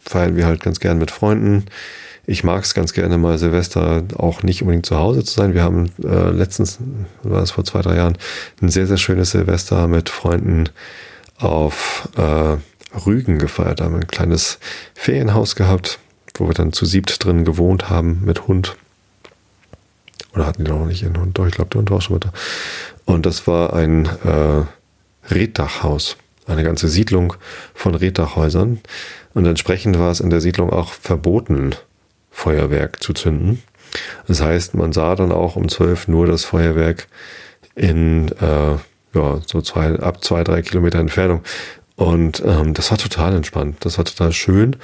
feiern 0.00 0.36
wir 0.36 0.46
halt 0.46 0.62
ganz 0.62 0.80
gern 0.80 0.98
mit 0.98 1.10
Freunden. 1.10 1.66
Ich 2.26 2.44
mag 2.44 2.64
es 2.64 2.74
ganz 2.74 2.92
gerne 2.92 3.16
mal 3.16 3.38
Silvester 3.38 4.04
auch 4.16 4.42
nicht 4.42 4.60
unbedingt 4.60 4.84
zu 4.84 4.98
Hause 4.98 5.24
zu 5.24 5.34
sein. 5.34 5.54
Wir 5.54 5.62
haben 5.62 5.90
äh, 6.04 6.30
letztens, 6.30 6.78
war 7.22 7.40
das 7.40 7.52
vor 7.52 7.64
zwei, 7.64 7.80
drei 7.80 7.96
Jahren, 7.96 8.18
ein 8.60 8.68
sehr, 8.68 8.86
sehr 8.86 8.98
schönes 8.98 9.30
Silvester 9.30 9.88
mit 9.88 10.10
Freunden 10.10 10.68
auf 11.38 12.08
äh, 12.16 12.56
Rügen 13.06 13.38
gefeiert 13.38 13.80
haben. 13.80 13.94
Ein 13.94 14.08
kleines 14.08 14.58
Ferienhaus 14.94 15.56
gehabt, 15.56 15.98
wo 16.38 16.48
wir 16.48 16.54
dann 16.54 16.72
zu 16.72 16.86
siebt 16.86 17.24
drin 17.24 17.44
gewohnt 17.44 17.90
haben 17.90 18.22
mit 18.24 18.46
Hund. 18.46 18.76
Oder 20.34 20.46
hatten 20.46 20.64
die 20.64 20.70
noch 20.70 20.86
nicht 20.86 21.02
ihren 21.02 21.18
Hund? 21.18 21.38
Doch, 21.38 21.46
ich 21.46 21.54
glaube, 21.54 21.70
der 21.70 21.80
Hund 21.80 21.90
war 21.90 22.00
schon 22.00 22.14
mit 22.14 22.24
da. 22.24 22.32
Und 23.04 23.26
das 23.26 23.46
war 23.46 23.72
ein 23.72 24.06
äh, 24.06 24.64
Reddachhaus. 25.32 26.16
Eine 26.46 26.64
ganze 26.64 26.88
Siedlung 26.88 27.34
von 27.74 27.94
Reddachhäusern. 27.94 28.80
Und 29.34 29.46
entsprechend 29.46 29.98
war 29.98 30.10
es 30.10 30.20
in 30.20 30.30
der 30.30 30.40
Siedlung 30.40 30.70
auch 30.70 30.92
verboten, 30.92 31.74
Feuerwerk 32.30 33.02
zu 33.02 33.12
zünden. 33.12 33.62
Das 34.26 34.40
heißt, 34.40 34.74
man 34.74 34.92
sah 34.92 35.14
dann 35.14 35.32
auch 35.32 35.56
um 35.56 35.68
zwölf 35.68 36.08
nur 36.08 36.26
das 36.26 36.44
Feuerwerk 36.44 37.08
in 37.74 38.28
äh, 38.40 38.76
ja, 39.14 39.40
so 39.46 39.60
zwei, 39.62 39.98
ab 39.98 40.22
zwei, 40.22 40.44
drei 40.44 40.62
Kilometer 40.62 40.98
Entfernung. 40.98 41.42
Und 41.96 42.42
ähm, 42.44 42.74
das 42.74 42.90
war 42.90 42.98
total 42.98 43.34
entspannt. 43.34 43.78
Das 43.80 43.98
war 43.98 44.04
total 44.04 44.32
schön, 44.32 44.76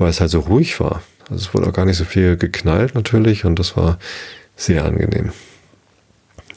weil 0.00 0.08
es 0.10 0.20
halt 0.20 0.30
so 0.30 0.40
ruhig 0.40 0.80
war. 0.80 1.02
Also 1.28 1.46
es 1.46 1.54
wurde 1.54 1.68
auch 1.68 1.72
gar 1.72 1.84
nicht 1.84 1.98
so 1.98 2.04
viel 2.04 2.36
geknallt 2.36 2.94
natürlich 2.94 3.44
und 3.44 3.58
das 3.58 3.76
war 3.76 3.98
sehr 4.56 4.84
angenehm. 4.84 5.32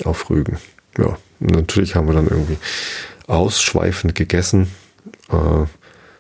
Auf 0.06 0.30
Rügen. 0.30 0.58
Ja, 0.98 1.18
natürlich 1.40 1.96
haben 1.96 2.08
wir 2.08 2.14
dann 2.14 2.28
irgendwie 2.28 2.58
ausschweifend 3.28 4.16
gegessen, 4.16 4.72
äh, 5.30 5.66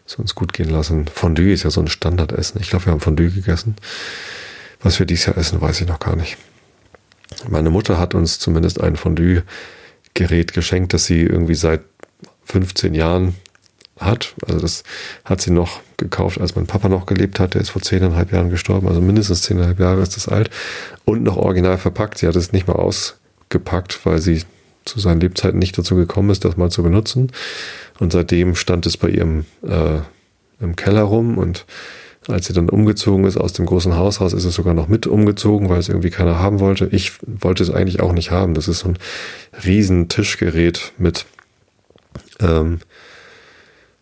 es 0.05 0.15
uns 0.15 0.36
gut 0.36 0.53
gehen 0.53 0.69
lassen. 0.69 1.07
Fondue 1.07 1.53
ist 1.53 1.63
ja 1.63 1.69
so 1.69 1.82
ein 1.82 1.88
Standardessen. 1.88 2.59
Ich 2.61 2.69
glaube, 2.69 2.86
wir 2.86 2.91
haben 2.91 2.99
Fondue 2.99 3.30
gegessen. 3.30 3.76
Was 4.82 4.99
wir 4.99 5.05
dieses 5.05 5.26
Jahr 5.26 5.38
essen, 5.38 5.61
weiß 5.61 5.82
ich 5.82 5.88
noch 5.88 5.99
gar 5.99 6.15
nicht. 6.15 6.38
Meine 7.47 7.69
Mutter 7.69 7.97
hat 7.97 8.13
uns 8.13 8.38
zumindest 8.38 8.82
ein 8.82 8.97
Fondue-Gerät 8.97 10.53
geschenkt, 10.53 10.93
das 10.93 11.05
sie 11.05 11.21
irgendwie 11.21 11.55
seit 11.55 11.82
15 12.45 12.93
Jahren 12.93 13.36
hat. 14.00 14.34
Also 14.46 14.60
das 14.60 14.84
hat 15.26 15.41
sie 15.41 15.52
noch 15.52 15.82
gekauft, 15.98 16.39
als 16.39 16.56
mein 16.56 16.66
Papa 16.68 16.89
noch 16.89 17.06
gelebt 17.06 17.39
hat. 17.39 17.54
Der 17.54 17.62
ist 17.62 17.70
vor 17.70 17.82
zehneinhalb 17.82 18.32
Jahren 18.32 18.50
gestorben, 18.50 18.88
also 18.88 19.02
mindestens 19.02 19.44
zehneinhalb 19.44 19.80
Jahre 19.80 20.02
ist 20.02 20.16
das 20.16 20.28
alt. 20.28 20.50
Und 21.06 21.24
noch 21.24 21.38
original 21.38 21.78
verpackt. 21.78 22.18
Sie 22.18 22.28
hat 22.28 22.36
es 22.36 22.52
nicht 22.52 22.68
mal 22.68 22.76
ausgepackt, 22.76 24.06
weil 24.06 24.20
sie 24.20 24.44
zu 24.86 25.00
seinen 25.00 25.22
Lebzeiten 25.22 25.60
nicht 25.60 25.78
dazu 25.78 25.96
gekommen 25.96 26.30
ist, 26.30 26.44
das 26.44 26.58
mal 26.58 26.70
zu 26.70 26.84
benutzen. 26.84 27.32
Und 28.00 28.12
seitdem 28.12 28.56
stand 28.56 28.86
es 28.86 28.98
bei 28.98 29.10
ihrem 29.10 29.46
äh, 29.66 30.00
im 30.60 30.76
Keller 30.76 31.04
rum 31.04 31.38
und 31.38 31.66
als 32.30 32.48
sie 32.48 32.54
dann 32.54 32.70
umgezogen 32.70 33.26
ist 33.26 33.38
aus 33.38 33.52
dem 33.52 33.66
großen 33.66 33.98
Haushaus, 33.98 34.32
ist 34.32 34.46
es 34.46 34.56
sogar 34.56 34.74
noch 34.74 34.88
mit 34.88 35.08
umgezogen, 35.08 35.68
weil 35.70 35.80
es 35.80 35.89
irgendwie 35.89 36.10
keiner 36.10 36.39
haben 36.39 36.62
wollte. 36.62 36.88
Ich 36.91 37.12
wollte 37.26 37.64
es 37.64 37.70
eigentlich 37.70 38.00
auch 38.00 38.14
nicht 38.14 38.32
haben. 38.32 38.54
Das 38.54 38.70
ist 38.70 38.80
so 38.80 38.89
ein 38.89 38.98
riesen 39.66 40.08
Tischgerät 40.08 40.94
mit 40.98 41.26
ähm, 42.39 42.80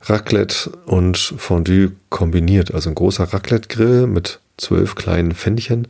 Raclette 0.03 0.69
und 0.85 1.17
Fondue 1.17 1.91
kombiniert. 2.09 2.73
Also 2.73 2.89
ein 2.89 2.95
großer 2.95 3.25
Raclette-Grill 3.25 4.07
mit 4.07 4.39
zwölf 4.57 4.95
kleinen 4.95 5.33
Pfännchen 5.33 5.87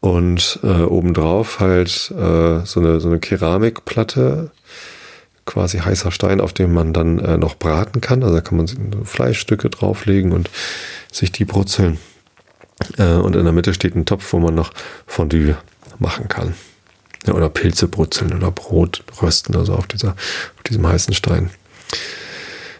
und 0.00 0.60
äh, 0.62 0.82
obendrauf 0.82 1.60
halt 1.60 2.10
äh, 2.10 2.64
so, 2.64 2.80
eine, 2.80 3.00
so 3.00 3.08
eine 3.08 3.18
Keramikplatte, 3.18 4.50
quasi 5.44 5.78
heißer 5.78 6.10
Stein, 6.10 6.40
auf 6.40 6.52
dem 6.52 6.72
man 6.72 6.92
dann 6.92 7.18
äh, 7.18 7.36
noch 7.36 7.56
braten 7.56 8.00
kann. 8.00 8.22
Also 8.22 8.34
da 8.34 8.40
kann 8.40 8.58
man 8.58 9.04
Fleischstücke 9.04 9.70
drauflegen 9.70 10.32
und 10.32 10.50
sich 11.12 11.32
die 11.32 11.44
brutzeln. 11.44 11.98
Äh, 12.98 13.14
und 13.14 13.36
in 13.36 13.44
der 13.44 13.52
Mitte 13.52 13.74
steht 13.74 13.94
ein 13.94 14.06
Topf, 14.06 14.32
wo 14.32 14.38
man 14.38 14.54
noch 14.54 14.72
Fondue 15.06 15.56
machen 15.98 16.28
kann. 16.28 16.54
Ja, 17.26 17.34
oder 17.34 17.48
Pilze 17.48 17.88
brutzeln 17.88 18.34
oder 18.34 18.50
Brot 18.50 19.02
rösten, 19.20 19.56
also 19.56 19.74
auf, 19.74 19.86
dieser, 19.86 20.10
auf 20.10 20.62
diesem 20.68 20.86
heißen 20.86 21.14
Stein 21.14 21.50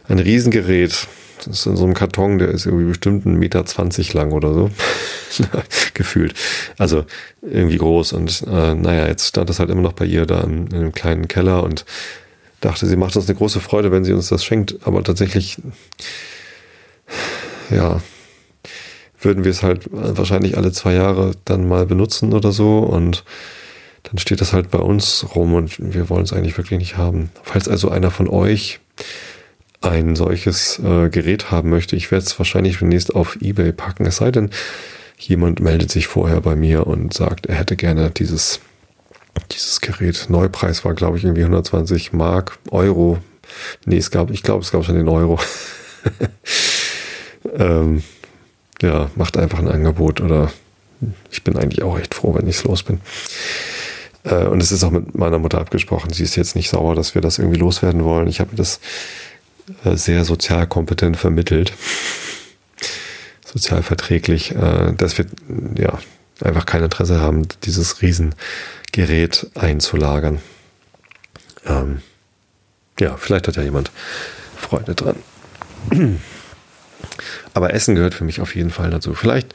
ein 0.08 0.18
Riesengerät. 0.18 1.06
Das 1.38 1.60
ist 1.60 1.66
in 1.66 1.76
so 1.76 1.84
einem 1.84 1.94
Karton, 1.94 2.38
der 2.38 2.48
ist 2.48 2.66
irgendwie 2.66 2.86
bestimmt 2.86 3.26
einen 3.26 3.38
Meter 3.38 3.64
zwanzig 3.66 4.12
lang 4.14 4.32
oder 4.32 4.54
so. 4.54 4.70
Gefühlt. 5.94 6.34
Also 6.78 7.04
irgendwie 7.42 7.76
groß. 7.76 8.12
Und 8.14 8.42
äh, 8.46 8.74
naja, 8.74 9.06
jetzt 9.06 9.28
stand 9.28 9.50
das 9.50 9.58
halt 9.58 9.70
immer 9.70 9.82
noch 9.82 9.92
bei 9.92 10.06
ihr 10.06 10.26
da 10.26 10.40
in, 10.40 10.66
in 10.68 10.74
einem 10.74 10.92
kleinen 10.92 11.28
Keller 11.28 11.62
und 11.62 11.84
dachte, 12.60 12.86
sie 12.86 12.96
macht 12.96 13.16
uns 13.16 13.28
eine 13.28 13.36
große 13.36 13.60
Freude, 13.60 13.92
wenn 13.92 14.04
sie 14.04 14.12
uns 14.12 14.28
das 14.28 14.44
schenkt. 14.44 14.76
Aber 14.84 15.04
tatsächlich, 15.04 15.58
ja, 17.70 18.00
würden 19.20 19.44
wir 19.44 19.50
es 19.50 19.62
halt 19.62 19.88
wahrscheinlich 19.90 20.56
alle 20.56 20.72
zwei 20.72 20.94
Jahre 20.94 21.32
dann 21.44 21.68
mal 21.68 21.86
benutzen 21.86 22.32
oder 22.32 22.52
so. 22.52 22.78
Und 22.78 23.24
dann 24.04 24.18
steht 24.18 24.40
das 24.40 24.52
halt 24.52 24.70
bei 24.70 24.78
uns 24.78 25.26
rum 25.34 25.54
und 25.54 25.76
wir 25.78 26.08
wollen 26.08 26.24
es 26.24 26.32
eigentlich 26.32 26.56
wirklich 26.56 26.78
nicht 26.78 26.96
haben. 26.96 27.30
Falls 27.42 27.68
also 27.68 27.90
einer 27.90 28.10
von 28.10 28.28
euch 28.28 28.80
ein 29.80 30.16
solches 30.16 30.78
äh, 30.78 31.08
Gerät 31.10 31.50
haben 31.50 31.70
möchte, 31.70 31.96
ich 31.96 32.10
werde 32.10 32.24
es 32.24 32.38
wahrscheinlich 32.38 32.78
demnächst 32.78 33.14
auf 33.14 33.36
eBay 33.40 33.72
packen. 33.72 34.06
Es 34.06 34.16
sei 34.16 34.30
denn, 34.30 34.50
jemand 35.18 35.60
meldet 35.60 35.90
sich 35.90 36.06
vorher 36.06 36.40
bei 36.40 36.56
mir 36.56 36.86
und 36.86 37.14
sagt, 37.14 37.46
er 37.46 37.56
hätte 37.56 37.76
gerne 37.76 38.10
dieses, 38.10 38.60
dieses 39.52 39.80
Gerät. 39.80 40.26
Neupreis 40.28 40.84
war, 40.84 40.94
glaube 40.94 41.18
ich, 41.18 41.24
irgendwie 41.24 41.42
120 41.42 42.12
Mark, 42.12 42.58
Euro. 42.70 43.18
Nee, 43.84 43.98
es 43.98 44.10
gab, 44.10 44.30
ich 44.30 44.42
glaube, 44.42 44.62
es 44.62 44.72
gab 44.72 44.84
schon 44.84 44.96
den 44.96 45.08
Euro. 45.08 45.38
ähm, 47.56 48.02
ja, 48.82 49.10
macht 49.14 49.36
einfach 49.36 49.58
ein 49.58 49.68
Angebot 49.68 50.20
oder 50.20 50.50
ich 51.30 51.44
bin 51.44 51.56
eigentlich 51.56 51.82
auch 51.82 51.98
echt 51.98 52.14
froh, 52.14 52.34
wenn 52.34 52.48
ich 52.48 52.56
es 52.56 52.64
los 52.64 52.82
bin. 52.82 53.00
Äh, 54.24 54.46
und 54.46 54.62
es 54.62 54.72
ist 54.72 54.84
auch 54.84 54.90
mit 54.90 55.16
meiner 55.16 55.38
Mutter 55.38 55.58
abgesprochen. 55.58 56.12
Sie 56.12 56.22
ist 56.22 56.36
jetzt 56.36 56.56
nicht 56.56 56.68
sauer, 56.68 56.94
dass 56.94 57.14
wir 57.14 57.22
das 57.22 57.38
irgendwie 57.38 57.58
loswerden 57.58 58.04
wollen. 58.04 58.28
Ich 58.28 58.40
habe 58.40 58.56
das 58.56 58.80
sehr 59.84 60.24
sozial 60.24 60.66
kompetent 60.66 61.16
vermittelt, 61.16 61.72
sozial 63.44 63.82
verträglich, 63.82 64.54
äh, 64.54 64.92
dass 64.96 65.18
wir 65.18 65.26
ja 65.76 65.98
einfach 66.42 66.66
kein 66.66 66.82
Interesse 66.82 67.20
haben, 67.20 67.42
dieses 67.64 68.02
Riesengerät 68.02 69.50
einzulagern. 69.54 70.40
Ähm, 71.66 72.02
ja, 73.00 73.16
vielleicht 73.16 73.48
hat 73.48 73.56
ja 73.56 73.62
jemand 73.62 73.90
Freude 74.56 74.94
dran. 74.94 75.16
Aber 77.54 77.72
Essen 77.74 77.94
gehört 77.94 78.14
für 78.14 78.24
mich 78.24 78.40
auf 78.40 78.54
jeden 78.54 78.70
Fall 78.70 78.90
dazu. 78.90 79.14
Vielleicht 79.14 79.54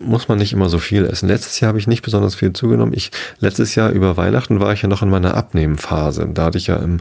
muss 0.00 0.28
man 0.28 0.38
nicht 0.38 0.52
immer 0.52 0.68
so 0.68 0.78
viel 0.78 1.04
essen. 1.04 1.28
Letztes 1.28 1.60
Jahr 1.60 1.68
habe 1.68 1.78
ich 1.78 1.86
nicht 1.86 2.02
besonders 2.02 2.34
viel 2.34 2.52
zugenommen. 2.52 2.94
Ich, 2.94 3.10
letztes 3.38 3.74
Jahr 3.74 3.90
über 3.90 4.16
Weihnachten 4.16 4.58
war 4.58 4.72
ich 4.72 4.82
ja 4.82 4.88
noch 4.88 5.02
in 5.02 5.10
meiner 5.10 5.34
Abnehmphase. 5.34 6.28
Da 6.32 6.46
hatte 6.46 6.58
ich 6.58 6.68
ja 6.68 6.76
im 6.76 7.00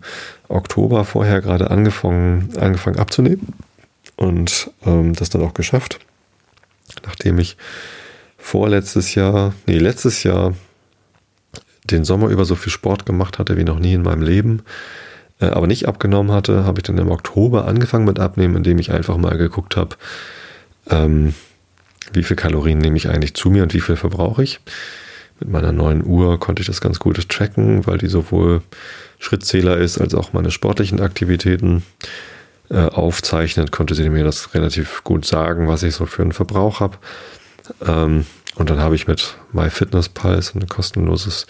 Oktober 0.50 1.06
vorher 1.06 1.42
gerade 1.42 1.72
angefangen, 1.72 2.50
angefangen 2.60 3.00
abzunehmen 3.00 3.54
und 4.18 4.70
ähm, 4.86 5.14
das 5.14 5.30
dann 5.30 5.42
auch 5.42 5.54
geschafft. 5.54 6.00
Nachdem 7.06 7.40
ich 7.40 7.56
vorletztes 8.38 9.16
Jahr, 9.16 9.54
nee, 9.66 9.78
letztes 9.78 10.24
Jahr 10.24 10.54
den 11.86 12.04
Sommer 12.04 12.28
über 12.28 12.46
so 12.46 12.56
viel 12.56 12.72
Sport 12.72 13.06
gemacht 13.06 13.40
hatte 13.40 13.58
wie 13.58 13.64
noch 13.64 13.80
nie 13.80 13.94
in 13.94 14.04
meinem 14.04 14.22
Leben, 14.22 14.64
äh, 15.40 15.46
aber 15.46 15.68
nicht 15.68 15.88
abgenommen 15.88 16.34
hatte, 16.34 16.66
habe 16.66 16.80
ich 16.80 16.84
dann 16.84 16.98
im 16.98 17.10
Oktober 17.10 17.66
angefangen 17.66 18.06
mit 18.06 18.20
Abnehmen, 18.20 18.58
indem 18.58 18.78
ich 18.80 18.92
einfach 18.92 19.16
mal 19.18 19.38
geguckt 19.38 19.78
habe, 19.78 19.96
ähm, 20.90 21.34
wie 22.14 22.24
viel 22.24 22.36
Kalorien 22.36 22.80
nehme 22.80 22.98
ich 22.98 23.10
eigentlich 23.10 23.34
zu 23.34 23.50
mir 23.50 23.64
und 23.64 23.74
wie 23.74 23.82
viel 23.82 23.96
verbrauche 23.96 24.44
ich. 24.44 24.60
Mit 25.40 25.50
meiner 25.50 25.72
neuen 25.72 26.06
Uhr 26.06 26.40
konnte 26.40 26.62
ich 26.62 26.68
das 26.68 26.82
ganz 26.82 27.00
gut 27.00 27.30
tracken, 27.30 27.88
weil 27.88 27.98
die 27.98 28.08
sowohl 28.08 28.62
Schrittzähler 29.20 29.78
ist 29.78 30.00
als 30.00 30.14
auch 30.14 30.34
meine 30.34 30.52
sportlichen 30.52 31.00
Aktivitäten 31.00 31.84
äh, 32.70 32.82
aufzeichnet, 32.82 33.72
konnte 33.72 33.96
sie 33.96 34.10
mir 34.10 34.24
das 34.24 34.54
relativ 34.54 35.04
gut 35.04 35.26
sagen, 35.26 35.68
was 35.68 35.84
ich 35.84 35.96
so 35.96 36.06
für 36.06 36.22
einen 36.22 36.34
Verbrauch 36.34 36.80
habe. 36.80 36.98
Ähm, 37.86 38.26
und 38.56 38.70
dann 38.70 38.80
habe 38.80 38.96
ich 38.96 39.08
mit 39.08 39.38
MyFitnessPal 39.54 40.42
ein 40.56 40.68
kostenloses 40.68 41.48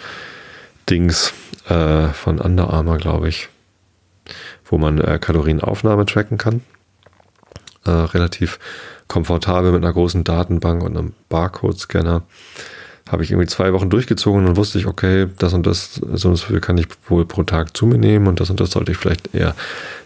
Dings 0.89 1.34
äh, 1.68 2.07
von 2.10 2.39
Under 2.39 2.70
Armour, 2.70 2.97
glaube 2.97 3.30
ich, 3.30 3.49
wo 4.66 4.78
man 4.78 4.99
äh, 4.99 5.20
Kalorienaufnahme 5.20 6.05
tracken 6.05 6.38
kann. 6.38 6.62
Äh, 7.86 7.91
relativ 7.91 8.60
komfortabel 9.10 9.74
mit 9.74 9.84
einer 9.84 9.91
großen 9.91 10.24
Datenbank 10.24 10.82
und 10.84 10.95
einem 10.95 11.14
Barcode-Scanner. 11.28 12.24
Habe 13.10 13.24
ich 13.24 13.32
irgendwie 13.32 13.47
zwei 13.47 13.74
Wochen 13.74 13.89
durchgezogen 13.89 14.47
und 14.47 14.55
wusste 14.55 14.78
ich, 14.78 14.86
okay, 14.86 15.28
das 15.39 15.53
und 15.53 15.66
das, 15.66 15.95
so 16.14 16.30
und 16.30 16.36
so 16.38 16.60
kann 16.62 16.78
ich 16.78 16.88
wohl 17.07 17.26
pro 17.26 17.43
Tag 17.43 17.76
zu 17.76 17.88
mir 17.88 17.97
nehmen 17.97 18.28
und 18.28 18.39
das 18.39 18.51
und 18.51 18.60
das 18.60 18.72
sollte 18.72 18.91
ich 18.91 18.97
vielleicht 18.97 19.34
eher 19.34 19.55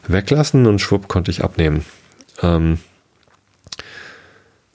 weglassen 0.07 0.65
und 0.65 0.79
schwupp 0.79 1.07
konnte 1.09 1.29
ich 1.29 1.43
abnehmen. 1.43 1.85
Ähm 2.41 2.79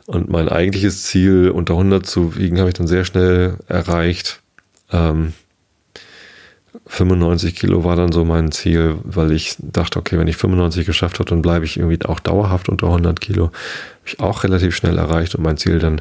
und 0.06 0.30
mein 0.30 0.48
eigentliches 0.48 1.04
Ziel, 1.04 1.50
unter 1.50 1.74
100 1.74 2.06
zu 2.06 2.36
wiegen, 2.36 2.58
habe 2.58 2.68
ich 2.68 2.74
dann 2.74 2.86
sehr 2.86 3.04
schnell 3.04 3.56
erreicht. 3.66 4.42
Ähm 4.92 5.32
95 6.86 7.54
Kilo 7.54 7.84
war 7.84 7.96
dann 7.96 8.12
so 8.12 8.24
mein 8.24 8.52
Ziel, 8.52 8.96
weil 9.02 9.32
ich 9.32 9.56
dachte, 9.58 9.98
okay, 9.98 10.18
wenn 10.18 10.28
ich 10.28 10.36
95 10.36 10.86
geschafft 10.86 11.18
habe, 11.18 11.28
dann 11.28 11.42
bleibe 11.42 11.64
ich 11.64 11.76
irgendwie 11.76 12.04
auch 12.06 12.20
dauerhaft 12.20 12.68
unter 12.68 12.86
100 12.86 13.20
Kilo. 13.20 13.46
Habe 13.46 13.52
ich 14.06 14.20
auch 14.20 14.44
relativ 14.44 14.74
schnell 14.74 14.96
erreicht 14.96 15.34
und 15.34 15.42
mein 15.42 15.58
Ziel 15.58 15.78
dann 15.78 16.00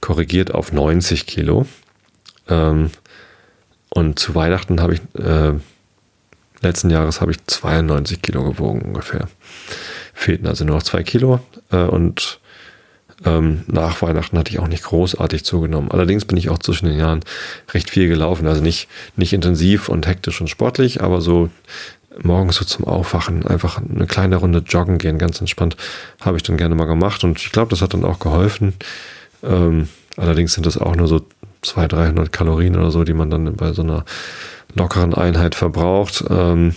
korrigiert 0.00 0.54
auf 0.54 0.72
90 0.72 1.26
Kilo. 1.26 1.66
Ähm, 2.48 2.90
und 3.90 4.18
zu 4.18 4.34
Weihnachten 4.34 4.80
habe 4.80 4.94
ich, 4.94 5.00
äh, 5.20 5.54
letzten 6.60 6.90
Jahres 6.90 7.20
habe 7.20 7.32
ich 7.32 7.44
92 7.46 8.22
Kilo 8.22 8.44
gewogen 8.44 8.82
ungefähr. 8.82 9.28
Fehlten 10.14 10.46
also 10.46 10.64
nur 10.64 10.76
noch 10.76 10.82
zwei 10.82 11.02
Kilo. 11.02 11.40
Äh, 11.70 11.82
und 11.82 12.40
Ähm, 13.24 13.64
nach 13.66 14.00
Weihnachten 14.00 14.38
hatte 14.38 14.50
ich 14.50 14.60
auch 14.60 14.68
nicht 14.68 14.84
großartig 14.84 15.44
zugenommen. 15.44 15.90
Allerdings 15.90 16.24
bin 16.24 16.36
ich 16.36 16.50
auch 16.50 16.58
zwischen 16.58 16.86
den 16.86 16.98
Jahren 16.98 17.20
recht 17.72 17.90
viel 17.90 18.08
gelaufen. 18.08 18.46
Also 18.46 18.62
nicht, 18.62 18.88
nicht 19.16 19.32
intensiv 19.32 19.88
und 19.88 20.06
hektisch 20.06 20.40
und 20.40 20.48
sportlich, 20.48 21.02
aber 21.02 21.20
so 21.20 21.50
morgens 22.22 22.56
so 22.56 22.64
zum 22.64 22.84
Aufwachen 22.84 23.46
einfach 23.46 23.80
eine 23.80 24.06
kleine 24.06 24.36
Runde 24.36 24.62
joggen 24.66 24.98
gehen, 24.98 25.18
ganz 25.18 25.40
entspannt, 25.40 25.76
habe 26.20 26.36
ich 26.36 26.42
dann 26.42 26.56
gerne 26.56 26.74
mal 26.74 26.86
gemacht. 26.86 27.24
Und 27.24 27.38
ich 27.38 27.52
glaube, 27.52 27.70
das 27.70 27.82
hat 27.82 27.94
dann 27.94 28.04
auch 28.04 28.18
geholfen. 28.18 28.74
Ähm, 29.42 29.88
allerdings 30.16 30.54
sind 30.54 30.66
das 30.66 30.78
auch 30.78 30.96
nur 30.96 31.08
so 31.08 31.26
200, 31.62 31.92
300 31.92 32.32
Kalorien 32.32 32.76
oder 32.76 32.90
so, 32.90 33.04
die 33.04 33.14
man 33.14 33.30
dann 33.30 33.56
bei 33.56 33.72
so 33.72 33.82
einer 33.82 34.04
lockeren 34.74 35.14
Einheit 35.14 35.54
verbraucht. 35.54 36.24
Ähm, 36.30 36.74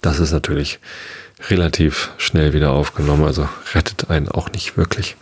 das 0.00 0.20
ist 0.20 0.32
natürlich 0.32 0.78
relativ 1.48 2.10
schnell 2.18 2.52
wieder 2.52 2.70
aufgenommen, 2.70 3.24
also 3.24 3.48
rettet 3.74 4.10
einen 4.10 4.28
auch 4.28 4.50
nicht 4.50 4.76
wirklich 4.76 5.16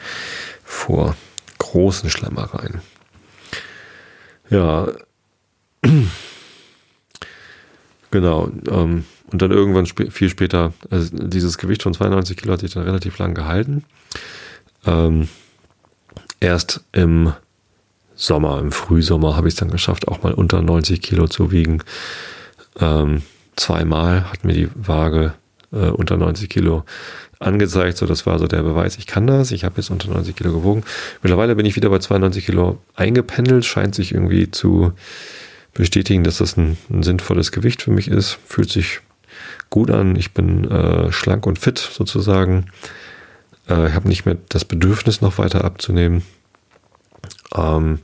vor 0.64 1.16
großen 1.58 2.10
Schlemmereien. 2.10 2.80
Ja, 4.50 4.88
genau. 8.10 8.50
Ähm, 8.70 9.04
und 9.32 9.42
dann 9.42 9.50
irgendwann 9.50 9.86
sp 9.90 10.10
viel 10.10 10.28
später, 10.28 10.72
also 10.90 11.16
dieses 11.16 11.58
Gewicht 11.58 11.82
von 11.82 11.94
92 11.94 12.36
Kilo 12.36 12.52
hat 12.52 12.60
sich 12.60 12.72
dann 12.72 12.84
relativ 12.84 13.18
lang 13.18 13.34
gehalten. 13.34 13.84
Ähm, 14.86 15.28
erst 16.40 16.84
im 16.92 17.32
Sommer, 18.14 18.60
im 18.60 18.72
Frühsommer 18.72 19.36
habe 19.36 19.48
ich 19.48 19.54
es 19.54 19.60
dann 19.60 19.70
geschafft, 19.70 20.08
auch 20.08 20.22
mal 20.22 20.32
unter 20.32 20.62
90 20.62 21.02
Kilo 21.02 21.26
zu 21.26 21.50
wiegen. 21.50 21.82
Ähm, 22.78 23.22
zweimal 23.56 24.30
hat 24.30 24.44
mir 24.44 24.54
die 24.54 24.70
Waage 24.74 25.34
äh, 25.76 25.90
unter 25.90 26.16
90 26.16 26.48
Kilo 26.48 26.84
angezeigt. 27.38 27.98
So, 27.98 28.06
das 28.06 28.26
war 28.26 28.38
so 28.38 28.46
der 28.46 28.62
Beweis, 28.62 28.96
ich 28.98 29.06
kann 29.06 29.26
das. 29.26 29.52
Ich 29.52 29.64
habe 29.64 29.76
jetzt 29.76 29.90
unter 29.90 30.08
90 30.08 30.34
Kilo 30.34 30.52
gewogen. 30.52 30.84
Mittlerweile 31.22 31.54
bin 31.54 31.66
ich 31.66 31.76
wieder 31.76 31.90
bei 31.90 31.98
92 31.98 32.46
Kilo 32.46 32.78
eingependelt. 32.94 33.64
Scheint 33.64 33.94
sich 33.94 34.12
irgendwie 34.12 34.50
zu 34.50 34.92
bestätigen, 35.74 36.24
dass 36.24 36.38
das 36.38 36.56
ein, 36.56 36.76
ein 36.90 37.02
sinnvolles 37.02 37.52
Gewicht 37.52 37.82
für 37.82 37.90
mich 37.90 38.08
ist. 38.08 38.38
Fühlt 38.46 38.70
sich 38.70 39.00
gut 39.70 39.90
an. 39.90 40.16
Ich 40.16 40.32
bin 40.32 40.70
äh, 40.70 41.12
schlank 41.12 41.46
und 41.46 41.58
fit 41.58 41.78
sozusagen. 41.78 42.66
Äh, 43.68 43.88
ich 43.88 43.94
habe 43.94 44.08
nicht 44.08 44.24
mehr 44.24 44.36
das 44.48 44.64
Bedürfnis, 44.64 45.20
noch 45.20 45.38
weiter 45.38 45.64
abzunehmen. 45.64 46.22
Ähm, 47.54 48.00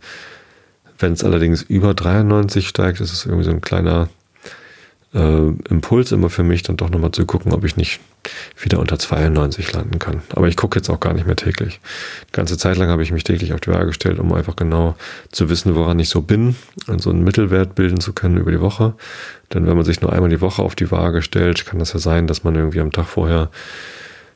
Wenn 0.99 1.15
es 1.15 1.25
allerdings 1.25 1.63
über 1.63 1.95
93 1.95 2.69
steigt, 2.69 3.01
ist 3.01 3.13
es 3.13 3.25
irgendwie 3.25 3.45
so 3.45 3.51
ein 3.51 3.61
kleiner 3.61 4.09
äh, 5.15 5.49
Impuls 5.69 6.13
immer 6.13 6.31
für 6.31 6.43
mich, 6.43 6.63
dann 6.63 6.77
doch 6.77 6.91
nochmal 6.91 7.13
zu 7.13 7.27
gucken, 7.27 7.53
ob 7.53 7.65
ich 7.65 7.77
nicht 7.77 8.01
wieder 8.59 8.79
unter 8.79 8.99
92 8.99 9.73
landen 9.73 9.99
kann. 9.99 10.23
Aber 10.35 10.49
ich 10.49 10.57
gucke 10.57 10.79
jetzt 10.79 10.89
auch 10.89 11.01
gar 11.01 11.13
nicht 11.13 11.27
mehr 11.27 11.37
täglich. 11.37 11.81
Die 12.29 12.33
ganze 12.33 12.57
Zeit 12.57 12.77
lang 12.77 12.89
habe 12.89 13.03
ich 13.03 13.13
mich 13.13 13.25
täglich 13.25 13.53
auf 13.53 13.61
die 13.61 13.71
Waage 13.71 13.87
gestellt, 13.87 14.19
um 14.19 14.33
einfach 14.33 14.57
genau 14.57 14.97
zu 15.31 15.51
wissen, 15.51 15.75
woran 15.75 15.99
ich 15.99 16.09
so 16.09 16.23
bin 16.23 16.57
und 16.87 17.03
so 17.03 17.11
einen 17.11 17.25
Mittelwert 17.25 17.75
bilden 17.75 18.01
zu 18.01 18.13
können 18.13 18.37
über 18.37 18.51
die 18.51 18.61
Woche. 18.61 18.95
Denn 19.53 19.67
wenn 19.67 19.77
man 19.77 19.85
sich 19.85 20.01
nur 20.01 20.13
einmal 20.13 20.31
die 20.31 20.41
Woche 20.41 20.63
auf 20.63 20.75
die 20.75 20.91
Waage 20.91 21.23
stellt, 21.23 21.67
kann 21.67 21.79
das 21.79 21.93
ja 21.93 21.99
sein, 21.99 22.27
dass 22.27 22.45
man 22.45 22.55
irgendwie 22.55 22.81
am 22.81 22.93
Tag 22.93 23.07
vorher 23.07 23.51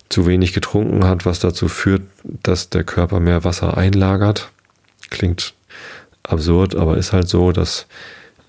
zu 0.08 0.26
wenig 0.26 0.52
getrunken 0.52 1.04
hat, 1.04 1.26
was 1.26 1.40
dazu 1.40 1.68
führt, 1.68 2.02
dass 2.24 2.70
der 2.70 2.84
Körper 2.84 3.20
mehr 3.20 3.44
Wasser 3.44 3.76
einlagert. 3.76 4.50
Klingt 5.10 5.54
absurd, 6.22 6.74
aber 6.74 6.96
ist 6.96 7.12
halt 7.12 7.28
so, 7.28 7.52
dass 7.52 7.86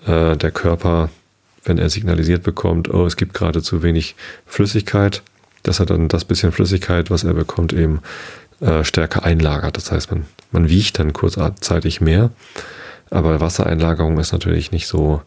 äh, 0.06 0.36
der 0.36 0.50
Körper 0.50 1.10
wenn 1.68 1.78
er 1.78 1.90
signalisiert 1.90 2.42
bekommt, 2.42 2.92
oh, 2.92 3.06
es 3.06 3.16
gibt 3.16 3.34
gerade 3.34 3.62
zu 3.62 3.82
wenig 3.82 4.16
Flüssigkeit, 4.46 5.22
dass 5.62 5.80
er 5.80 5.86
dann 5.86 6.08
das 6.08 6.24
bisschen 6.24 6.52
Flüssigkeit, 6.52 7.10
was 7.10 7.24
er 7.24 7.34
bekommt, 7.34 7.72
eben 7.72 8.00
äh, 8.60 8.84
stärker 8.84 9.24
einlagert. 9.24 9.76
Das 9.76 9.92
heißt, 9.92 10.10
man, 10.10 10.26
man 10.50 10.68
wiegt 10.68 10.98
dann 10.98 11.12
kurzzeitig 11.12 12.00
mehr. 12.00 12.30
Aber 13.10 13.40
Wassereinlagerung 13.40 14.18
ist 14.18 14.32
natürlich 14.32 14.72
nicht 14.72 14.86
so 14.86 15.22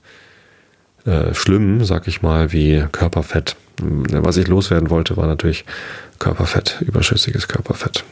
äh, 1.06 1.34
schlimm, 1.34 1.84
sag 1.86 2.08
ich 2.08 2.22
mal, 2.22 2.52
wie 2.52 2.84
Körperfett. 2.92 3.56
Was 3.80 4.38
ich 4.38 4.48
loswerden 4.48 4.90
wollte, 4.90 5.18
war 5.18 5.28
natürlich 5.28 5.66
Körperfett, 6.20 6.78
überschüssiges 6.82 7.48
Körperfett. 7.48 8.04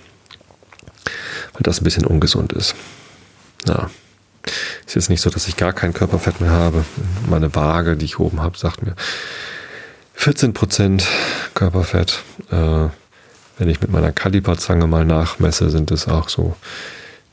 Weil 1.54 1.62
das 1.64 1.82
ein 1.82 1.84
bisschen 1.84 2.06
ungesund 2.06 2.54
ist. 2.54 2.76
Ja. 3.68 3.90
Ist 4.90 4.96
jetzt 4.96 5.10
nicht 5.12 5.22
so, 5.22 5.30
dass 5.30 5.48
ich 5.48 5.56
gar 5.56 5.72
kein 5.72 5.94
Körperfett 5.94 6.42
mehr 6.42 6.50
habe. 6.50 6.84
Meine 7.30 7.54
Waage, 7.54 7.96
die 7.96 8.06
ich 8.06 8.18
oben 8.18 8.42
habe, 8.42 8.58
sagt 8.58 8.82
mir 8.82 8.96
14% 10.18 11.04
Körperfett. 11.54 12.24
Äh, 12.50 12.88
wenn 13.60 13.70
ich 13.70 13.82
mit 13.82 13.92
meiner 13.92 14.12
Kaliperzange 14.12 14.88
mal 14.88 15.06
nachmesse, 15.06 15.70
sind 15.70 15.92
es 15.92 16.08
auch 16.08 16.28
so 16.28 16.56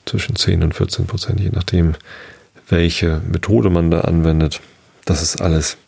zwischen 0.05 0.37
10 0.37 0.65
und 0.65 0.75
14 0.75 1.07
Prozent, 1.07 1.41
je 1.41 1.49
nachdem, 1.49 1.95
welche 2.69 3.23
Methode 3.27 3.71
man 3.71 3.91
da 3.91 4.03
anwendet. 4.03 4.61
Das 5.07 5.23
ist 5.23 5.41
alles 5.41 5.79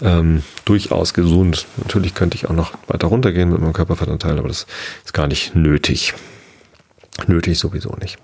ähm, 0.00 0.42
durchaus 0.64 1.12
gesund. 1.12 1.66
Natürlich 1.76 2.14
könnte 2.14 2.38
ich 2.38 2.48
auch 2.48 2.54
noch 2.54 2.72
weiter 2.86 3.08
runtergehen 3.08 3.50
mit 3.50 3.60
meinem 3.60 3.74
Körperfettanteil, 3.74 4.38
aber 4.38 4.48
das 4.48 4.66
ist 5.04 5.12
gar 5.12 5.26
nicht 5.26 5.54
nötig. 5.54 6.14
Nötig 7.26 7.58
sowieso 7.58 7.94
nicht. 8.00 8.16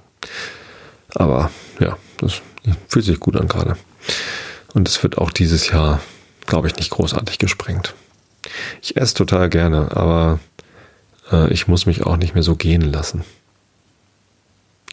Aber 1.18 1.50
ja, 1.80 1.98
das 2.18 2.40
fühlt 2.86 3.04
sich 3.04 3.18
gut 3.18 3.36
an 3.36 3.48
gerade. 3.48 3.76
Und 4.72 4.88
es 4.88 5.02
wird 5.02 5.18
auch 5.18 5.32
dieses 5.32 5.68
Jahr, 5.68 6.00
glaube 6.46 6.68
ich, 6.68 6.76
nicht 6.76 6.90
großartig 6.90 7.38
gesprengt. 7.38 7.94
Ich 8.80 8.96
esse 8.96 9.14
total 9.14 9.48
gerne, 9.48 9.96
aber 9.96 10.38
äh, 11.32 11.52
ich 11.52 11.66
muss 11.66 11.86
mich 11.86 12.06
auch 12.06 12.16
nicht 12.16 12.34
mehr 12.34 12.44
so 12.44 12.54
gehen 12.54 12.82
lassen. 12.82 13.24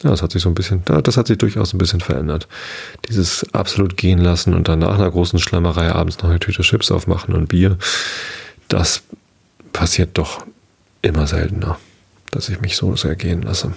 Ja, 0.02 0.10
das 0.10 0.20
hat 0.20 0.32
sich 0.32 0.42
so 0.42 0.48
ein 0.48 0.54
bisschen, 0.54 0.82
das 0.84 1.16
hat 1.16 1.28
sich 1.28 1.38
durchaus 1.38 1.72
ein 1.72 1.78
bisschen 1.78 2.00
verändert. 2.00 2.48
Dieses 3.08 3.46
absolut 3.54 3.96
gehen 3.96 4.18
lassen 4.18 4.52
und 4.52 4.66
dann 4.66 4.80
nach 4.80 4.96
einer 4.96 5.10
großen 5.10 5.38
Schlemmerei 5.38 5.92
abends 5.92 6.18
noch 6.18 6.28
eine 6.28 6.40
Tüte 6.40 6.62
Chips 6.62 6.90
aufmachen 6.90 7.34
und 7.34 7.48
Bier, 7.48 7.78
das 8.68 9.02
passiert 9.72 10.18
doch 10.18 10.44
immer 11.02 11.28
seltener, 11.28 11.78
dass 12.32 12.48
ich 12.48 12.60
mich 12.60 12.76
so 12.76 12.96
sehr 12.96 13.14
gehen 13.14 13.42
lasse 13.42 13.72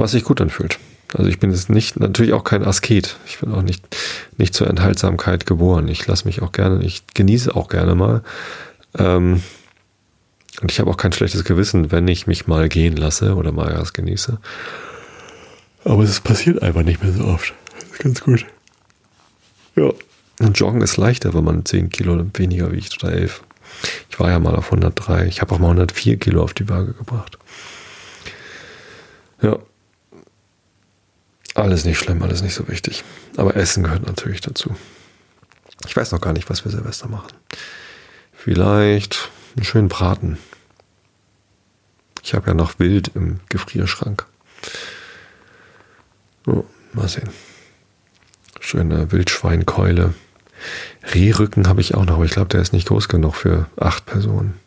was 0.00 0.12
sich 0.12 0.24
gut 0.24 0.40
anfühlt. 0.40 0.78
Also 1.14 1.28
ich 1.28 1.38
bin 1.38 1.50
jetzt 1.50 1.70
nicht, 1.70 1.98
natürlich 1.98 2.32
auch 2.32 2.44
kein 2.44 2.64
Asket. 2.64 3.16
Ich 3.26 3.40
bin 3.40 3.52
auch 3.52 3.62
nicht, 3.62 3.84
nicht 4.36 4.54
zur 4.54 4.68
Enthaltsamkeit 4.68 5.46
geboren. 5.46 5.88
Ich 5.88 6.06
lasse 6.06 6.26
mich 6.26 6.42
auch 6.42 6.52
gerne, 6.52 6.84
ich 6.84 7.02
genieße 7.14 7.54
auch 7.54 7.68
gerne 7.68 7.94
mal. 7.94 8.22
Ähm, 8.96 9.42
und 10.60 10.70
ich 10.70 10.78
habe 10.78 10.90
auch 10.90 10.96
kein 10.96 11.12
schlechtes 11.12 11.44
Gewissen, 11.44 11.90
wenn 11.90 12.06
ich 12.06 12.26
mich 12.26 12.46
mal 12.46 12.68
gehen 12.68 12.96
lasse 12.96 13.34
oder 13.34 13.50
mal 13.50 13.76
was 13.78 13.92
genieße. 13.92 14.38
Aber 15.84 16.02
es 16.02 16.20
passiert 16.20 16.62
einfach 16.62 16.82
nicht 16.82 17.02
mehr 17.02 17.12
so 17.12 17.24
oft. 17.24 17.54
Das 17.74 17.84
ist 17.84 17.98
ganz 17.98 18.20
gut. 18.20 18.46
Ja. 19.76 19.90
Und 20.40 20.58
Joggen 20.58 20.82
ist 20.82 20.96
leichter, 20.96 21.34
wenn 21.34 21.44
man 21.44 21.64
10 21.64 21.90
Kilo 21.90 22.24
weniger 22.34 22.72
wiegt 22.72 23.02
oder 23.02 23.12
11. 23.12 23.42
Ich 24.10 24.20
war 24.20 24.30
ja 24.30 24.38
mal 24.38 24.54
auf 24.54 24.66
103. 24.66 25.26
Ich 25.26 25.40
habe 25.40 25.54
auch 25.54 25.58
mal 25.58 25.68
104 25.68 26.18
Kilo 26.18 26.42
auf 26.42 26.54
die 26.54 26.68
Waage 26.68 26.92
gebracht. 26.92 27.38
Ja. 29.42 29.58
Alles 31.60 31.84
nicht 31.84 31.98
schlimm, 31.98 32.22
alles 32.22 32.42
nicht 32.42 32.54
so 32.54 32.68
wichtig. 32.68 33.04
Aber 33.36 33.54
Essen 33.54 33.84
gehört 33.84 34.06
natürlich 34.06 34.40
dazu. 34.40 34.74
Ich 35.86 35.94
weiß 35.94 36.10
noch 36.12 36.20
gar 36.20 36.32
nicht, 36.32 36.48
was 36.48 36.64
wir 36.64 36.72
Silvester 36.72 37.06
machen. 37.06 37.28
Vielleicht 38.32 39.28
einen 39.56 39.64
schönen 39.64 39.88
Braten. 39.88 40.38
Ich 42.22 42.32
habe 42.32 42.48
ja 42.48 42.54
noch 42.54 42.78
Wild 42.78 43.12
im 43.14 43.40
Gefrierschrank. 43.50 44.24
Oh, 46.46 46.64
mal 46.94 47.08
sehen. 47.08 47.28
Schöne 48.60 49.12
Wildschweinkeule. 49.12 50.14
Rehrücken 51.12 51.68
habe 51.68 51.82
ich 51.82 51.94
auch 51.94 52.06
noch, 52.06 52.14
aber 52.14 52.24
ich 52.24 52.32
glaube, 52.32 52.48
der 52.48 52.62
ist 52.62 52.72
nicht 52.72 52.88
groß 52.88 53.08
genug 53.08 53.36
für 53.36 53.66
acht 53.76 54.06
Personen. 54.06 54.58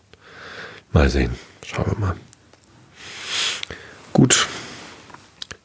Mal 0.91 1.09
sehen. 1.09 1.35
Schauen 1.65 1.87
wir 1.87 1.97
mal. 1.97 2.15
Gut. 4.13 4.47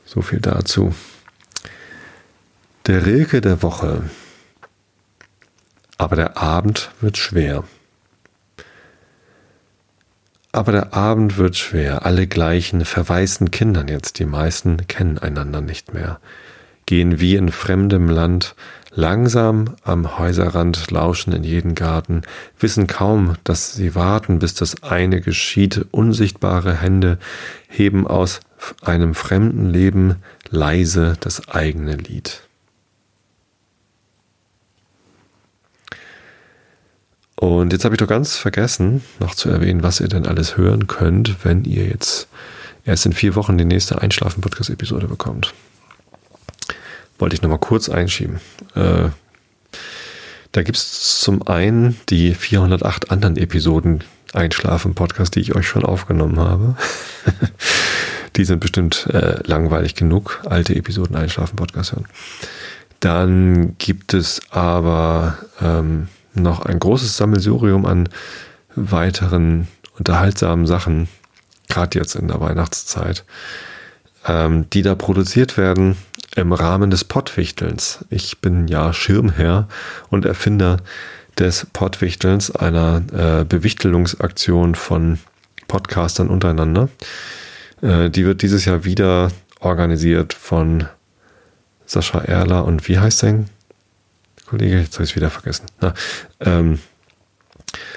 So 0.06 0.22
viel 0.22 0.40
dazu. 0.40 0.94
Der 2.88 3.04
Rilke 3.04 3.42
der 3.42 3.62
Woche. 3.62 4.00
Aber 5.98 6.16
der 6.16 6.38
Abend 6.38 6.90
wird 7.02 7.18
schwer. 7.18 7.64
Aber 10.52 10.72
der 10.72 10.94
Abend 10.94 11.36
wird 11.36 11.58
schwer. 11.58 12.06
Alle 12.06 12.26
gleichen 12.26 12.86
verwaisten 12.86 13.50
Kindern 13.50 13.88
jetzt, 13.88 14.18
die 14.18 14.24
meisten 14.24 14.86
kennen 14.86 15.18
einander 15.18 15.60
nicht 15.60 15.92
mehr, 15.92 16.18
gehen 16.86 17.20
wie 17.20 17.36
in 17.36 17.52
fremdem 17.52 18.08
Land, 18.08 18.54
langsam 18.90 19.76
am 19.82 20.18
Häuserrand, 20.18 20.90
lauschen 20.90 21.34
in 21.34 21.44
jeden 21.44 21.74
Garten, 21.74 22.22
wissen 22.58 22.86
kaum, 22.86 23.34
dass 23.44 23.74
sie 23.74 23.94
warten, 23.94 24.38
bis 24.38 24.54
das 24.54 24.82
eine 24.82 25.20
geschieht. 25.20 25.84
Unsichtbare 25.90 26.80
Hände 26.80 27.18
heben 27.68 28.06
aus 28.06 28.40
einem 28.80 29.14
fremden 29.14 29.68
Leben 29.68 30.22
leise 30.48 31.18
das 31.20 31.50
eigene 31.50 31.94
Lied. 31.94 32.47
Und 37.40 37.72
jetzt 37.72 37.84
habe 37.84 37.94
ich 37.94 38.00
doch 38.00 38.08
ganz 38.08 38.36
vergessen, 38.36 39.00
noch 39.20 39.32
zu 39.36 39.48
erwähnen, 39.48 39.84
was 39.84 40.00
ihr 40.00 40.08
denn 40.08 40.26
alles 40.26 40.56
hören 40.56 40.88
könnt, 40.88 41.44
wenn 41.44 41.64
ihr 41.64 41.86
jetzt 41.86 42.26
erst 42.84 43.06
in 43.06 43.12
vier 43.12 43.36
Wochen 43.36 43.56
die 43.56 43.64
nächste 43.64 44.02
Einschlafen-Podcast-Episode 44.02 45.06
bekommt. 45.06 45.54
Wollte 47.16 47.36
ich 47.36 47.42
nochmal 47.42 47.60
kurz 47.60 47.88
einschieben. 47.88 48.40
Äh, 48.74 49.10
da 50.50 50.62
gibt 50.64 50.78
es 50.78 51.20
zum 51.20 51.46
einen 51.46 51.96
die 52.08 52.34
408 52.34 53.12
anderen 53.12 53.36
Episoden 53.36 54.02
Einschlafen-Podcast, 54.32 55.36
die 55.36 55.40
ich 55.40 55.54
euch 55.54 55.68
schon 55.68 55.84
aufgenommen 55.84 56.40
habe. 56.40 56.76
die 58.36 58.44
sind 58.44 58.58
bestimmt 58.58 59.06
äh, 59.12 59.46
langweilig 59.46 59.94
genug, 59.94 60.40
alte 60.44 60.74
Episoden 60.74 61.14
Einschlafen-Podcast 61.14 61.92
hören. 61.92 62.06
Dann 62.98 63.78
gibt 63.78 64.12
es 64.12 64.40
aber 64.50 65.38
ähm, 65.62 66.08
noch 66.42 66.64
ein 66.64 66.78
großes 66.78 67.16
Sammelsurium 67.16 67.86
an 67.86 68.08
weiteren 68.74 69.68
unterhaltsamen 69.98 70.66
Sachen, 70.66 71.08
gerade 71.68 71.98
jetzt 71.98 72.14
in 72.14 72.28
der 72.28 72.40
Weihnachtszeit, 72.40 73.24
ähm, 74.26 74.68
die 74.70 74.82
da 74.82 74.94
produziert 74.94 75.56
werden 75.56 75.96
im 76.36 76.52
Rahmen 76.52 76.90
des 76.90 77.04
Pottwichtelns. 77.04 78.04
Ich 78.10 78.40
bin 78.40 78.68
ja 78.68 78.92
Schirmherr 78.92 79.68
und 80.10 80.24
Erfinder 80.24 80.78
des 81.38 81.66
Pottwichtelns, 81.72 82.54
einer 82.54 83.02
äh, 83.12 83.44
Bewichtelungsaktion 83.44 84.74
von 84.74 85.18
Podcastern 85.66 86.28
untereinander. 86.28 86.88
Äh, 87.82 88.10
die 88.10 88.24
wird 88.24 88.42
dieses 88.42 88.64
Jahr 88.64 88.84
wieder 88.84 89.30
organisiert 89.60 90.32
von 90.32 90.86
Sascha 91.86 92.20
Erler 92.20 92.64
und 92.64 92.88
wie 92.88 92.98
heißt 92.98 93.18
sein 93.18 93.48
Kollege? 94.48 94.78
Jetzt 94.78 94.94
habe 94.94 95.04
ich 95.04 95.10
es 95.10 95.16
wieder 95.16 95.30
vergessen. 95.30 95.66
Na, 95.80 95.94
ähm, 96.40 96.78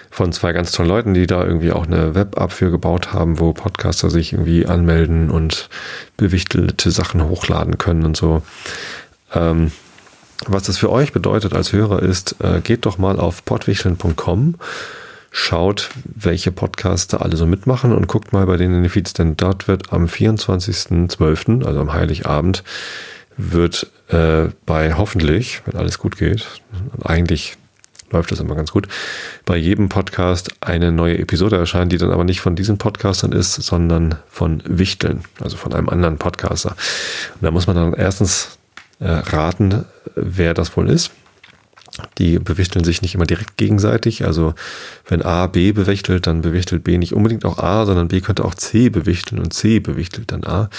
von 0.09 0.33
zwei 0.33 0.51
ganz 0.51 0.73
tollen 0.73 0.89
Leuten, 0.89 1.13
die 1.13 1.25
da 1.25 1.45
irgendwie 1.45 1.71
auch 1.71 1.87
eine 1.87 2.13
Web-App 2.13 2.51
für 2.51 2.69
gebaut 2.69 3.13
haben, 3.13 3.39
wo 3.39 3.53
Podcaster 3.53 4.09
sich 4.09 4.33
irgendwie 4.33 4.65
anmelden 4.65 5.29
und 5.31 5.69
bewichtelte 6.17 6.91
Sachen 6.91 7.27
hochladen 7.27 7.77
können 7.77 8.05
und 8.05 8.17
so. 8.17 8.41
Ähm, 9.33 9.71
was 10.47 10.63
das 10.63 10.77
für 10.77 10.91
euch 10.91 11.13
bedeutet 11.13 11.53
als 11.53 11.71
Hörer 11.71 12.01
ist, 12.01 12.35
äh, 12.41 12.59
geht 12.61 12.85
doch 12.85 12.97
mal 12.97 13.19
auf 13.19 13.45
podwichteln.com, 13.45 14.55
schaut, 15.31 15.91
welche 16.03 16.51
Podcaster 16.51 17.21
alle 17.21 17.37
so 17.37 17.45
mitmachen 17.45 17.93
und 17.93 18.07
guckt 18.07 18.33
mal 18.33 18.45
bei 18.47 18.57
denen 18.57 18.75
in 18.75 18.83
die 18.83 18.89
Feeds, 18.89 19.13
denn 19.13 19.37
dort 19.37 19.67
wird 19.67 19.93
am 19.93 20.05
24.12., 20.07 21.63
also 21.63 21.79
am 21.79 21.93
Heiligabend, 21.93 22.63
wird 23.37 23.87
äh, 24.09 24.49
bei 24.65 24.93
hoffentlich, 24.93 25.61
wenn 25.65 25.79
alles 25.79 25.97
gut 25.97 26.17
geht, 26.17 26.47
eigentlich 27.03 27.57
läuft 28.11 28.31
das 28.31 28.39
immer 28.39 28.55
ganz 28.55 28.71
gut, 28.71 28.87
bei 29.45 29.55
jedem 29.55 29.89
Podcast 29.89 30.51
eine 30.61 30.91
neue 30.91 31.17
Episode 31.17 31.57
erscheinen, 31.57 31.89
die 31.89 31.97
dann 31.97 32.11
aber 32.11 32.23
nicht 32.23 32.41
von 32.41 32.55
diesen 32.55 32.77
Podcastern 32.77 33.31
ist, 33.31 33.53
sondern 33.53 34.15
von 34.29 34.61
Wichteln, 34.65 35.23
also 35.39 35.57
von 35.57 35.73
einem 35.73 35.89
anderen 35.89 36.17
Podcaster. 36.17 36.71
Und 37.35 37.43
da 37.43 37.51
muss 37.51 37.67
man 37.67 37.75
dann 37.75 37.93
erstens 37.93 38.57
äh, 38.99 39.07
raten, 39.07 39.85
wer 40.15 40.53
das 40.53 40.75
wohl 40.75 40.89
ist. 40.89 41.11
Die 42.17 42.39
bewichteln 42.39 42.85
sich 42.85 43.01
nicht 43.01 43.15
immer 43.15 43.25
direkt 43.25 43.57
gegenseitig. 43.57 44.25
Also 44.25 44.53
wenn 45.07 45.21
A 45.21 45.47
B 45.47 45.71
bewichtelt, 45.73 46.25
dann 46.25 46.41
bewichtelt 46.41 46.83
B 46.83 46.97
nicht 46.97 47.13
unbedingt 47.13 47.43
auch 47.43 47.59
A, 47.59 47.85
sondern 47.85 48.07
B 48.07 48.21
könnte 48.21 48.45
auch 48.45 48.55
C 48.55 48.89
bewichteln 48.89 49.39
und 49.39 49.53
C 49.53 49.79
bewichtelt 49.79 50.31
dann 50.31 50.43
A. 50.45 50.69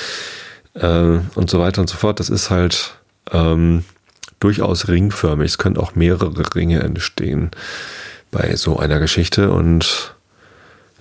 Äh, 0.75 1.19
und 1.35 1.51
so 1.51 1.61
weiter 1.61 1.81
und 1.81 1.89
so 1.89 1.97
fort. 1.97 2.21
Das 2.21 2.31
ist 2.31 2.51
halt 2.51 2.95
ähm, 3.31 3.85
durchaus 4.41 4.89
ringförmig. 4.89 5.47
Es 5.47 5.59
können 5.59 5.77
auch 5.77 5.95
mehrere 5.95 6.55
Ringe 6.55 6.81
entstehen 6.81 7.51
bei 8.31 8.57
so 8.57 8.79
einer 8.79 8.99
Geschichte 8.99 9.51
und 9.51 10.15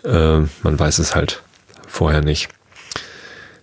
äh, 0.03 0.39
man 0.63 0.79
weiß 0.79 0.99
es 0.99 1.15
halt 1.15 1.41
vorher 1.87 2.21
nicht. 2.21 2.49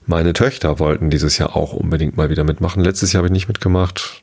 Meine 0.07 0.33
Töchter 0.33 0.79
wollten 0.79 1.11
dieses 1.11 1.37
Jahr 1.37 1.55
auch 1.55 1.75
unbedingt 1.75 2.17
mal 2.17 2.31
wieder 2.31 2.45
mitmachen. 2.45 2.83
Letztes 2.83 3.13
Jahr 3.13 3.21
habe 3.21 3.29
ich 3.29 3.33
nicht 3.33 3.49
mitgemacht. 3.49 4.23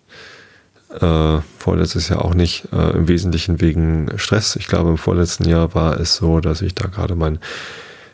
Äh, 0.99 1.39
vorletztes 1.59 2.09
Jahr 2.09 2.25
auch 2.25 2.33
nicht. 2.33 2.69
Äh, 2.73 2.91
Im 2.91 3.07
Wesentlichen 3.07 3.61
wegen 3.61 4.09
Stress. 4.17 4.55
Ich 4.55 4.67
glaube, 4.67 4.89
im 4.89 4.97
vorletzten 4.97 5.47
Jahr 5.47 5.75
war 5.75 5.99
es 5.99 6.15
so, 6.15 6.39
dass 6.39 6.63
ich 6.63 6.73
da 6.73 6.87
gerade 6.87 7.15
meinen 7.15 7.39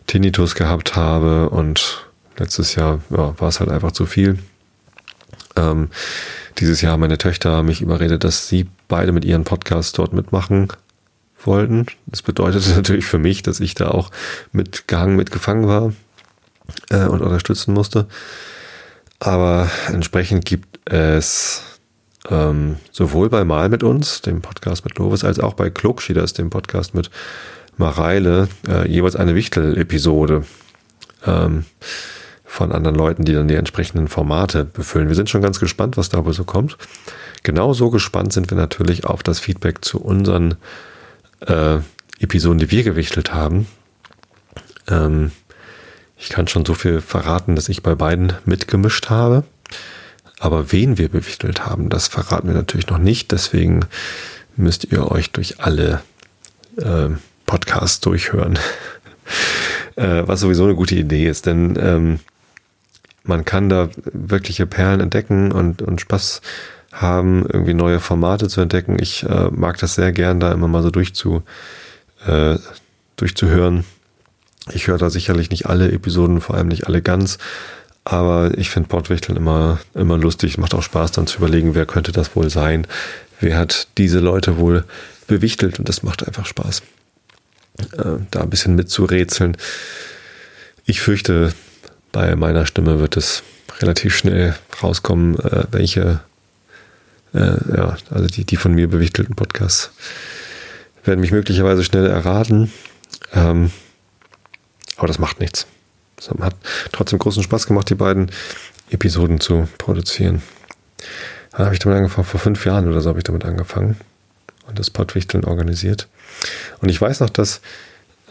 Tinnitus 0.05 0.55
gehabt 0.55 0.97
habe 0.97 1.49
und 1.49 2.10
letztes 2.41 2.75
Jahr 2.75 2.99
ja, 3.09 3.39
war 3.39 3.49
es 3.49 3.59
halt 3.59 3.69
einfach 3.69 3.91
zu 3.91 4.05
viel. 4.05 4.39
Ähm, 5.55 5.89
dieses 6.57 6.81
Jahr 6.81 6.93
haben 6.93 7.01
meine 7.01 7.17
Töchter 7.17 7.63
mich 7.63 7.81
überredet, 7.81 8.23
dass 8.23 8.47
sie 8.47 8.67
beide 8.87 9.11
mit 9.11 9.25
ihren 9.25 9.43
Podcasts 9.43 9.93
dort 9.93 10.13
mitmachen 10.13 10.67
wollten. 11.43 11.85
Das 12.05 12.21
bedeutet 12.21 12.67
natürlich 12.75 13.05
für 13.05 13.19
mich, 13.19 13.43
dass 13.43 13.59
ich 13.59 13.75
da 13.75 13.89
auch 13.89 14.11
mitgehangen, 14.51 15.15
mitgefangen 15.15 15.67
war 15.67 15.93
äh, 16.89 17.05
und 17.05 17.21
unterstützen 17.21 17.73
musste. 17.73 18.07
Aber 19.19 19.69
entsprechend 19.87 20.45
gibt 20.45 20.79
es 20.91 21.61
ähm, 22.29 22.77
sowohl 22.91 23.29
bei 23.29 23.43
Mal 23.43 23.69
mit 23.69 23.83
uns, 23.83 24.21
dem 24.21 24.41
Podcast 24.41 24.83
mit 24.83 24.97
Lovis, 24.97 25.23
als 25.23 25.39
auch 25.39 25.53
bei 25.53 25.69
Klugschieders, 25.69 26.33
dem 26.33 26.49
Podcast 26.49 26.95
mit 26.95 27.11
Mareile, 27.77 28.47
äh, 28.67 28.87
jeweils 28.87 29.15
eine 29.15 29.35
Wichtel-Episode. 29.35 30.43
Ähm, 31.25 31.65
von 32.51 32.73
anderen 32.73 32.97
Leuten, 32.97 33.23
die 33.23 33.33
dann 33.33 33.47
die 33.47 33.55
entsprechenden 33.55 34.09
Formate 34.09 34.65
befüllen. 34.65 35.07
Wir 35.07 35.15
sind 35.15 35.29
schon 35.29 35.41
ganz 35.41 35.61
gespannt, 35.61 35.95
was 35.95 36.09
da 36.09 36.25
wohl 36.25 36.33
so 36.33 36.43
kommt. 36.43 36.77
Genauso 37.43 37.89
gespannt 37.89 38.33
sind 38.33 38.51
wir 38.51 38.57
natürlich 38.57 39.05
auf 39.05 39.23
das 39.23 39.39
Feedback 39.39 39.85
zu 39.85 40.01
unseren 40.01 40.55
äh, 41.47 41.77
Episoden, 42.19 42.59
die 42.59 42.69
wir 42.69 42.83
gewichtelt 42.83 43.33
haben. 43.33 43.67
Ähm, 44.89 45.31
ich 46.17 46.27
kann 46.27 46.49
schon 46.49 46.65
so 46.65 46.73
viel 46.73 46.99
verraten, 46.99 47.55
dass 47.55 47.69
ich 47.69 47.83
bei 47.83 47.95
beiden 47.95 48.33
mitgemischt 48.43 49.09
habe. 49.09 49.45
Aber 50.37 50.73
wen 50.73 50.97
wir 50.97 51.07
bewichtelt 51.07 51.65
haben, 51.65 51.87
das 51.87 52.09
verraten 52.09 52.49
wir 52.49 52.53
natürlich 52.53 52.87
noch 52.87 52.97
nicht. 52.97 53.31
Deswegen 53.31 53.85
müsst 54.57 54.91
ihr 54.91 55.09
euch 55.09 55.31
durch 55.31 55.61
alle 55.61 56.01
äh, 56.75 57.07
Podcasts 57.45 58.01
durchhören. 58.01 58.59
äh, 59.95 60.23
was 60.25 60.41
sowieso 60.41 60.65
eine 60.65 60.75
gute 60.75 60.95
Idee 60.95 61.27
ist, 61.29 61.45
denn 61.45 61.79
ähm, 61.79 62.19
man 63.23 63.45
kann 63.45 63.69
da 63.69 63.89
wirkliche 64.13 64.65
Perlen 64.65 64.99
entdecken 64.99 65.51
und, 65.51 65.81
und 65.81 66.01
Spaß 66.01 66.41
haben, 66.91 67.45
irgendwie 67.47 67.73
neue 67.73 67.99
Formate 67.99 68.47
zu 68.47 68.61
entdecken. 68.61 68.97
Ich 68.99 69.23
äh, 69.23 69.49
mag 69.51 69.77
das 69.77 69.95
sehr 69.95 70.11
gern, 70.11 70.39
da 70.39 70.51
immer 70.51 70.67
mal 70.67 70.83
so 70.83 70.91
durchzu, 70.91 71.43
äh, 72.25 72.57
durchzuhören. 73.15 73.85
Ich 74.73 74.87
höre 74.87 74.97
da 74.97 75.09
sicherlich 75.09 75.49
nicht 75.49 75.67
alle 75.67 75.91
Episoden, 75.91 76.41
vor 76.41 76.55
allem 76.55 76.67
nicht 76.67 76.87
alle 76.87 77.01
ganz, 77.01 77.37
aber 78.03 78.57
ich 78.57 78.69
finde 78.69 78.89
Bordwichteln 78.89 79.37
immer, 79.37 79.79
immer 79.93 80.17
lustig. 80.17 80.57
Macht 80.57 80.73
auch 80.73 80.83
Spaß, 80.83 81.11
dann 81.11 81.27
zu 81.27 81.37
überlegen, 81.37 81.75
wer 81.75 81.85
könnte 81.85 82.11
das 82.11 82.35
wohl 82.35 82.49
sein? 82.49 82.87
Wer 83.39 83.57
hat 83.57 83.87
diese 83.97 84.19
Leute 84.19 84.57
wohl 84.57 84.85
bewichtelt? 85.27 85.79
Und 85.79 85.87
das 85.87 86.03
macht 86.03 86.27
einfach 86.27 86.45
Spaß, 86.45 86.81
äh, 87.97 88.17
da 88.31 88.41
ein 88.41 88.49
bisschen 88.49 88.75
mitzurätseln. 88.75 89.55
Ich 90.85 91.01
fürchte, 91.01 91.53
bei 92.11 92.35
meiner 92.35 92.65
Stimme 92.65 92.99
wird 92.99 93.17
es 93.17 93.43
relativ 93.79 94.15
schnell 94.15 94.55
rauskommen, 94.81 95.39
äh, 95.39 95.65
welche, 95.71 96.19
äh, 97.33 97.75
ja, 97.75 97.97
also 98.09 98.27
die, 98.27 98.45
die 98.45 98.57
von 98.57 98.73
mir 98.73 98.87
bewichtelten 98.87 99.35
Podcasts 99.35 99.91
werden 101.03 101.19
mich 101.19 101.31
möglicherweise 101.31 101.83
schnell 101.83 102.05
erraten. 102.05 102.71
Ähm, 103.33 103.71
aber 104.97 105.07
das 105.07 105.19
macht 105.19 105.39
nichts. 105.39 105.65
Es 106.17 106.29
hat 106.29 106.55
trotzdem 106.91 107.17
großen 107.17 107.41
Spaß 107.41 107.65
gemacht, 107.65 107.89
die 107.89 107.95
beiden 107.95 108.29
Episoden 108.91 109.39
zu 109.39 109.67
produzieren. 109.77 110.41
Dann 111.51 111.65
habe 111.65 111.73
ich 111.73 111.79
damit 111.79 111.97
angefangen, 111.97 112.27
vor 112.27 112.39
fünf 112.39 112.65
Jahren 112.65 112.87
oder 112.87 113.01
so 113.01 113.09
habe 113.09 113.19
ich 113.19 113.23
damit 113.23 113.45
angefangen 113.45 113.97
und 114.67 114.77
das 114.77 114.89
Pottwichteln 114.89 115.43
organisiert. 115.43 116.07
Und 116.81 116.89
ich 116.89 117.01
weiß 117.01 117.21
noch, 117.21 117.29
dass 117.29 117.61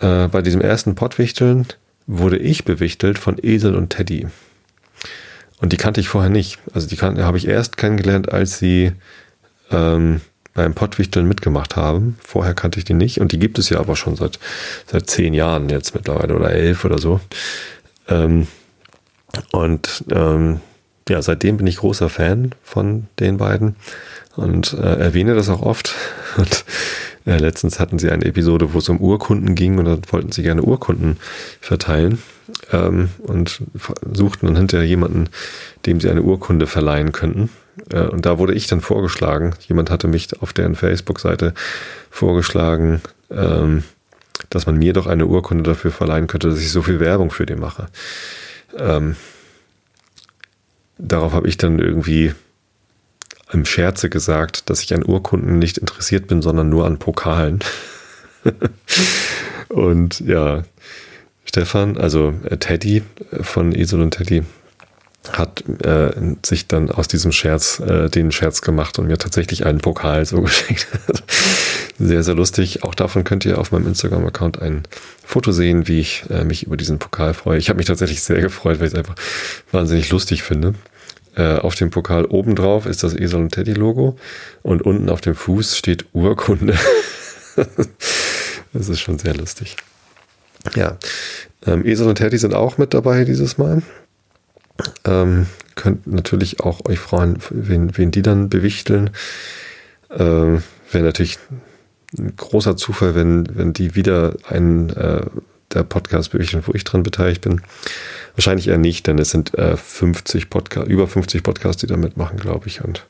äh, 0.01 0.28
bei 0.28 0.43
diesem 0.43 0.61
ersten 0.61 0.95
Pottwichteln 0.95 1.66
wurde 2.07 2.39
ich 2.39 2.65
bewichtelt 2.65 3.19
von 3.19 3.37
Esel 3.41 3.75
und 3.75 3.91
Teddy. 3.91 4.27
Und 5.61 5.73
die 5.73 5.77
kannte 5.77 6.01
ich 6.01 6.09
vorher 6.09 6.31
nicht. 6.31 6.59
Also 6.73 6.89
die 6.89 6.97
habe 6.97 7.37
ich 7.37 7.47
erst 7.47 7.77
kennengelernt, 7.77 8.33
als 8.33 8.59
sie 8.59 8.93
ähm, 9.71 10.21
beim 10.55 10.75
Pottwichteln 10.75 11.29
mitgemacht 11.29 11.77
haben. 11.77 12.19
Vorher 12.25 12.55
kannte 12.55 12.79
ich 12.79 12.85
die 12.85 12.95
nicht. 12.95 13.21
Und 13.21 13.33
die 13.33 13.39
gibt 13.39 13.59
es 13.59 13.69
ja 13.69 13.79
aber 13.79 13.97
schon 13.97 14.17
seit, 14.17 14.39
seit 14.87 15.09
zehn 15.09 15.35
Jahren 15.35 15.69
jetzt 15.69 15.95
mittlerweile 15.95 16.35
oder 16.35 16.51
elf 16.51 16.85
oder 16.85 16.99
so. 16.99 17.21
Ähm, 18.09 18.47
und 19.53 20.05
ähm, 20.11 20.61
ja, 21.09 21.23
seitdem 21.23 21.59
bin 21.59 21.67
ich 21.67 21.77
großer 21.77 22.09
Fan 22.09 22.53
von 22.63 23.07
den 23.19 23.37
beiden 23.37 23.77
und 24.37 24.73
äh, 24.73 24.97
erwähne 24.97 25.35
das 25.35 25.49
auch 25.49 25.63
oft. 25.63 25.95
Und 26.37 26.65
äh, 27.27 27.39
letztens 27.39 27.79
hatten 27.81 27.99
sie 27.99 28.11
eine 28.11 28.25
Episode, 28.25 28.73
wo 28.73 28.79
es 28.79 28.89
um 28.89 29.01
Urkunden 29.01 29.55
ging 29.55 29.79
und 29.79 29.85
dann 29.85 30.03
wollten 30.11 30.33
sie 30.33 30.43
gerne 30.43 30.62
Urkunden 30.62 31.18
verteilen 31.61 32.18
ähm, 32.73 33.11
und 33.18 33.62
suchten 34.12 34.47
dann 34.47 34.57
hinterher 34.57 34.87
jemanden, 34.87 35.29
dem 35.87 36.01
sie 36.01 36.11
eine 36.11 36.23
Urkunde 36.23 36.66
verleihen 36.66 37.12
könnten. 37.12 37.51
Äh, 37.93 38.03
und 38.03 38.27
da 38.27 38.39
wurde 38.39 38.55
ich 38.55 38.66
dann 38.66 38.81
vorgeschlagen. 38.81 39.55
Jemand 39.68 39.91
hatte 39.91 40.09
mich 40.09 40.29
auf 40.41 40.53
deren 40.53 40.75
Facebook-Seite 40.75 41.55
vorgeschlagen, 42.11 43.01
ähm, 43.31 43.85
dass 44.49 44.66
man 44.66 44.79
mir 44.79 44.93
doch 44.93 45.07
eine 45.07 45.27
Urkunde 45.27 45.62
dafür 45.62 45.91
verleihen 45.91 46.27
könnte, 46.27 46.49
dass 46.49 46.61
ich 46.61 46.73
so 46.73 46.83
viel 46.83 47.01
Werbung 47.01 47.31
für 47.31 47.47
den 47.47 47.61
mache. 47.61 47.87
Ähm, 48.79 49.16
darauf 50.99 51.33
habe 51.33 51.49
ich 51.49 51.57
dann 51.57 51.79
irgendwie 51.79 52.33
im 53.53 53.65
Scherze 53.65 54.09
gesagt, 54.09 54.71
dass 54.71 54.83
ich 54.83 54.95
an 54.95 55.05
Urkunden 55.05 55.59
nicht 55.59 55.79
interessiert 55.79 56.27
bin, 56.27 56.43
sondern 56.43 56.69
nur 56.69 56.87
an 56.87 56.99
Pokalen. 56.99 57.61
und 59.69 60.21
ja, 60.21 60.65
Stefan, 61.45 61.97
also 61.99 62.35
äh, 62.45 62.57
Teddy 62.57 63.03
äh, 63.33 63.43
von 63.43 63.75
Esel 63.75 64.01
und 64.01 64.13
Teddy, 64.13 64.45
hat 65.33 65.63
äh, 65.85 66.13
sich 66.45 66.67
dann 66.67 66.91
aus 66.91 67.07
diesem 67.07 67.31
Scherz 67.31 67.79
äh, 67.81 68.09
den 68.09 68.33
Scherz 68.33 68.63
gemacht 68.63 68.99
und 68.99 69.07
mir 69.07 69.19
tatsächlich 69.19 69.67
einen 69.67 69.79
Pokal 69.79 70.25
so 70.25 70.41
geschickt. 70.43 70.87
sehr, 71.99 72.23
sehr 72.23 72.35
lustig. 72.35 72.85
Auch 72.85 72.95
davon 72.95 73.25
könnt 73.25 73.45
ihr 73.45 73.59
auf 73.59 73.71
meinem 73.73 73.87
Instagram-Account 73.89 74.63
ein 74.63 74.85
Foto 75.25 75.53
sehen, 75.53 75.89
wie 75.89 76.01
ich 76.01 76.25
äh, 76.31 76.45
mich 76.45 76.65
über 76.65 76.77
diesen 76.77 76.99
Pokal 76.99 77.35
freue. 77.35 77.59
Ich 77.59 77.69
habe 77.69 77.77
mich 77.77 77.87
tatsächlich 77.87 78.23
sehr 78.23 78.41
gefreut, 78.41 78.81
weil 78.81 78.87
ich 78.87 78.95
es 78.95 78.99
einfach 78.99 79.17
wahnsinnig 79.73 80.11
lustig 80.11 80.43
finde. 80.43 80.75
Äh, 81.37 81.57
auf 81.57 81.74
dem 81.76 81.91
Pokal 81.91 82.24
obendrauf 82.24 82.87
ist 82.87 83.03
das 83.03 83.14
Esel 83.14 83.41
und 83.41 83.53
Teddy 83.53 83.72
Logo 83.72 84.18
und 84.62 84.83
unten 84.83 85.09
auf 85.09 85.20
dem 85.20 85.35
Fuß 85.35 85.76
steht 85.76 86.07
Urkunde. 86.12 86.76
das 88.72 88.89
ist 88.89 89.01
schon 89.01 89.18
sehr 89.18 89.35
lustig. 89.35 89.76
Ja, 90.74 90.99
ähm, 91.66 91.87
Esel 91.87 92.09
und 92.09 92.16
Teddy 92.16 92.39
sind 92.39 92.55
auch 92.55 92.78
mit 92.78 92.95
dabei 92.95 93.24
dieses 93.24 93.59
Mal. 93.59 93.83
Ähm, 95.05 95.47
könnt 95.76 96.07
natürlich 96.07 96.61
auch 96.61 96.85
euch 96.87 96.99
freuen, 96.99 97.39
wen, 97.51 97.97
wen 97.97 98.11
die 98.11 98.22
dann 98.22 98.49
bewichteln. 98.49 99.11
Ähm, 100.11 100.62
Wäre 100.91 101.05
natürlich 101.05 101.39
ein 102.18 102.35
großer 102.37 102.76
Zufall, 102.76 103.14
wenn, 103.14 103.47
wenn 103.57 103.72
die 103.72 103.95
wieder 103.95 104.35
einen 104.49 104.91
äh, 104.91 105.26
der 105.72 105.85
Podcast 105.85 106.33
bewichteln, 106.33 106.64
wo 106.66 106.72
ich 106.74 106.85
dran 106.85 107.03
beteiligt 107.03 107.43
bin. 107.43 107.61
Wahrscheinlich 108.41 108.68
eher 108.68 108.78
nicht, 108.78 109.07
denn 109.07 109.18
es 109.18 109.28
sind 109.28 109.53
äh, 109.59 109.76
50 109.76 110.49
Podcast, 110.49 110.88
über 110.88 111.07
50 111.07 111.43
Podcasts, 111.43 111.78
die 111.78 111.86
da 111.86 111.99
mitmachen, 111.99 112.38
glaube 112.38 112.68
ich. 112.68 112.82
Und 112.82 113.05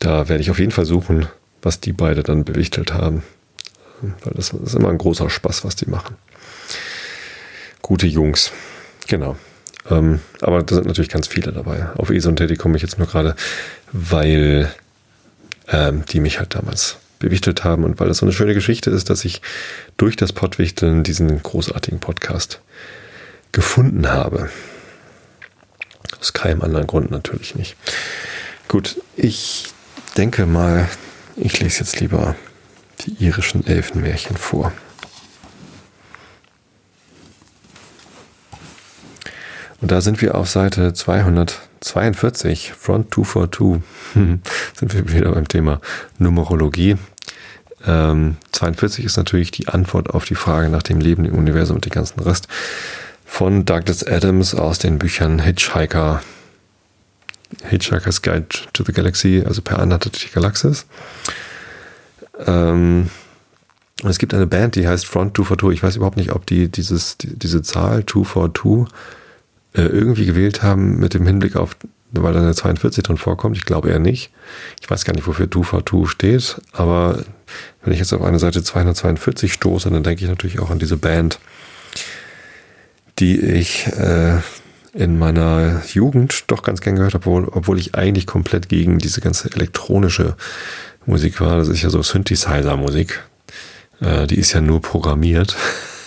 da 0.00 0.28
werde 0.28 0.42
ich 0.42 0.50
auf 0.50 0.58
jeden 0.58 0.72
Fall 0.72 0.84
suchen, 0.84 1.28
was 1.62 1.78
die 1.78 1.92
beide 1.92 2.24
dann 2.24 2.42
bewichtelt 2.42 2.92
haben. 2.92 3.22
Weil 4.00 4.32
das, 4.34 4.50
ist 4.50 4.74
immer 4.74 4.88
ein 4.88 4.98
großer 4.98 5.30
Spaß, 5.30 5.64
was 5.64 5.76
die 5.76 5.88
machen. 5.88 6.16
Gute 7.82 8.08
Jungs. 8.08 8.50
Genau. 9.06 9.36
Ähm, 9.88 10.18
aber 10.40 10.60
da 10.64 10.74
sind 10.74 10.88
natürlich 10.88 11.08
ganz 11.08 11.28
viele 11.28 11.52
dabei. 11.52 11.86
Auf 11.94 12.10
ESO 12.10 12.30
und 12.30 12.34
Teddy 12.34 12.56
komme 12.56 12.74
ich 12.74 12.82
jetzt 12.82 12.98
nur 12.98 13.06
gerade, 13.06 13.36
weil 13.92 14.74
ähm, 15.68 16.02
die 16.04 16.18
mich 16.18 16.40
halt 16.40 16.56
damals 16.56 16.96
bewichtelt 17.20 17.62
haben 17.62 17.84
und 17.84 18.00
weil 18.00 18.08
das 18.08 18.18
so 18.18 18.26
eine 18.26 18.32
schöne 18.32 18.54
Geschichte 18.54 18.90
ist, 18.90 19.08
dass 19.08 19.24
ich 19.24 19.40
durch 19.96 20.16
das 20.16 20.32
Pottwichteln 20.32 21.04
diesen 21.04 21.40
großartigen 21.40 22.00
Podcast 22.00 22.60
gefunden 23.56 24.10
habe. 24.10 24.50
Aus 26.20 26.34
keinem 26.34 26.60
anderen 26.60 26.86
Grund 26.86 27.10
natürlich 27.10 27.54
nicht. 27.54 27.74
Gut, 28.68 29.00
ich 29.16 29.72
denke 30.18 30.44
mal, 30.44 30.86
ich 31.36 31.58
lese 31.58 31.80
jetzt 31.80 31.98
lieber 31.98 32.36
die 33.00 33.24
irischen 33.24 33.66
Elfenmärchen 33.66 34.36
vor. 34.36 34.72
Und 39.80 39.90
da 39.90 40.02
sind 40.02 40.20
wir 40.20 40.34
auf 40.34 40.50
Seite 40.50 40.92
242, 40.92 42.74
Front 42.74 43.14
242, 43.14 43.82
sind 44.78 44.92
wir 44.92 45.10
wieder 45.10 45.32
beim 45.32 45.48
Thema 45.48 45.80
Numerologie. 46.18 46.96
Ähm, 47.86 48.36
42 48.52 49.06
ist 49.06 49.16
natürlich 49.16 49.50
die 49.50 49.68
Antwort 49.68 50.10
auf 50.10 50.26
die 50.26 50.34
Frage 50.34 50.68
nach 50.68 50.82
dem 50.82 51.00
Leben 51.00 51.24
im 51.24 51.34
Universum 51.34 51.76
und 51.76 51.86
den 51.86 51.92
ganzen 51.92 52.20
Rest 52.20 52.48
von 53.26 53.66
Douglas 53.66 54.06
Adams 54.06 54.54
aus 54.54 54.78
den 54.78 54.98
Büchern 54.98 55.40
Hitchhiker, 55.40 56.22
Hitchhiker's 57.64 58.22
Guide 58.22 58.46
to 58.72 58.84
the 58.84 58.92
Galaxy, 58.92 59.42
also 59.44 59.60
per 59.60 59.80
Anhalter 59.80 60.08
durch 60.08 60.26
die 60.26 60.32
Galaxis. 60.32 60.86
Ähm, 62.46 63.10
es 64.04 64.18
gibt 64.18 64.32
eine 64.32 64.46
Band, 64.46 64.76
die 64.76 64.86
heißt 64.86 65.06
Front 65.06 65.36
242. 65.36 65.78
Ich 65.78 65.82
weiß 65.82 65.96
überhaupt 65.96 66.16
nicht, 66.16 66.32
ob 66.32 66.46
die 66.46 66.68
dieses, 66.68 67.18
die, 67.18 67.36
diese 67.36 67.62
Zahl 67.62 68.06
242 68.06 68.86
äh, 69.74 69.82
irgendwie 69.82 70.26
gewählt 70.26 70.62
haben 70.62 70.98
mit 70.98 71.12
dem 71.12 71.26
Hinblick 71.26 71.56
auf, 71.56 71.76
weil 72.12 72.32
da 72.32 72.40
eine 72.40 72.54
42 72.54 73.02
drin 73.02 73.16
vorkommt. 73.16 73.56
Ich 73.56 73.64
glaube 73.64 73.90
eher 73.90 73.98
nicht. 73.98 74.30
Ich 74.80 74.88
weiß 74.88 75.04
gar 75.04 75.14
nicht, 75.14 75.26
wofür 75.26 75.50
2 75.50 75.62
for 75.62 75.84
2 75.84 76.06
steht, 76.06 76.60
aber 76.72 77.24
wenn 77.82 77.92
ich 77.92 77.98
jetzt 77.98 78.12
auf 78.12 78.22
eine 78.22 78.38
Seite 78.38 78.62
242 78.62 79.52
stoße, 79.52 79.90
dann 79.90 80.02
denke 80.02 80.22
ich 80.22 80.28
natürlich 80.28 80.60
auch 80.60 80.70
an 80.70 80.78
diese 80.78 80.96
Band, 80.96 81.38
die 83.18 83.38
ich 83.38 83.86
äh, 83.86 84.38
in 84.92 85.18
meiner 85.18 85.82
Jugend 85.92 86.44
doch 86.46 86.62
ganz 86.62 86.80
gern 86.80 86.96
gehört 86.96 87.14
habe, 87.14 87.26
obwohl, 87.26 87.48
obwohl 87.48 87.78
ich 87.78 87.94
eigentlich 87.94 88.26
komplett 88.26 88.68
gegen 88.68 88.98
diese 88.98 89.20
ganze 89.20 89.52
elektronische 89.52 90.36
Musik 91.04 91.40
war. 91.40 91.58
Das 91.58 91.68
ist 91.68 91.82
ja 91.82 91.90
so 91.90 92.02
Synthesizer-Musik. 92.02 93.22
Äh, 94.00 94.26
die 94.26 94.38
ist 94.38 94.52
ja 94.52 94.60
nur 94.60 94.80
programmiert. 94.80 95.56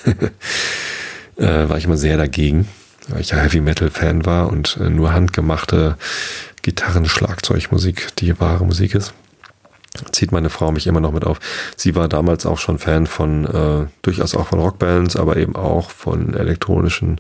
äh, 1.38 1.70
war 1.70 1.78
ich 1.78 1.86
immer 1.86 1.98
sehr 1.98 2.18
dagegen 2.18 2.68
weil 3.10 3.22
ich 3.22 3.32
ja 3.32 3.38
Heavy 3.38 3.62
Metal 3.62 3.90
Fan 3.90 4.26
war 4.26 4.50
und 4.50 4.78
äh, 4.78 4.90
nur 4.90 5.14
handgemachte 5.14 5.98
Gitarren, 6.62 7.06
Schlagzeugmusik 7.06 8.16
die 8.18 8.40
wahre 8.40 8.66
Musik 8.66 8.96
ist. 8.96 9.14
Zieht 10.12 10.32
meine 10.32 10.50
Frau 10.50 10.72
mich 10.72 10.86
immer 10.86 11.00
noch 11.00 11.12
mit 11.12 11.26
auf. 11.26 11.40
Sie 11.76 11.96
war 11.96 12.08
damals 12.08 12.46
auch 12.46 12.60
schon 12.60 12.78
Fan 12.78 13.08
von, 13.08 13.46
äh, 13.46 13.88
durchaus 14.04 14.36
auch 14.36 14.48
von 14.48 14.60
Rockbands, 14.60 15.16
aber 15.16 15.38
eben 15.38 15.56
auch 15.56 15.90
von 15.90 16.36
elektronischen 16.36 17.20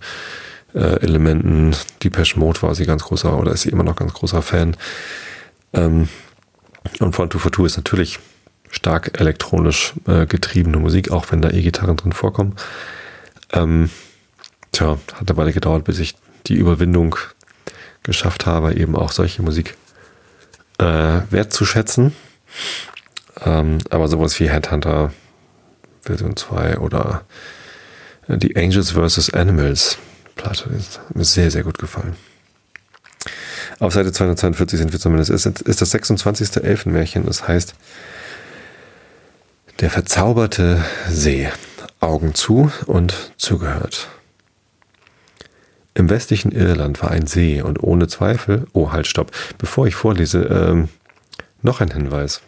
äh, 0.76 1.02
Elementen. 1.02 1.76
Depeche 2.04 2.38
Mode 2.38 2.62
war 2.62 2.76
sie 2.76 2.86
ganz 2.86 3.04
großer 3.04 3.38
oder 3.38 3.54
ist 3.54 3.62
sie 3.64 3.70
immer 3.70 3.84
noch 3.84 3.96
ganz 3.96 4.14
großer 4.14 4.44
Fan. 4.44 4.78
Ähm, 5.74 6.10
und 7.00 7.16
von 7.16 7.30
Two 7.30 7.40
for 7.40 7.52
Two 7.52 7.66
ist 7.66 7.78
natürlich 7.78 8.20
stark 8.70 9.20
elektronisch 9.20 9.94
äh, 10.08 10.28
getriebene 10.28 10.78
Musik, 10.78 11.12
auch 11.12 11.26
wenn 11.32 11.42
da 11.42 11.50
E-Gitarren 11.50 11.98
drin 11.98 12.14
vorkommen. 12.14 12.56
Ähm, 13.52 13.90
tja, 14.72 15.00
hat 15.16 15.28
eine 15.28 15.38
Weile 15.38 15.54
gedauert, 15.54 15.86
bis 15.86 15.98
ich 15.98 16.16
die 16.46 16.56
Überwindung 16.56 17.16
geschafft 18.04 18.46
habe, 18.46 18.76
eben 18.76 18.96
auch 18.96 19.12
solche 19.12 19.42
Musik 19.42 19.76
äh, 20.78 21.22
wertzuschätzen. 21.30 22.14
Ähm, 23.46 23.80
aber 23.90 24.08
sowas 24.08 24.40
wie 24.40 24.50
Headhunter 24.50 25.12
Version 26.02 26.36
2 26.36 26.80
oder 26.80 27.24
die 28.28 28.56
Angels 28.56 28.92
vs. 28.92 29.34
Animals 29.34 29.98
Platte 30.36 30.70
ist 30.70 31.00
mir 31.14 31.26
sehr, 31.26 31.52
sehr 31.52 31.64
gut 31.64 31.78
gefallen. 31.78 32.16
Auf 33.80 33.94
Seite 33.94 34.12
242 34.12 34.80
sind 34.80 34.92
wir 34.92 35.00
zumindest. 35.00 35.32
Es 35.32 35.46
ist 35.46 35.82
das 35.82 35.92
26. 35.92 36.64
Elfenmärchen. 36.64 37.26
Das 37.26 37.48
heißt, 37.48 37.76
der 39.80 39.90
verzauberte 39.90 40.84
See. 41.10 41.50
Augen 42.02 42.34
zu 42.34 42.72
und 42.86 43.34
zugehört. 43.38 44.08
Im 45.94 46.10
westlichen 46.10 46.54
Irland 46.54 47.02
war 47.02 47.12
ein 47.12 47.28
See 47.28 47.62
und 47.62 47.84
ohne 47.84 48.08
Zweifel, 48.08 48.68
oh 48.72 48.94
halt, 48.94 49.06
stopp, 49.06 49.32
bevor 49.58 49.86
ich 49.86 49.96
vorlese, 49.96 50.44
ähm, 50.44 50.88
noch 51.62 51.82
ein 51.82 51.92
Hinweis, 51.92 52.42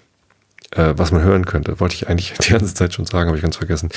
äh, 0.71 0.93
was 0.95 1.11
man 1.11 1.23
hören 1.23 1.45
könnte, 1.45 1.79
wollte 1.79 1.95
ich 1.95 2.07
eigentlich 2.07 2.33
die 2.41 2.51
ganze 2.51 2.73
Zeit 2.73 2.93
schon 2.93 3.05
sagen, 3.05 3.27
habe 3.27 3.37
ich 3.37 3.43
ganz 3.43 3.57
vergessen. 3.57 3.89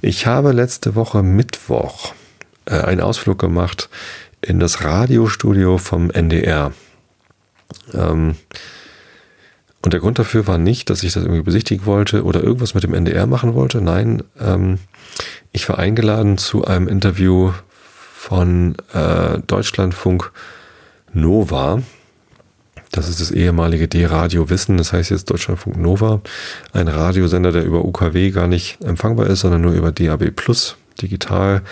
Ich 0.00 0.26
habe 0.26 0.52
letzte 0.52 0.94
Woche 0.94 1.22
Mittwoch 1.22 2.12
äh, 2.66 2.74
einen 2.74 3.00
Ausflug 3.00 3.38
gemacht 3.38 3.88
in 4.40 4.60
das 4.60 4.84
Radiostudio 4.84 5.78
vom 5.78 6.10
NDR. 6.10 6.72
Ähm, 7.92 8.36
und 9.82 9.92
der 9.92 10.00
Grund 10.00 10.18
dafür 10.18 10.46
war 10.46 10.58
nicht, 10.58 10.90
dass 10.90 11.02
ich 11.02 11.12
das 11.12 11.22
irgendwie 11.22 11.42
besichtigen 11.42 11.86
wollte 11.86 12.24
oder 12.24 12.42
irgendwas 12.42 12.74
mit 12.74 12.82
dem 12.82 12.94
NDR 12.94 13.26
machen 13.26 13.54
wollte. 13.54 13.80
Nein, 13.80 14.22
ähm, 14.40 14.78
ich 15.52 15.68
war 15.68 15.78
eingeladen 15.78 16.38
zu 16.38 16.64
einem 16.64 16.88
Interview 16.88 17.52
von 18.14 18.76
äh, 18.92 19.38
Deutschlandfunk 19.46 20.32
Nova. 21.12 21.82
Das 22.98 23.08
ist 23.08 23.20
das 23.20 23.30
ehemalige 23.30 23.86
D-Radio 23.86 24.50
Wissen, 24.50 24.76
das 24.76 24.92
heißt 24.92 25.10
jetzt 25.10 25.30
Deutschlandfunk 25.30 25.76
Nova. 25.76 26.20
Ein 26.72 26.88
Radiosender, 26.88 27.52
der 27.52 27.64
über 27.64 27.84
UKW 27.84 28.32
gar 28.32 28.48
nicht 28.48 28.80
empfangbar 28.82 29.28
ist, 29.28 29.38
sondern 29.38 29.60
nur 29.60 29.70
über 29.70 29.92
DAB 29.92 30.32
Plus 30.32 30.74
digital, 31.00 31.62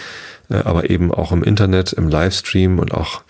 äh, 0.50 0.58
aber 0.58 0.88
eben 0.88 1.12
auch 1.12 1.32
im 1.32 1.42
Internet, 1.42 1.92
im 1.94 2.06
Livestream 2.06 2.78
und 2.78 2.94
auch 2.94 3.22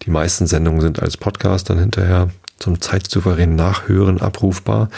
die 0.00 0.08
meisten 0.08 0.46
Sendungen 0.46 0.80
sind 0.80 1.02
als 1.02 1.18
Podcast 1.18 1.68
dann 1.68 1.78
hinterher 1.78 2.30
zum 2.58 2.80
zeitsouveränen 2.80 3.54
Nachhören 3.54 4.22
abrufbar. 4.22 4.88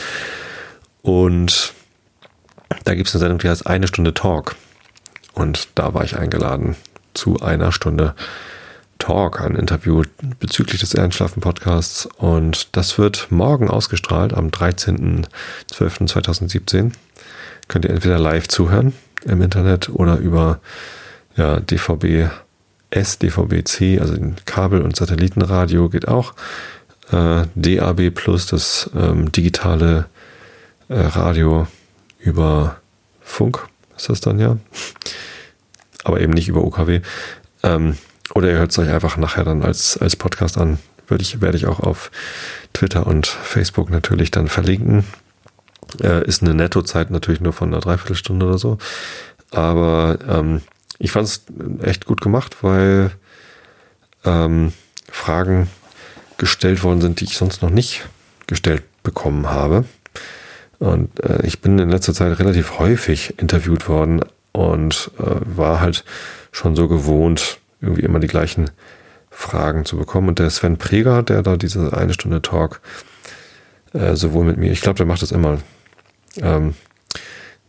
Und 1.03 1.75
da 2.85 2.95
gibt 2.95 3.09
es 3.09 3.17
eine 3.17 3.21
Sendung, 3.21 3.41
die 3.41 3.49
heißt 3.49 3.67
Eine 3.67 3.89
Stunde 3.89 4.15
Talk. 4.15 4.55
Und 5.33 5.71
da 5.75 5.93
war 5.93 6.05
ich 6.05 6.17
eingeladen, 6.17 6.77
zu 7.15 7.41
einer 7.41 7.73
Stunde 7.73 8.15
Talk, 8.15 8.54
ein 9.09 9.57
Interview 9.57 10.03
bezüglich 10.41 10.81
des 10.81 10.95
Ehrenschlafen-Podcasts. 10.95 12.09
Und 12.17 12.75
das 12.77 12.99
wird 12.99 13.29
morgen 13.31 13.69
ausgestrahlt, 13.69 14.35
am 14.35 14.49
13.12.2017. 14.49 16.91
Könnt 17.69 17.85
ihr 17.85 17.91
entweder 17.91 18.19
live 18.19 18.49
zuhören 18.49 18.95
im 19.25 19.43
Internet 19.43 19.91
oder 19.91 20.19
über 20.19 20.59
ja, 21.37 21.61
DVB 21.61 22.31
SDVB-C, 22.91 23.99
also 23.99 24.17
Kabel- 24.45 24.83
und 24.83 24.97
Satellitenradio 24.97 25.89
geht 25.89 26.09
auch. 26.09 26.35
Äh, 27.11 27.45
DAB 27.55 28.11
Plus, 28.11 28.47
das 28.47 28.91
ähm, 28.97 29.33
digitale 29.33 30.07
äh, 30.89 31.01
Radio 31.01 31.67
über 32.21 32.77
Funk, 33.21 33.67
ist 33.97 34.09
das 34.09 34.21
dann 34.21 34.39
ja. 34.39 34.57
Aber 36.05 36.21
eben 36.21 36.33
nicht 36.33 36.49
über 36.49 36.63
UKW. 36.63 37.01
Ähm, 37.63 37.97
oder 38.33 38.51
ihr 38.51 38.59
hört 38.59 38.71
es 38.71 38.79
euch 38.79 38.91
einfach 38.91 39.17
nachher 39.17 39.45
dann 39.45 39.63
als, 39.63 39.99
als 39.99 40.17
Podcast 40.17 40.57
an. 40.59 40.79
Würde 41.07 41.23
ich, 41.23 41.41
werde 41.43 41.59
ich 41.59 41.67
auch 41.67 41.81
auf 41.81 42.11
Twitter 42.73 43.07
und 43.07 43.27
Facebook 43.27 43.91
natürlich 43.91 44.31
dann 44.31 44.49
verlinken. 44.49 45.05
Äh, 46.03 46.27
ist 46.27 46.43
eine 46.43 46.55
Nettozeit 46.55 47.11
natürlich 47.11 47.41
nur 47.41 47.53
von 47.53 47.69
einer 47.69 47.81
Dreiviertelstunde 47.81 48.47
oder 48.47 48.59
so. 48.59 48.79
Aber 49.51 50.19
ähm, 50.27 50.63
ich 50.99 51.13
fand 51.13 51.29
es 51.29 51.45
echt 51.83 52.07
gut 52.07 52.21
gemacht, 52.21 52.63
weil 52.63 53.11
ähm, 54.25 54.73
Fragen 55.11 55.69
gestellt 56.39 56.83
worden 56.83 57.01
sind, 57.03 57.21
die 57.21 57.25
ich 57.25 57.37
sonst 57.37 57.63
noch 57.63 57.71
nicht 57.71 58.07
gestellt 58.47 58.83
bekommen 59.03 59.49
habe. 59.49 59.85
Und 60.79 61.23
äh, 61.23 61.47
ich 61.47 61.61
bin 61.61 61.79
in 61.79 61.91
letzter 61.91 62.15
Zeit 62.15 62.39
relativ 62.39 62.79
häufig 62.79 63.39
interviewt 63.39 63.89
worden 63.89 64.21
und 64.53 65.11
äh, 65.19 65.57
war 65.57 65.81
halt 65.81 66.05
schon 66.51 66.75
so 66.77 66.89
gewohnt, 66.89 67.59
irgendwie 67.85 68.03
immer 68.03 68.19
die 68.19 68.27
gleichen 68.27 68.71
Fragen 69.31 69.85
zu 69.85 69.97
bekommen. 69.97 70.29
Und 70.29 70.39
der 70.39 70.51
Sven 70.51 70.79
Preger, 70.79 71.23
der 71.23 71.43
da 71.43 71.57
diese 71.57 71.97
eine 71.97 72.15
Stunde 72.15 72.43
Talk 72.43 72.81
äh, 73.93 74.15
sowohl 74.15 74.45
mit 74.45 74.57
mir, 74.57 74.73
ich 74.73 74.81
glaube, 74.81 74.97
der 74.97 75.07
macht 75.07 75.23
das 75.23 75.33
immer, 75.33 75.59
ähm, 76.41 76.75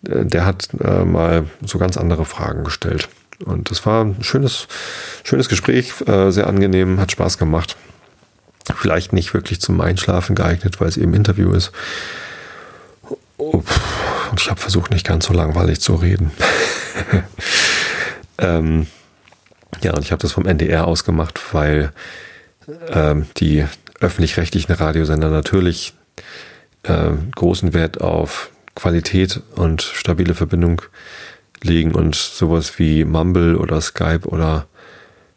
der 0.01 0.45
hat 0.45 0.70
äh, 0.80 1.03
mal 1.03 1.45
so 1.63 1.78
ganz 1.78 1.97
andere 1.97 2.26
Fragen 2.26 2.63
gestellt. 2.63 3.09
Und 3.43 3.72
das 3.72 3.86
war 3.86 4.03
ein 4.05 4.24
schönes, 4.24 4.68
schönes 5.24 5.49
Gespräch, 5.49 5.93
äh, 6.07 6.32
sehr 6.32 6.47
angenehm, 6.47 6.99
hat 6.99 7.11
Spaß 7.11 7.38
gemacht. 7.38 7.76
Vielleicht 8.76 9.13
nicht 9.13 9.34
wirklich 9.34 9.61
zum 9.61 9.82
Einschlafen 9.82 10.36
geeignet, 10.36 10.80
weil 10.80 10.88
es 10.88 10.97
eben 10.97 11.13
Interview 11.13 11.51
ist. 11.51 11.72
Und 13.38 13.66
ich 14.39 14.49
habe 14.49 14.59
versucht, 14.59 14.91
nicht 14.91 15.05
ganz 15.05 15.26
so 15.26 15.34
langweilig 15.34 15.82
zu 15.82 15.95
reden. 15.95 16.32
ähm, 18.38 18.88
ja, 19.82 19.93
und 19.93 20.03
ich 20.03 20.11
habe 20.11 20.21
das 20.21 20.32
vom 20.32 20.45
NDR 20.45 20.88
ausgemacht, 20.88 21.39
weil 21.53 21.91
ähm, 22.89 23.26
die 23.38 23.65
öffentlich-rechtlichen 23.99 24.73
Radiosender 24.73 25.30
natürlich 25.30 25.93
äh, 26.84 27.11
großen 27.36 27.73
Wert 27.73 28.01
auf 28.01 28.49
Qualität 28.76 29.41
und 29.55 29.82
stabile 29.82 30.34
Verbindung 30.34 30.82
legen 31.61 31.95
und 31.95 32.15
sowas 32.15 32.78
wie 32.78 33.05
Mumble 33.05 33.55
oder 33.57 33.80
Skype 33.82 34.28
oder 34.28 34.67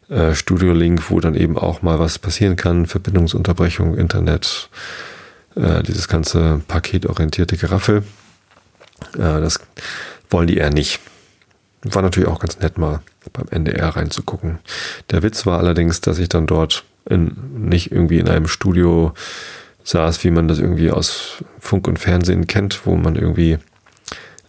äh, 0.09 0.33
Studio 0.33 0.73
Link, 0.73 1.09
wo 1.09 1.19
dann 1.19 1.35
eben 1.35 1.57
auch 1.57 1.81
mal 1.81 1.99
was 1.99 2.19
passieren 2.19 2.55
kann, 2.55 2.85
Verbindungsunterbrechung, 2.85 3.95
Internet, 3.95 4.69
äh, 5.55 5.83
dieses 5.83 6.07
ganze 6.07 6.61
paketorientierte 6.67 7.57
Geraffel, 7.57 8.03
äh, 9.13 9.17
das 9.17 9.59
wollen 10.29 10.47
die 10.47 10.57
eher 10.57 10.71
nicht. 10.71 10.99
War 11.83 12.01
natürlich 12.01 12.29
auch 12.29 12.39
ganz 12.39 12.59
nett 12.59 12.77
mal 12.77 13.01
beim 13.39 13.47
NDR 13.49 13.89
reinzugucken. 13.89 14.59
Der 15.11 15.23
Witz 15.23 15.45
war 15.45 15.59
allerdings, 15.59 16.01
dass 16.01 16.19
ich 16.19 16.29
dann 16.29 16.47
dort 16.47 16.83
in, 17.09 17.35
nicht 17.55 17.91
irgendwie 17.91 18.19
in 18.19 18.29
einem 18.29 18.47
Studio 18.47 19.13
saß, 19.83 20.23
wie 20.23 20.31
man 20.31 20.47
das 20.47 20.59
irgendwie 20.59 20.91
aus 20.91 21.43
Funk 21.59 21.87
und 21.87 21.97
Fernsehen 21.97 22.47
kennt, 22.47 22.85
wo 22.85 22.95
man 22.95 23.15
irgendwie 23.15 23.57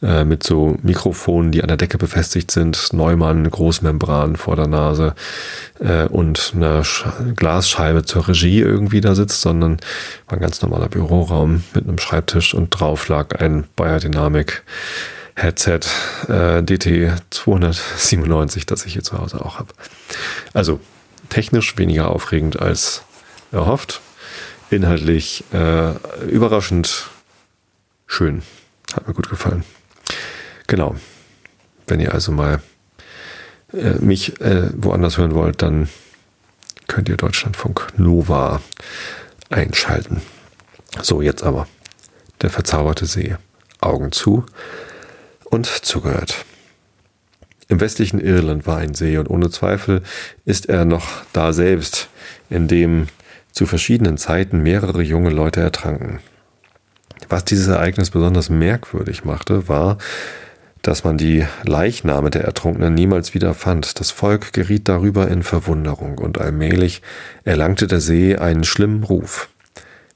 äh, 0.02 0.24
mit 0.24 0.42
so 0.42 0.76
Mikrofonen, 0.82 1.52
die 1.52 1.62
an 1.62 1.68
der 1.68 1.76
Decke 1.76 1.98
befestigt 1.98 2.50
sind, 2.50 2.92
Neumann, 2.92 3.50
Großmembran 3.50 4.36
vor 4.36 4.56
der 4.56 4.66
Nase 4.66 5.14
äh, 5.78 6.06
und 6.06 6.52
eine 6.54 6.84
Sch 6.84 7.04
Glasscheibe 7.36 8.04
zur 8.04 8.28
Regie 8.28 8.60
irgendwie 8.60 9.02
da 9.02 9.14
sitzt, 9.14 9.42
sondern 9.42 9.78
war 10.26 10.38
ein 10.38 10.40
ganz 10.40 10.62
normaler 10.62 10.88
Büroraum 10.88 11.64
mit 11.74 11.86
einem 11.86 11.98
Schreibtisch 11.98 12.54
und 12.54 12.70
drauf 12.70 13.08
lag 13.08 13.38
ein 13.40 13.64
Bayer 13.76 14.00
Dynamic 14.00 14.62
Headset 15.42 15.80
äh, 16.28 16.62
DT 16.62 17.12
297, 17.30 18.66
das 18.66 18.84
ich 18.84 18.92
hier 18.92 19.02
zu 19.02 19.18
Hause 19.18 19.44
auch 19.44 19.58
habe. 19.58 19.72
Also 20.52 20.80
technisch 21.28 21.78
weniger 21.78 22.10
aufregend 22.10 22.60
als 22.60 23.02
erhofft. 23.52 24.00
Inhaltlich 24.70 25.44
äh, 25.52 25.92
überraschend 26.26 27.08
schön. 28.06 28.42
Hat 28.94 29.08
mir 29.08 29.14
gut 29.14 29.30
gefallen. 29.30 29.64
Genau. 30.66 30.96
Wenn 31.86 32.00
ihr 32.00 32.14
also 32.14 32.32
mal 32.32 32.60
äh, 33.72 33.94
mich 33.94 34.40
äh, 34.40 34.70
woanders 34.76 35.18
hören 35.18 35.34
wollt, 35.34 35.62
dann 35.62 35.88
könnt 36.86 37.08
ihr 37.08 37.16
Deutschlandfunk 37.16 37.88
Nova 37.96 38.60
einschalten. 39.48 40.22
So, 41.02 41.22
jetzt 41.22 41.42
aber. 41.42 41.66
Der 42.42 42.50
verzauberte 42.50 43.06
See. 43.06 43.36
Augen 43.80 44.12
zu 44.12 44.44
und 45.50 45.66
zugehört. 45.66 46.44
Im 47.68 47.80
westlichen 47.80 48.20
Irland 48.20 48.66
war 48.66 48.78
ein 48.78 48.94
See 48.94 49.16
und 49.18 49.28
ohne 49.28 49.50
Zweifel 49.50 50.02
ist 50.44 50.68
er 50.68 50.84
noch 50.84 51.08
da 51.32 51.52
selbst, 51.52 52.08
in 52.48 52.66
dem 52.66 53.06
zu 53.52 53.66
verschiedenen 53.66 54.16
Zeiten 54.16 54.62
mehrere 54.62 55.02
junge 55.02 55.30
Leute 55.30 55.60
ertranken. 55.60 56.20
Was 57.28 57.44
dieses 57.44 57.68
Ereignis 57.68 58.10
besonders 58.10 58.48
merkwürdig 58.48 59.24
machte, 59.24 59.68
war, 59.68 59.98
dass 60.82 61.04
man 61.04 61.18
die 61.18 61.46
Leichname 61.64 62.30
der 62.30 62.44
Ertrunkenen 62.44 62.94
niemals 62.94 63.34
wieder 63.34 63.54
fand. 63.54 64.00
Das 64.00 64.10
Volk 64.10 64.52
geriet 64.52 64.88
darüber 64.88 65.28
in 65.28 65.42
Verwunderung 65.42 66.18
und 66.18 66.38
allmählich 66.38 67.02
erlangte 67.44 67.86
der 67.86 68.00
See 68.00 68.36
einen 68.36 68.64
schlimmen 68.64 69.04
Ruf. 69.04 69.48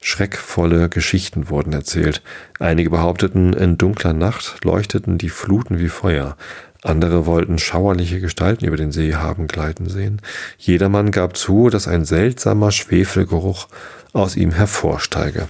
Schreckvolle 0.06 0.90
Geschichten 0.90 1.48
wurden 1.48 1.72
erzählt. 1.72 2.20
Einige 2.58 2.90
behaupteten, 2.90 3.54
in 3.54 3.78
dunkler 3.78 4.12
Nacht 4.12 4.62
leuchteten 4.62 5.16
die 5.16 5.30
Fluten 5.30 5.78
wie 5.78 5.88
Feuer. 5.88 6.36
Andere 6.82 7.24
wollten 7.24 7.58
schauerliche 7.58 8.20
Gestalten 8.20 8.66
über 8.66 8.76
den 8.76 8.92
See 8.92 9.14
haben 9.14 9.48
gleiten 9.48 9.88
sehen. 9.88 10.20
Jedermann 10.58 11.10
gab 11.10 11.38
zu, 11.38 11.70
dass 11.70 11.88
ein 11.88 12.04
seltsamer 12.04 12.70
Schwefelgeruch 12.70 13.68
aus 14.12 14.36
ihm 14.36 14.52
hervorsteige. 14.52 15.48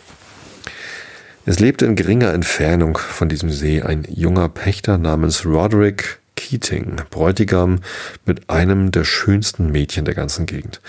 Es 1.45 1.59
lebte 1.59 1.85
in 1.87 1.97
geringer 1.97 2.33
Entfernung 2.33 2.97
von 2.97 3.29
diesem 3.29 3.51
See 3.51 3.83
ein 3.83 4.07
junger 4.09 4.49
Pächter 4.49 4.99
namens 4.99 5.45
Roderick 5.45 6.21
Keating, 6.37 7.03
Bräutigam 7.11 7.81
mit 8.25 8.49
einem 8.49 8.93
der 8.93 9.03
schönsten 9.03 9.73
Mädchen 9.73 10.05
der 10.05 10.15
ganzen 10.15 10.47
Gegend. 10.47 10.81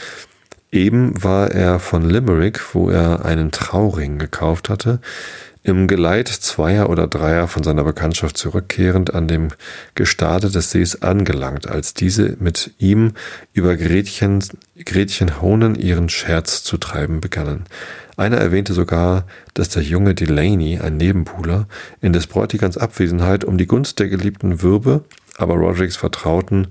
Eben 0.72 1.24
war 1.24 1.52
er 1.52 1.80
von 1.80 2.10
Limerick, 2.10 2.74
wo 2.74 2.90
er 2.90 3.24
einen 3.24 3.52
Trauring 3.52 4.20
gekauft 4.20 4.70
hatte, 4.70 5.00
im 5.66 5.88
Geleit 5.88 6.28
zweier 6.28 6.92
oder 6.92 7.08
dreier 7.08 7.48
von 7.48 7.64
seiner 7.64 7.84
Bekanntschaft 7.84 8.38
zurückkehrend 8.38 9.16
an 9.16 9.28
dem 9.28 9.48
Gestade 9.96 10.52
des 10.52 10.70
Sees 10.70 11.02
angelangt, 11.02 11.68
als 11.68 11.96
diese 11.96 12.38
mit 12.40 12.76
ihm 12.78 13.14
über 13.52 13.76
Gretchen, 13.76 14.44
Gretchen 14.86 15.42
Honen 15.42 15.74
ihren 15.74 16.08
Scherz 16.10 16.64
zu 16.64 16.78
treiben 16.78 17.20
begannen. 17.20 17.64
Einer 18.16 18.38
erwähnte 18.38 18.74
sogar, 18.74 19.26
dass 19.56 19.70
der 19.70 19.82
junge 19.82 20.14
Delaney, 20.14 20.80
ein 20.80 20.98
Nebenbuhler, 20.98 21.68
in 22.00 22.14
des 22.14 22.28
Bräutigams 22.28 22.78
Abwesenheit 22.78 23.44
um 23.44 23.58
die 23.58 23.66
Gunst 23.66 23.98
der 23.98 24.08
Geliebten 24.08 24.62
würbe, 24.62 25.04
aber 25.38 25.56
Rodericks 25.56 25.98
Vertrauten 25.98 26.68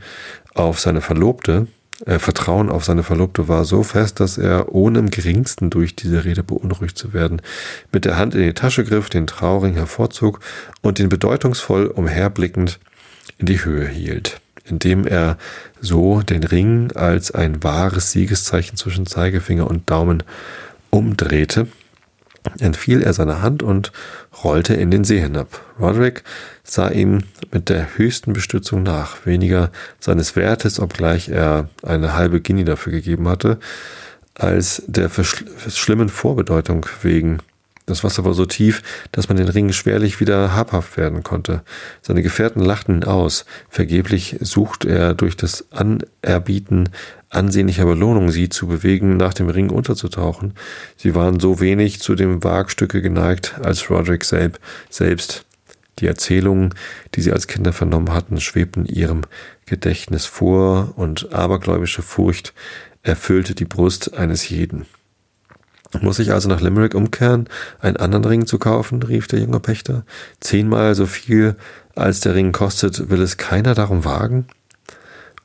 auf 0.55 0.79
seine 0.79 1.01
Verlobte, 1.01 1.67
äh, 2.07 2.19
Vertrauen 2.19 2.71
auf 2.71 2.85
seine 2.85 3.03
Verlobte 3.03 3.49
war 3.49 3.65
so 3.65 3.83
fest, 3.83 4.21
dass 4.21 4.39
er 4.39 4.75
ohne 4.75 4.99
im 4.99 5.11
geringsten 5.11 5.71
durch 5.71 5.95
diese 5.95 6.25
Rede 6.25 6.43
beunruhigt 6.43 6.99
zu 6.99 7.13
werden, 7.13 7.41
mit 7.93 8.05
der 8.05 8.17
Hand 8.17 8.35
in 8.35 8.43
die 8.43 8.55
Tasche 8.55 8.85
griff, 8.85 9.09
den 9.09 9.27
Trauring 9.27 9.75
hervorzog 9.75 10.41
und 10.83 10.99
den 10.99 11.09
bedeutungsvoll 11.09 11.87
umherblickend 11.87 12.81
in 13.39 13.47
die 13.47 13.65
Höhe 13.65 13.87
hielt, 13.87 14.41
indem 14.65 15.07
er 15.07 15.39
so 15.81 16.21
den 16.23 16.45
Ring 16.45 16.93
als 16.93 17.31
ein 17.31 17.63
wahres 17.63 18.11
Siegeszeichen 18.11 18.77
zwischen 18.77 19.07
Zeigefinger 19.07 19.69
und 19.69 19.91
Daumen 19.91 20.23
umdrehte, 20.91 21.69
entfiel 22.59 23.03
er 23.03 23.13
seiner 23.13 23.43
Hand 23.43 23.63
und 23.63 23.93
rollte 24.43 24.75
in 24.75 24.91
den 24.91 25.05
See 25.05 25.21
hinab. 25.21 25.61
Roderick 25.79 26.23
sah 26.63 26.89
ihm 26.89 27.25
mit 27.53 27.69
der 27.69 27.97
höchsten 27.97 28.33
Bestützung 28.33 28.83
nach, 28.83 29.27
weniger 29.27 29.71
seines 30.01 30.37
Wertes, 30.37 30.81
obgleich 30.81 31.29
er 31.29 31.69
eine 31.83 32.15
halbe 32.15 32.41
Guinea 32.41 32.65
dafür 32.65 32.93
gegeben 32.93 33.29
hatte, 33.29 33.59
als 34.35 34.83
der 34.87 35.11
schlimmen 35.11 36.09
Vorbedeutung 36.09 36.87
wegen. 37.03 37.39
Das 37.87 38.03
Wasser 38.03 38.25
war 38.25 38.33
so 38.33 38.47
tief, 38.47 38.83
dass 39.13 39.29
man 39.29 39.37
den 39.37 39.49
Ring 39.49 39.71
schwerlich 39.73 40.19
wieder 40.19 40.55
habhaft 40.55 40.97
werden 40.97 41.23
konnte. 41.23 41.63
Seine 42.01 42.23
Gefährten 42.23 42.63
lachten 42.63 42.97
ihn 42.97 43.05
aus. 43.05 43.45
Vergeblich 43.69 44.37
suchte 44.41 44.89
er 44.89 45.13
durch 45.13 45.37
das 45.37 45.67
Anerbieten 45.71 46.89
ansehnlicher 47.29 47.85
Belohnung, 47.85 48.31
sie 48.31 48.49
zu 48.49 48.69
bewegen, 48.69 49.19
nach 49.19 49.35
dem 49.35 49.51
Ring 49.51 49.69
unterzutauchen. 49.69 50.55
Sie 50.97 51.15
waren 51.15 51.41
so 51.41 51.61
wenig 51.61 52.01
zu 52.01 52.15
dem 52.15 52.43
Wagstücke 52.43 53.03
geneigt, 53.03 53.57
als 53.63 53.91
Roderick 53.91 54.25
selbst 54.25 55.45
Die 55.99 56.07
Erzählungen, 56.07 56.75
die 57.15 57.21
sie 57.21 57.33
als 57.33 57.47
Kinder 57.47 57.73
vernommen 57.73 58.13
hatten, 58.13 58.41
schwebten 58.41 58.87
ihrem 58.87 59.23
Gedächtnis 59.67 60.27
vor 60.27 60.95
und 60.97 61.33
abergläubische 61.33 62.03
Furcht 62.03 62.55
erfüllte 63.03 63.55
die 63.55 63.67
Brust 63.67 64.15
eines 64.15 64.49
jeden. 64.49 64.87
Muss 66.01 66.19
ich 66.19 66.33
also 66.33 66.49
nach 66.49 66.61
Limerick 66.61 66.95
umkehren, 66.95 67.49
einen 67.81 67.97
anderen 67.97 68.25
Ring 68.25 68.47
zu 68.47 68.59
kaufen? 68.59 69.03
rief 69.03 69.27
der 69.27 69.41
junge 69.41 69.61
Pächter. 69.61 70.05
Zehnmal 70.41 70.95
so 70.95 71.07
viel, 71.07 71.57
als 71.95 72.21
der 72.21 72.35
Ring 72.35 72.53
kostet, 72.53 73.11
will 73.11 73.23
es 73.23 73.37
keiner 73.37 73.75
darum 73.75 74.05
wagen? 74.05 74.47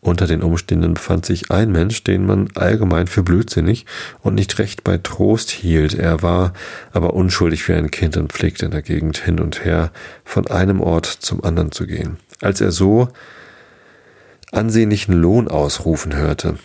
Unter 0.01 0.27
den 0.27 0.41
Umständen 0.41 0.93
befand 0.93 1.25
sich 1.25 1.51
ein 1.51 1.71
Mensch, 1.71 2.03
den 2.03 2.25
man 2.25 2.47
allgemein 2.55 3.07
für 3.07 3.21
blödsinnig 3.21 3.85
und 4.21 4.33
nicht 4.33 4.57
recht 4.57 4.85
bei 4.85 4.97
Trost 4.97 5.49
hielt. 5.51 5.93
Er 5.93 6.21
war 6.21 6.53
aber 6.93 7.13
unschuldig 7.13 7.67
wie 7.67 7.73
ein 7.73 7.91
Kind 7.91 8.15
und 8.15 8.31
pflegte 8.31 8.65
in 8.65 8.71
der 8.71 8.81
Gegend 8.81 9.17
hin 9.17 9.41
und 9.41 9.65
her 9.65 9.91
von 10.23 10.47
einem 10.47 10.79
Ort 10.79 11.05
zum 11.05 11.43
anderen 11.43 11.73
zu 11.73 11.85
gehen. 11.85 12.17
Als 12.41 12.61
er 12.61 12.71
so 12.71 13.09
ansehnlichen 14.53 15.13
Lohn 15.13 15.49
ausrufen 15.49 16.15
hörte, 16.15 16.55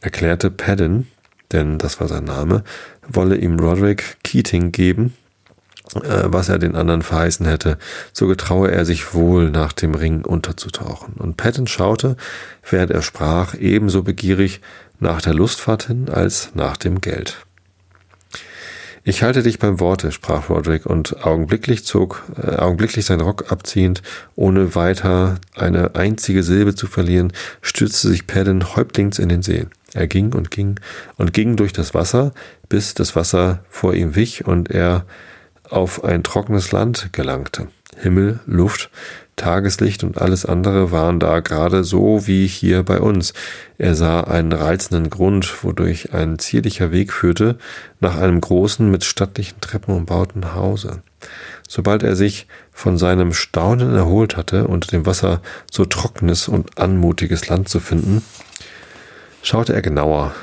erklärte 0.00 0.50
Paddin, 0.50 1.06
denn 1.52 1.78
das 1.78 2.00
war 2.00 2.08
sein 2.08 2.24
Name, 2.24 2.64
wolle 3.06 3.36
ihm 3.36 3.58
Roderick 3.58 4.16
Keating 4.22 4.72
geben, 4.72 5.14
äh, 5.94 6.24
was 6.24 6.48
er 6.48 6.58
den 6.58 6.76
anderen 6.76 7.02
verheißen 7.02 7.46
hätte, 7.46 7.78
so 8.12 8.26
getraue 8.26 8.70
er 8.70 8.84
sich 8.84 9.14
wohl, 9.14 9.50
nach 9.50 9.72
dem 9.72 9.94
Ring 9.94 10.24
unterzutauchen. 10.24 11.14
Und 11.14 11.36
Patton 11.36 11.66
schaute, 11.66 12.16
während 12.68 12.90
er 12.90 13.02
sprach, 13.02 13.54
ebenso 13.54 14.02
begierig 14.02 14.60
nach 15.00 15.22
der 15.22 15.34
Lustfahrt 15.34 15.84
hin 15.84 16.08
als 16.10 16.50
nach 16.54 16.76
dem 16.76 17.00
Geld. 17.00 17.38
Ich 19.04 19.22
halte 19.22 19.42
dich 19.42 19.58
beim 19.58 19.80
Worte, 19.80 20.12
sprach 20.12 20.50
Roderick 20.50 20.84
und 20.84 21.24
augenblicklich 21.24 21.86
zog, 21.86 22.24
äh, 22.36 22.56
augenblicklich 22.56 23.06
seinen 23.06 23.22
Rock 23.22 23.50
abziehend, 23.50 24.02
ohne 24.36 24.74
weiter 24.74 25.36
eine 25.54 25.94
einzige 25.94 26.42
Silbe 26.42 26.74
zu 26.74 26.86
verlieren, 26.86 27.32
stürzte 27.62 28.08
sich 28.08 28.26
Paddon 28.26 28.76
häuptlings 28.76 29.18
in 29.18 29.30
den 29.30 29.40
See. 29.40 29.66
Er 29.94 30.06
ging 30.06 30.34
und 30.34 30.50
ging 30.50 30.78
und 31.16 31.32
ging 31.32 31.56
durch 31.56 31.72
das 31.72 31.94
Wasser, 31.94 32.32
bis 32.68 32.94
das 32.94 33.16
Wasser 33.16 33.64
vor 33.68 33.94
ihm 33.94 34.14
wich 34.14 34.46
und 34.46 34.70
er 34.70 35.04
auf 35.70 36.04
ein 36.04 36.22
trockenes 36.22 36.72
Land 36.72 37.10
gelangte. 37.12 37.68
Himmel, 37.96 38.40
Luft, 38.46 38.90
Tageslicht 39.36 40.04
und 40.04 40.20
alles 40.20 40.44
andere 40.44 40.90
waren 40.90 41.20
da 41.20 41.40
gerade 41.40 41.84
so 41.84 42.26
wie 42.26 42.46
hier 42.46 42.82
bei 42.82 43.00
uns. 43.00 43.32
Er 43.78 43.94
sah 43.94 44.20
einen 44.22 44.52
reizenden 44.52 45.10
Grund, 45.10 45.64
wodurch 45.64 46.12
ein 46.12 46.38
zierlicher 46.38 46.90
Weg 46.90 47.12
führte, 47.12 47.56
nach 48.00 48.16
einem 48.16 48.40
großen, 48.40 48.90
mit 48.90 49.04
stattlichen 49.04 49.60
Treppen 49.60 49.94
umbauten 49.94 50.54
Hause. 50.54 51.02
Sobald 51.66 52.02
er 52.02 52.16
sich 52.16 52.46
von 52.72 52.98
seinem 52.98 53.32
Staunen 53.32 53.94
erholt 53.94 54.36
hatte, 54.36 54.66
unter 54.66 54.88
dem 54.88 55.06
Wasser 55.06 55.40
so 55.70 55.84
trockenes 55.84 56.48
und 56.48 56.78
anmutiges 56.78 57.48
Land 57.48 57.68
zu 57.68 57.80
finden, 57.80 58.22
schaute 59.42 59.74
er 59.74 59.82
genauer 59.82 60.34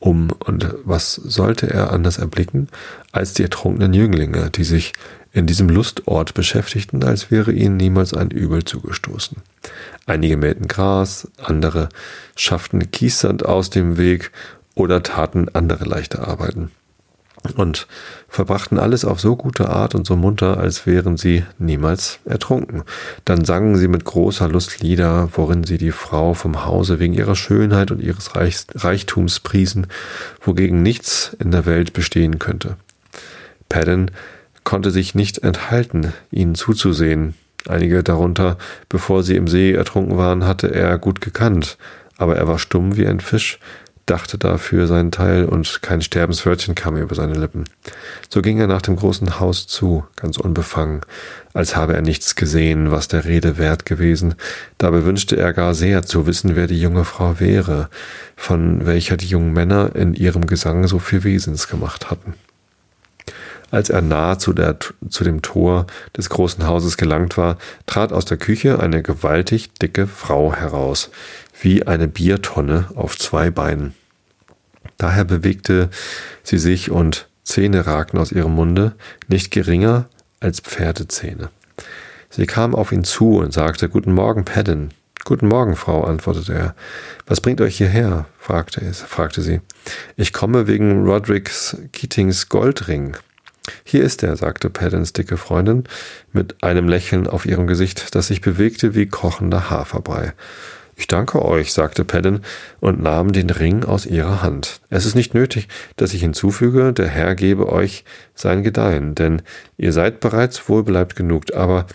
um 0.00 0.30
und 0.30 0.74
was 0.84 1.14
sollte 1.14 1.68
er 1.70 1.92
anders 1.92 2.18
erblicken 2.18 2.68
als 3.12 3.34
die 3.34 3.42
ertrunkenen 3.42 3.92
Jünglinge, 3.94 4.50
die 4.50 4.64
sich 4.64 4.92
in 5.32 5.46
diesem 5.46 5.68
Lustort 5.68 6.34
beschäftigten, 6.34 7.02
als 7.04 7.30
wäre 7.30 7.52
ihnen 7.52 7.76
niemals 7.76 8.14
ein 8.14 8.30
Übel 8.30 8.64
zugestoßen. 8.64 9.38
Einige 10.06 10.36
mähten 10.36 10.68
Gras, 10.68 11.28
andere 11.36 11.88
schafften 12.36 12.90
Kiessand 12.90 13.44
aus 13.44 13.70
dem 13.70 13.98
Weg 13.98 14.30
oder 14.74 15.02
taten 15.02 15.48
andere 15.50 15.84
leichte 15.84 16.26
Arbeiten 16.26 16.70
und 17.56 17.86
verbrachten 18.28 18.78
alles 18.78 19.04
auf 19.04 19.20
so 19.20 19.36
gute 19.36 19.68
Art 19.68 19.94
und 19.94 20.06
so 20.06 20.16
munter, 20.16 20.58
als 20.58 20.86
wären 20.86 21.16
sie 21.16 21.44
niemals 21.58 22.18
ertrunken. 22.24 22.82
Dann 23.24 23.44
sangen 23.44 23.76
sie 23.76 23.88
mit 23.88 24.04
großer 24.04 24.48
Lust 24.48 24.80
Lieder, 24.80 25.28
worin 25.32 25.64
sie 25.64 25.78
die 25.78 25.92
Frau 25.92 26.34
vom 26.34 26.66
Hause 26.66 26.98
wegen 26.98 27.14
ihrer 27.14 27.36
Schönheit 27.36 27.90
und 27.90 28.00
ihres 28.00 28.32
Reichtums 28.36 29.40
priesen, 29.40 29.86
wogegen 30.40 30.82
nichts 30.82 31.36
in 31.38 31.50
der 31.50 31.66
Welt 31.66 31.92
bestehen 31.92 32.38
könnte. 32.38 32.76
Paddon 33.68 34.10
konnte 34.64 34.90
sich 34.90 35.14
nicht 35.14 35.38
enthalten, 35.38 36.12
ihnen 36.30 36.54
zuzusehen. 36.54 37.34
Einige 37.66 38.02
darunter, 38.02 38.56
bevor 38.88 39.22
sie 39.22 39.36
im 39.36 39.48
See 39.48 39.72
ertrunken 39.72 40.16
waren, 40.16 40.46
hatte 40.46 40.72
er 40.74 40.98
gut 40.98 41.20
gekannt, 41.20 41.76
aber 42.16 42.36
er 42.36 42.46
war 42.48 42.58
stumm 42.58 42.96
wie 42.96 43.06
ein 43.06 43.20
Fisch, 43.20 43.58
dachte 44.10 44.38
dafür 44.38 44.86
seinen 44.86 45.10
Teil 45.10 45.44
und 45.44 45.82
kein 45.82 46.02
Sterbenswörtchen 46.02 46.74
kam 46.74 46.96
über 46.96 47.14
seine 47.14 47.34
Lippen. 47.34 47.64
So 48.28 48.42
ging 48.42 48.58
er 48.58 48.66
nach 48.66 48.82
dem 48.82 48.96
großen 48.96 49.38
Haus 49.38 49.66
zu, 49.66 50.04
ganz 50.16 50.38
unbefangen, 50.38 51.02
als 51.52 51.76
habe 51.76 51.94
er 51.94 52.02
nichts 52.02 52.34
gesehen, 52.34 52.90
was 52.90 53.08
der 53.08 53.24
Rede 53.24 53.58
wert 53.58 53.84
gewesen. 53.84 54.34
Dabei 54.78 55.04
wünschte 55.04 55.36
er 55.36 55.52
gar 55.52 55.74
sehr 55.74 56.02
zu 56.04 56.26
wissen, 56.26 56.56
wer 56.56 56.66
die 56.66 56.80
junge 56.80 57.04
Frau 57.04 57.38
wäre, 57.38 57.88
von 58.36 58.86
welcher 58.86 59.16
die 59.16 59.26
jungen 59.26 59.52
Männer 59.52 59.94
in 59.94 60.14
ihrem 60.14 60.46
Gesang 60.46 60.86
so 60.86 60.98
viel 60.98 61.24
Wesens 61.24 61.68
gemacht 61.68 62.10
hatten. 62.10 62.34
Als 63.70 63.90
er 63.90 64.00
nahe 64.00 64.38
zu, 64.38 64.54
der, 64.54 64.76
zu 65.10 65.24
dem 65.24 65.42
Tor 65.42 65.86
des 66.16 66.30
großen 66.30 66.66
Hauses 66.66 66.96
gelangt 66.96 67.36
war, 67.36 67.58
trat 67.84 68.12
aus 68.12 68.24
der 68.24 68.38
Küche 68.38 68.80
eine 68.80 69.02
gewaltig 69.02 69.74
dicke 69.74 70.06
Frau 70.06 70.54
heraus, 70.54 71.10
wie 71.60 71.86
eine 71.86 72.08
Biertonne 72.08 72.88
auf 72.94 73.18
zwei 73.18 73.50
Beinen. 73.50 73.94
Daher 74.96 75.24
bewegte 75.24 75.90
sie 76.42 76.58
sich 76.58 76.90
und 76.90 77.28
Zähne 77.44 77.86
ragten 77.86 78.18
aus 78.18 78.32
ihrem 78.32 78.54
Munde, 78.54 78.94
nicht 79.28 79.50
geringer 79.50 80.08
als 80.40 80.60
Pferdezähne. 80.60 81.50
Sie 82.30 82.46
kam 82.46 82.74
auf 82.74 82.92
ihn 82.92 83.04
zu 83.04 83.38
und 83.38 83.52
sagte, 83.52 83.88
Guten 83.88 84.12
Morgen, 84.12 84.44
Paddin. 84.44 84.90
Guten 85.24 85.48
Morgen, 85.48 85.76
Frau, 85.76 86.04
antwortete 86.04 86.52
er. 86.52 86.74
Was 87.26 87.40
bringt 87.40 87.60
euch 87.60 87.78
hierher? 87.78 88.26
fragte, 88.38 88.80
es, 88.82 89.00
fragte 89.00 89.40
sie. 89.40 89.60
Ich 90.16 90.32
komme 90.32 90.66
wegen 90.66 91.04
Rodericks 91.04 91.76
Keatings 91.92 92.48
Goldring. 92.48 93.16
Hier 93.84 94.02
ist 94.02 94.22
er, 94.22 94.36
sagte 94.36 94.70
Paddins 94.70 95.12
dicke 95.12 95.36
Freundin, 95.36 95.84
mit 96.32 96.62
einem 96.62 96.88
Lächeln 96.88 97.26
auf 97.26 97.46
ihrem 97.46 97.66
Gesicht, 97.66 98.14
das 98.14 98.28
sich 98.28 98.40
bewegte 98.40 98.94
wie 98.94 99.06
kochender 99.06 99.70
Haferbrei. 99.70 100.32
Ich 100.98 101.06
danke 101.06 101.44
euch, 101.44 101.72
sagte 101.72 102.04
Paddin 102.04 102.40
und 102.80 103.00
nahm 103.00 103.30
den 103.30 103.50
Ring 103.50 103.84
aus 103.84 104.04
ihrer 104.04 104.42
Hand. 104.42 104.80
Es 104.90 105.06
ist 105.06 105.14
nicht 105.14 105.32
nötig, 105.32 105.68
dass 105.94 106.12
ich 106.12 106.22
hinzufüge, 106.22 106.92
der 106.92 107.06
Herr 107.06 107.36
gebe 107.36 107.70
euch 107.70 108.04
sein 108.34 108.64
Gedeihen, 108.64 109.14
denn 109.14 109.42
ihr 109.76 109.92
seid 109.92 110.18
bereits 110.18 110.68
wohlbeleibt 110.68 111.14
genug, 111.14 111.54
aber 111.54 111.86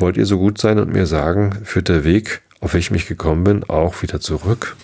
wollt 0.00 0.16
ihr 0.16 0.26
so 0.26 0.36
gut 0.36 0.58
sein 0.58 0.80
und 0.80 0.92
mir 0.92 1.06
sagen, 1.06 1.60
führt 1.62 1.88
der 1.88 2.02
Weg, 2.02 2.42
auf 2.58 2.74
welchem 2.74 2.96
ich 2.96 3.06
gekommen 3.06 3.44
bin, 3.44 3.64
auch 3.70 4.02
wieder 4.02 4.18
zurück? 4.18 4.76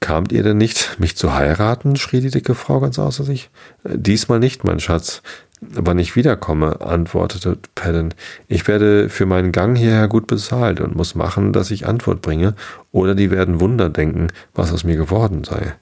Kamt 0.00 0.32
ihr 0.32 0.42
denn 0.42 0.56
nicht, 0.56 0.96
mich 0.98 1.16
zu 1.16 1.34
heiraten? 1.34 1.96
schrie 1.96 2.20
die 2.20 2.30
dicke 2.30 2.54
Frau 2.54 2.80
ganz 2.80 2.98
außer 2.98 3.22
sich. 3.22 3.50
Diesmal 3.84 4.40
nicht, 4.40 4.64
mein 4.64 4.80
Schatz. 4.80 5.22
Wann 5.60 5.98
ich 5.98 6.16
wiederkomme, 6.16 6.80
antwortete 6.80 7.58
Paddon, 7.74 8.14
ich 8.48 8.66
werde 8.66 9.10
für 9.10 9.26
meinen 9.26 9.52
Gang 9.52 9.76
hierher 9.76 10.08
gut 10.08 10.26
bezahlt 10.26 10.80
und 10.80 10.96
muss 10.96 11.14
machen, 11.14 11.52
dass 11.52 11.70
ich 11.70 11.86
Antwort 11.86 12.22
bringe, 12.22 12.54
oder 12.92 13.14
die 13.14 13.30
werden 13.30 13.60
Wunder 13.60 13.90
denken, 13.90 14.28
was 14.54 14.72
aus 14.72 14.84
mir 14.84 14.96
geworden 14.96 15.44
sei. 15.44 15.74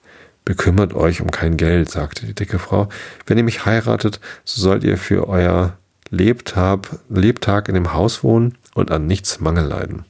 Bekümmert 0.45 0.95
euch 0.95 1.21
um 1.21 1.31
kein 1.31 1.57
Geld, 1.57 1.89
sagte 1.89 2.27
die 2.27 2.35
dicke 2.35 2.59
Frau. 2.59 2.89
Wenn 3.27 3.39
ihr 3.39 3.45
mich 3.45 3.67
heiratet, 3.67 4.19
so 4.45 4.61
sollt 4.61 4.83
ihr 4.83 4.99
für 4.99 5.29
euer 5.29 5.79
Lebtag, 6.11 6.89
Lebtag 7.09 7.69
in 7.69 7.75
dem 7.75 7.93
Haus 7.93 8.25
wohnen 8.25 8.59
und 8.75 8.91
an 8.91 9.07
nichts 9.07 9.39
Mangel 9.39 9.67
leiden. 9.67 10.07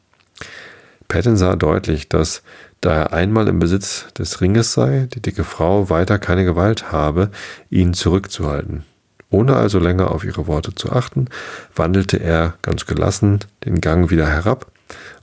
Patton 1.09 1.36
sah 1.36 1.56
deutlich, 1.56 2.09
dass, 2.09 2.42
da 2.80 2.94
er 2.94 3.12
einmal 3.12 3.48
im 3.48 3.59
Besitz 3.59 4.06
des 4.12 4.40
Ringes 4.40 4.74
sei, 4.74 5.09
die 5.12 5.20
dicke 5.20 5.44
Frau 5.44 5.90
weiter 5.90 6.18
keine 6.18 6.44
Gewalt 6.44 6.92
habe, 6.92 7.30
ihn 7.70 7.94
zurückzuhalten. 7.94 8.84
Ohne 9.30 9.56
also 9.56 9.78
länger 9.78 10.11
auf 10.11 10.24
ihre 10.24 10.46
Worte 10.46 10.74
zu 10.74 10.92
achten, 10.92 11.26
wandelte 11.74 12.18
er 12.18 12.54
ganz 12.62 12.86
gelassen 12.86 13.40
den 13.64 13.80
Gang 13.80 14.11
wieder 14.11 14.26
herab 14.26 14.70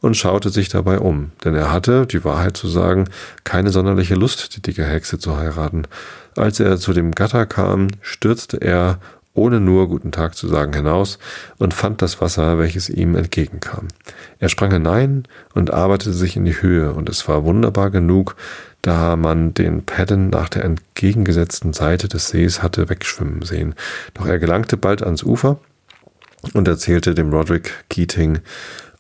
und 0.02 0.16
schaute 0.16 0.50
sich 0.50 0.70
dabei 0.70 1.00
um, 1.00 1.32
denn 1.44 1.56
er 1.56 1.72
hatte, 1.72 2.06
die 2.06 2.24
Wahrheit 2.24 2.56
zu 2.56 2.68
sagen, 2.68 3.06
keine 3.44 3.72
sonderliche 3.72 4.16
Lust, 4.16 4.56
die 4.56 4.62
dicke 4.62 4.86
Hexe 4.86 5.18
zu 5.18 5.38
heiraten. 5.38 5.88
Als 6.36 6.60
er 6.60 6.78
zu 6.78 6.94
dem 6.94 7.14
Gatter 7.14 7.46
kam, 7.46 7.88
stürzte 8.02 8.58
er, 8.58 9.00
ohne 9.36 9.60
nur 9.60 9.88
guten 9.88 10.12
Tag 10.12 10.36
zu 10.36 10.48
sagen, 10.48 10.74
hinaus 10.74 11.20
und 11.60 11.74
fand 11.74 12.02
das 12.02 12.20
Wasser, 12.22 12.58
welches 12.58 12.90
ihm 12.90 13.16
entgegenkam. 13.16 13.90
Er 14.40 14.50
sprang 14.50 14.72
hinein 14.72 15.28
und 15.54 15.72
arbeitete 15.72 16.14
sich 16.14 16.36
in 16.36 16.46
die 16.46 16.62
Höhe, 16.62 16.94
und 16.94 17.10
es 17.10 17.28
war 17.28 17.46
wunderbar 17.46 17.92
genug, 17.92 18.36
da 18.82 19.16
man 19.16 19.54
den 19.54 19.84
Padden 19.86 20.30
nach 20.30 20.50
der 20.50 20.64
entgegengesetzten 20.64 21.74
Seite 21.74 22.08
des 22.08 22.30
Sees 22.30 22.64
hatte 22.64 22.90
wegschwimmen 22.90 23.42
sehen. 23.42 23.76
Doch 24.14 24.26
er 24.26 24.40
gelangte 24.40 24.78
bald 24.78 25.04
ans 25.04 25.24
Ufer 25.24 25.60
und 26.54 26.68
erzählte 26.68 27.14
dem 27.14 27.32
Roderick 27.32 27.86
Keating 27.90 28.40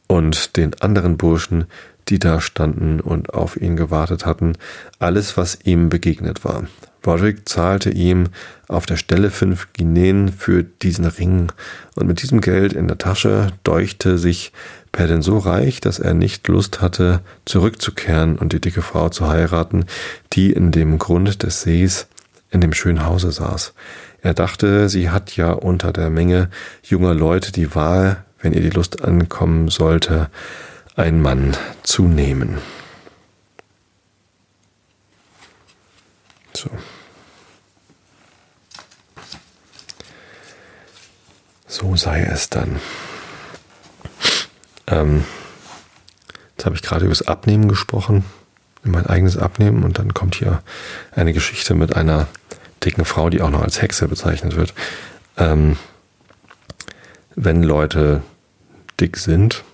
und 0.08 0.58
den 0.58 0.80
anderen 0.82 1.18
Burschen, 1.18 1.66
die 2.10 2.20
da 2.20 2.42
standen 2.42 3.00
und 3.00 3.34
auf 3.34 3.60
ihn 3.60 3.76
gewartet 3.76 4.26
hatten, 4.26 4.54
alles, 5.00 5.38
was 5.38 5.60
ihm 5.64 5.90
begegnet 5.90 6.44
war. 6.46 6.64
Broderick 7.06 7.48
zahlte 7.48 7.92
ihm 7.92 8.30
auf 8.68 8.88
der 8.88 8.98
Stelle 8.98 9.30
fünf 9.30 9.68
Guineen 9.74 10.30
für 10.30 10.64
diesen 10.64 11.06
Ring, 11.06 11.52
und 11.94 12.08
mit 12.08 12.24
diesem 12.24 12.42
Geld 12.42 12.74
in 12.74 12.88
der 12.88 12.98
Tasche 12.98 13.50
deuchte 13.64 14.18
sich 14.18 14.52
Perdin 14.92 15.22
so 15.22 15.38
reich, 15.38 15.80
dass 15.80 16.00
er 16.00 16.16
nicht 16.16 16.48
Lust 16.48 16.82
hatte, 16.82 17.22
zurückzukehren 17.46 18.40
und 18.40 18.54
die 18.54 18.60
dicke 18.60 18.82
Frau 18.82 19.10
zu 19.10 19.28
heiraten, 19.28 19.86
die 20.34 20.52
in 20.52 20.72
dem 20.72 20.98
Grund 20.98 21.44
des 21.44 21.62
Sees 21.62 22.08
in 22.50 22.60
dem 22.60 22.74
schönen 22.74 23.06
Hause 23.06 23.32
saß. 23.32 23.76
Er 24.24 24.34
dachte, 24.34 24.90
sie 24.90 25.12
hat 25.12 25.36
ja 25.36 25.52
unter 25.52 25.94
der 25.94 26.10
Menge 26.10 26.50
junger 26.82 27.14
Leute 27.14 27.52
die 27.52 27.76
Wahl, 27.76 28.26
wenn 28.42 28.52
ihr 28.52 28.62
die 28.62 28.72
Lust 28.72 29.04
ankommen 29.04 29.68
sollte, 29.68 30.32
einen 30.96 31.22
Mann 31.22 31.56
zu 31.84 32.08
nehmen. 32.08 32.58
So. 36.56 36.72
So 41.76 41.98
sei 41.98 42.22
es 42.22 42.50
dann. 42.50 42.80
Ähm, 44.88 45.26
jetzt 46.52 46.66
habe 46.66 46.74
ich 46.74 46.82
gerade 46.82 47.04
über 47.04 47.12
das 47.12 47.28
Abnehmen 47.28 47.68
gesprochen, 47.68 48.24
mein 48.84 49.06
eigenes 49.06 49.36
Abnehmen, 49.38 49.84
und 49.84 50.00
dann 50.00 50.14
kommt 50.14 50.36
hier 50.36 50.62
eine 51.12 51.34
Geschichte 51.34 51.76
mit 51.76 51.94
einer 51.94 52.28
dicken 52.86 53.04
Frau, 53.04 53.30
die 53.30 53.42
auch 53.42 53.50
noch 53.50 53.62
als 53.62 53.82
Hexe 53.82 54.08
bezeichnet 54.08 54.56
wird. 54.56 54.74
Ähm, 55.36 55.76
wenn 57.36 57.62
Leute 57.62 58.22
dick 59.02 59.18
sind 59.18 59.66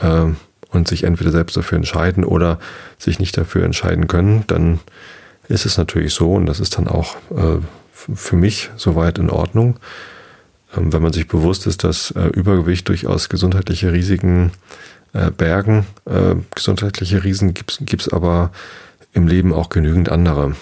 ähm, 0.00 0.36
und 0.70 0.88
sich 0.88 1.04
entweder 1.04 1.32
selbst 1.32 1.54
dafür 1.54 1.76
entscheiden 1.76 2.24
oder 2.24 2.60
sich 2.96 3.18
nicht 3.18 3.36
dafür 3.36 3.66
entscheiden 3.66 4.08
können, 4.08 4.44
dann 4.46 4.80
ist 5.48 5.66
es 5.66 5.76
natürlich 5.76 6.14
so, 6.14 6.32
und 6.32 6.46
das 6.46 6.60
ist 6.60 6.78
dann 6.78 6.88
auch 6.88 7.16
äh, 7.30 7.58
für 7.92 8.36
mich 8.36 8.70
soweit 8.76 9.18
in 9.18 9.28
Ordnung, 9.28 9.78
wenn 10.74 11.02
man 11.02 11.12
sich 11.12 11.28
bewusst 11.28 11.66
ist, 11.66 11.84
dass 11.84 12.10
äh, 12.12 12.28
Übergewicht 12.28 12.88
durchaus 12.88 13.28
gesundheitliche 13.28 13.92
Risiken 13.92 14.52
äh, 15.12 15.30
bergen. 15.30 15.86
Äh, 16.06 16.36
gesundheitliche 16.54 17.24
Risiken 17.24 17.54
gibt 17.54 18.02
es 18.02 18.08
aber 18.08 18.50
im 19.12 19.26
Leben 19.26 19.52
auch 19.52 19.68
genügend 19.68 20.08
andere. 20.10 20.56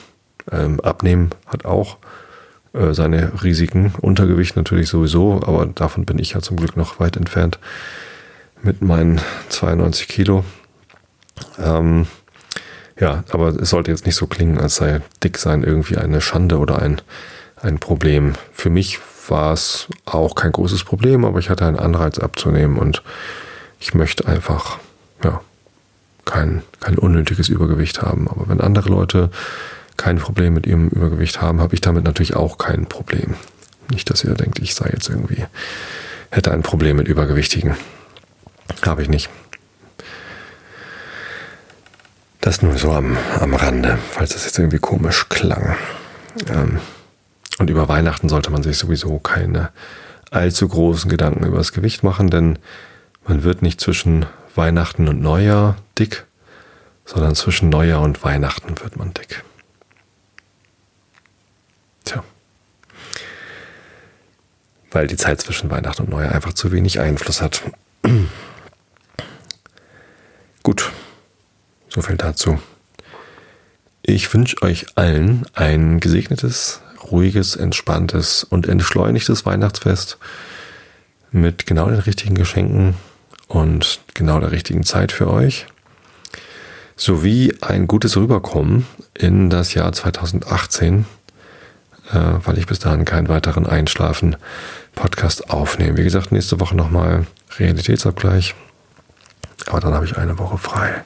Ähm, 0.50 0.80
Abnehmen 0.80 1.30
hat 1.46 1.64
auch 1.64 1.98
seine 2.72 3.42
Risiken, 3.42 3.94
Untergewicht 4.00 4.54
natürlich 4.54 4.88
sowieso, 4.88 5.42
aber 5.44 5.66
davon 5.66 6.06
bin 6.06 6.20
ich 6.20 6.34
ja 6.34 6.40
zum 6.40 6.56
Glück 6.56 6.76
noch 6.76 7.00
weit 7.00 7.16
entfernt 7.16 7.58
mit 8.62 8.80
meinen 8.80 9.20
92 9.48 10.06
Kilo. 10.06 10.44
Ähm, 11.58 12.06
ja, 12.98 13.24
aber 13.30 13.48
es 13.60 13.70
sollte 13.70 13.90
jetzt 13.90 14.06
nicht 14.06 14.14
so 14.14 14.26
klingen, 14.26 14.58
als 14.58 14.76
sei 14.76 15.00
dick 15.24 15.38
sein 15.38 15.64
irgendwie 15.64 15.96
eine 15.96 16.20
Schande 16.20 16.58
oder 16.58 16.80
ein, 16.80 17.00
ein 17.56 17.78
Problem. 17.78 18.34
Für 18.52 18.70
mich 18.70 19.00
war 19.30 19.52
es 19.52 19.86
auch 20.04 20.34
kein 20.34 20.52
großes 20.52 20.84
Problem, 20.84 21.24
aber 21.24 21.38
ich 21.38 21.50
hatte 21.50 21.66
einen 21.66 21.78
Anreiz 21.78 22.18
abzunehmen 22.18 22.78
und 22.78 23.02
ich 23.78 23.94
möchte 23.94 24.26
einfach, 24.26 24.78
ja, 25.24 25.40
kein, 26.24 26.62
kein 26.80 26.98
unnötiges 26.98 27.48
Übergewicht 27.48 28.02
haben. 28.02 28.28
Aber 28.28 28.48
wenn 28.48 28.60
andere 28.60 28.88
Leute 28.88 29.30
kein 29.96 30.18
Problem 30.18 30.54
mit 30.54 30.66
ihrem 30.66 30.88
Übergewicht 30.88 31.40
haben, 31.40 31.60
habe 31.60 31.74
ich 31.74 31.80
damit 31.80 32.04
natürlich 32.04 32.36
auch 32.36 32.58
kein 32.58 32.86
Problem. 32.86 33.34
Nicht, 33.90 34.10
dass 34.10 34.24
ihr 34.24 34.34
denkt, 34.34 34.58
ich 34.60 34.74
sei 34.74 34.90
jetzt 34.92 35.08
irgendwie, 35.08 35.44
hätte 36.30 36.52
ein 36.52 36.62
Problem 36.62 36.96
mit 36.96 37.08
Übergewichtigen. 37.08 37.74
Habe 38.82 39.02
ich 39.02 39.08
nicht. 39.08 39.28
Das 42.40 42.62
nur 42.62 42.78
so 42.78 42.92
am, 42.92 43.18
am 43.38 43.54
Rande, 43.54 43.98
falls 44.10 44.32
das 44.32 44.44
jetzt 44.44 44.58
irgendwie 44.58 44.78
komisch 44.78 45.28
klang. 45.28 45.76
Ähm, 46.48 46.78
und 47.60 47.68
über 47.68 47.88
Weihnachten 47.88 48.30
sollte 48.30 48.50
man 48.50 48.62
sich 48.62 48.78
sowieso 48.78 49.18
keine 49.18 49.70
allzu 50.30 50.66
großen 50.66 51.10
Gedanken 51.10 51.44
über 51.44 51.58
das 51.58 51.72
Gewicht 51.72 52.02
machen, 52.02 52.30
denn 52.30 52.58
man 53.26 53.44
wird 53.44 53.60
nicht 53.60 53.80
zwischen 53.82 54.24
Weihnachten 54.54 55.08
und 55.08 55.20
Neujahr 55.20 55.76
dick, 55.98 56.24
sondern 57.04 57.34
zwischen 57.34 57.68
Neujahr 57.68 58.00
und 58.00 58.24
Weihnachten 58.24 58.80
wird 58.80 58.96
man 58.96 59.12
dick. 59.12 59.44
Tja. 62.04 62.24
Weil 64.90 65.06
die 65.06 65.16
Zeit 65.16 65.42
zwischen 65.42 65.70
Weihnachten 65.70 66.04
und 66.04 66.10
Neujahr 66.10 66.32
einfach 66.34 66.54
zu 66.54 66.72
wenig 66.72 66.98
Einfluss 66.98 67.42
hat. 67.42 67.60
Gut, 70.62 70.90
so 71.90 72.00
viel 72.00 72.16
dazu. 72.16 72.58
Ich 74.00 74.32
wünsche 74.32 74.62
euch 74.62 74.96
allen 74.96 75.44
ein 75.52 76.00
gesegnetes 76.00 76.80
ruhiges, 77.10 77.56
entspanntes 77.56 78.44
und 78.44 78.68
entschleunigtes 78.68 79.46
Weihnachtsfest 79.46 80.18
mit 81.32 81.66
genau 81.66 81.88
den 81.88 82.00
richtigen 82.00 82.34
Geschenken 82.34 82.94
und 83.48 84.00
genau 84.14 84.40
der 84.40 84.52
richtigen 84.52 84.84
Zeit 84.84 85.12
für 85.12 85.30
euch. 85.30 85.66
Sowie 86.96 87.54
ein 87.60 87.86
gutes 87.86 88.16
Rüberkommen 88.16 88.86
in 89.14 89.48
das 89.50 89.74
Jahr 89.74 89.92
2018, 89.92 91.06
äh, 92.12 92.18
weil 92.44 92.58
ich 92.58 92.66
bis 92.66 92.78
dahin 92.78 93.04
keinen 93.04 93.28
weiteren 93.28 93.66
Einschlafen-Podcast 93.66 95.50
aufnehme. 95.50 95.96
Wie 95.96 96.04
gesagt, 96.04 96.30
nächste 96.32 96.60
Woche 96.60 96.76
nochmal 96.76 97.26
Realitätsabgleich. 97.58 98.54
Aber 99.66 99.80
dann 99.80 99.94
habe 99.94 100.04
ich 100.04 100.16
eine 100.16 100.38
Woche 100.38 100.58
frei. 100.58 101.04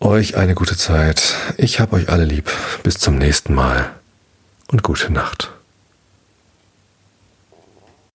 Euch 0.00 0.36
eine 0.36 0.54
gute 0.54 0.76
Zeit. 0.76 1.34
Ich 1.56 1.80
habe 1.80 1.96
euch 1.96 2.08
alle 2.08 2.24
lieb. 2.24 2.50
Bis 2.82 2.98
zum 2.98 3.18
nächsten 3.18 3.54
Mal 3.54 3.92
und 4.70 4.82
gute 4.82 5.12
Nacht. 5.12 5.52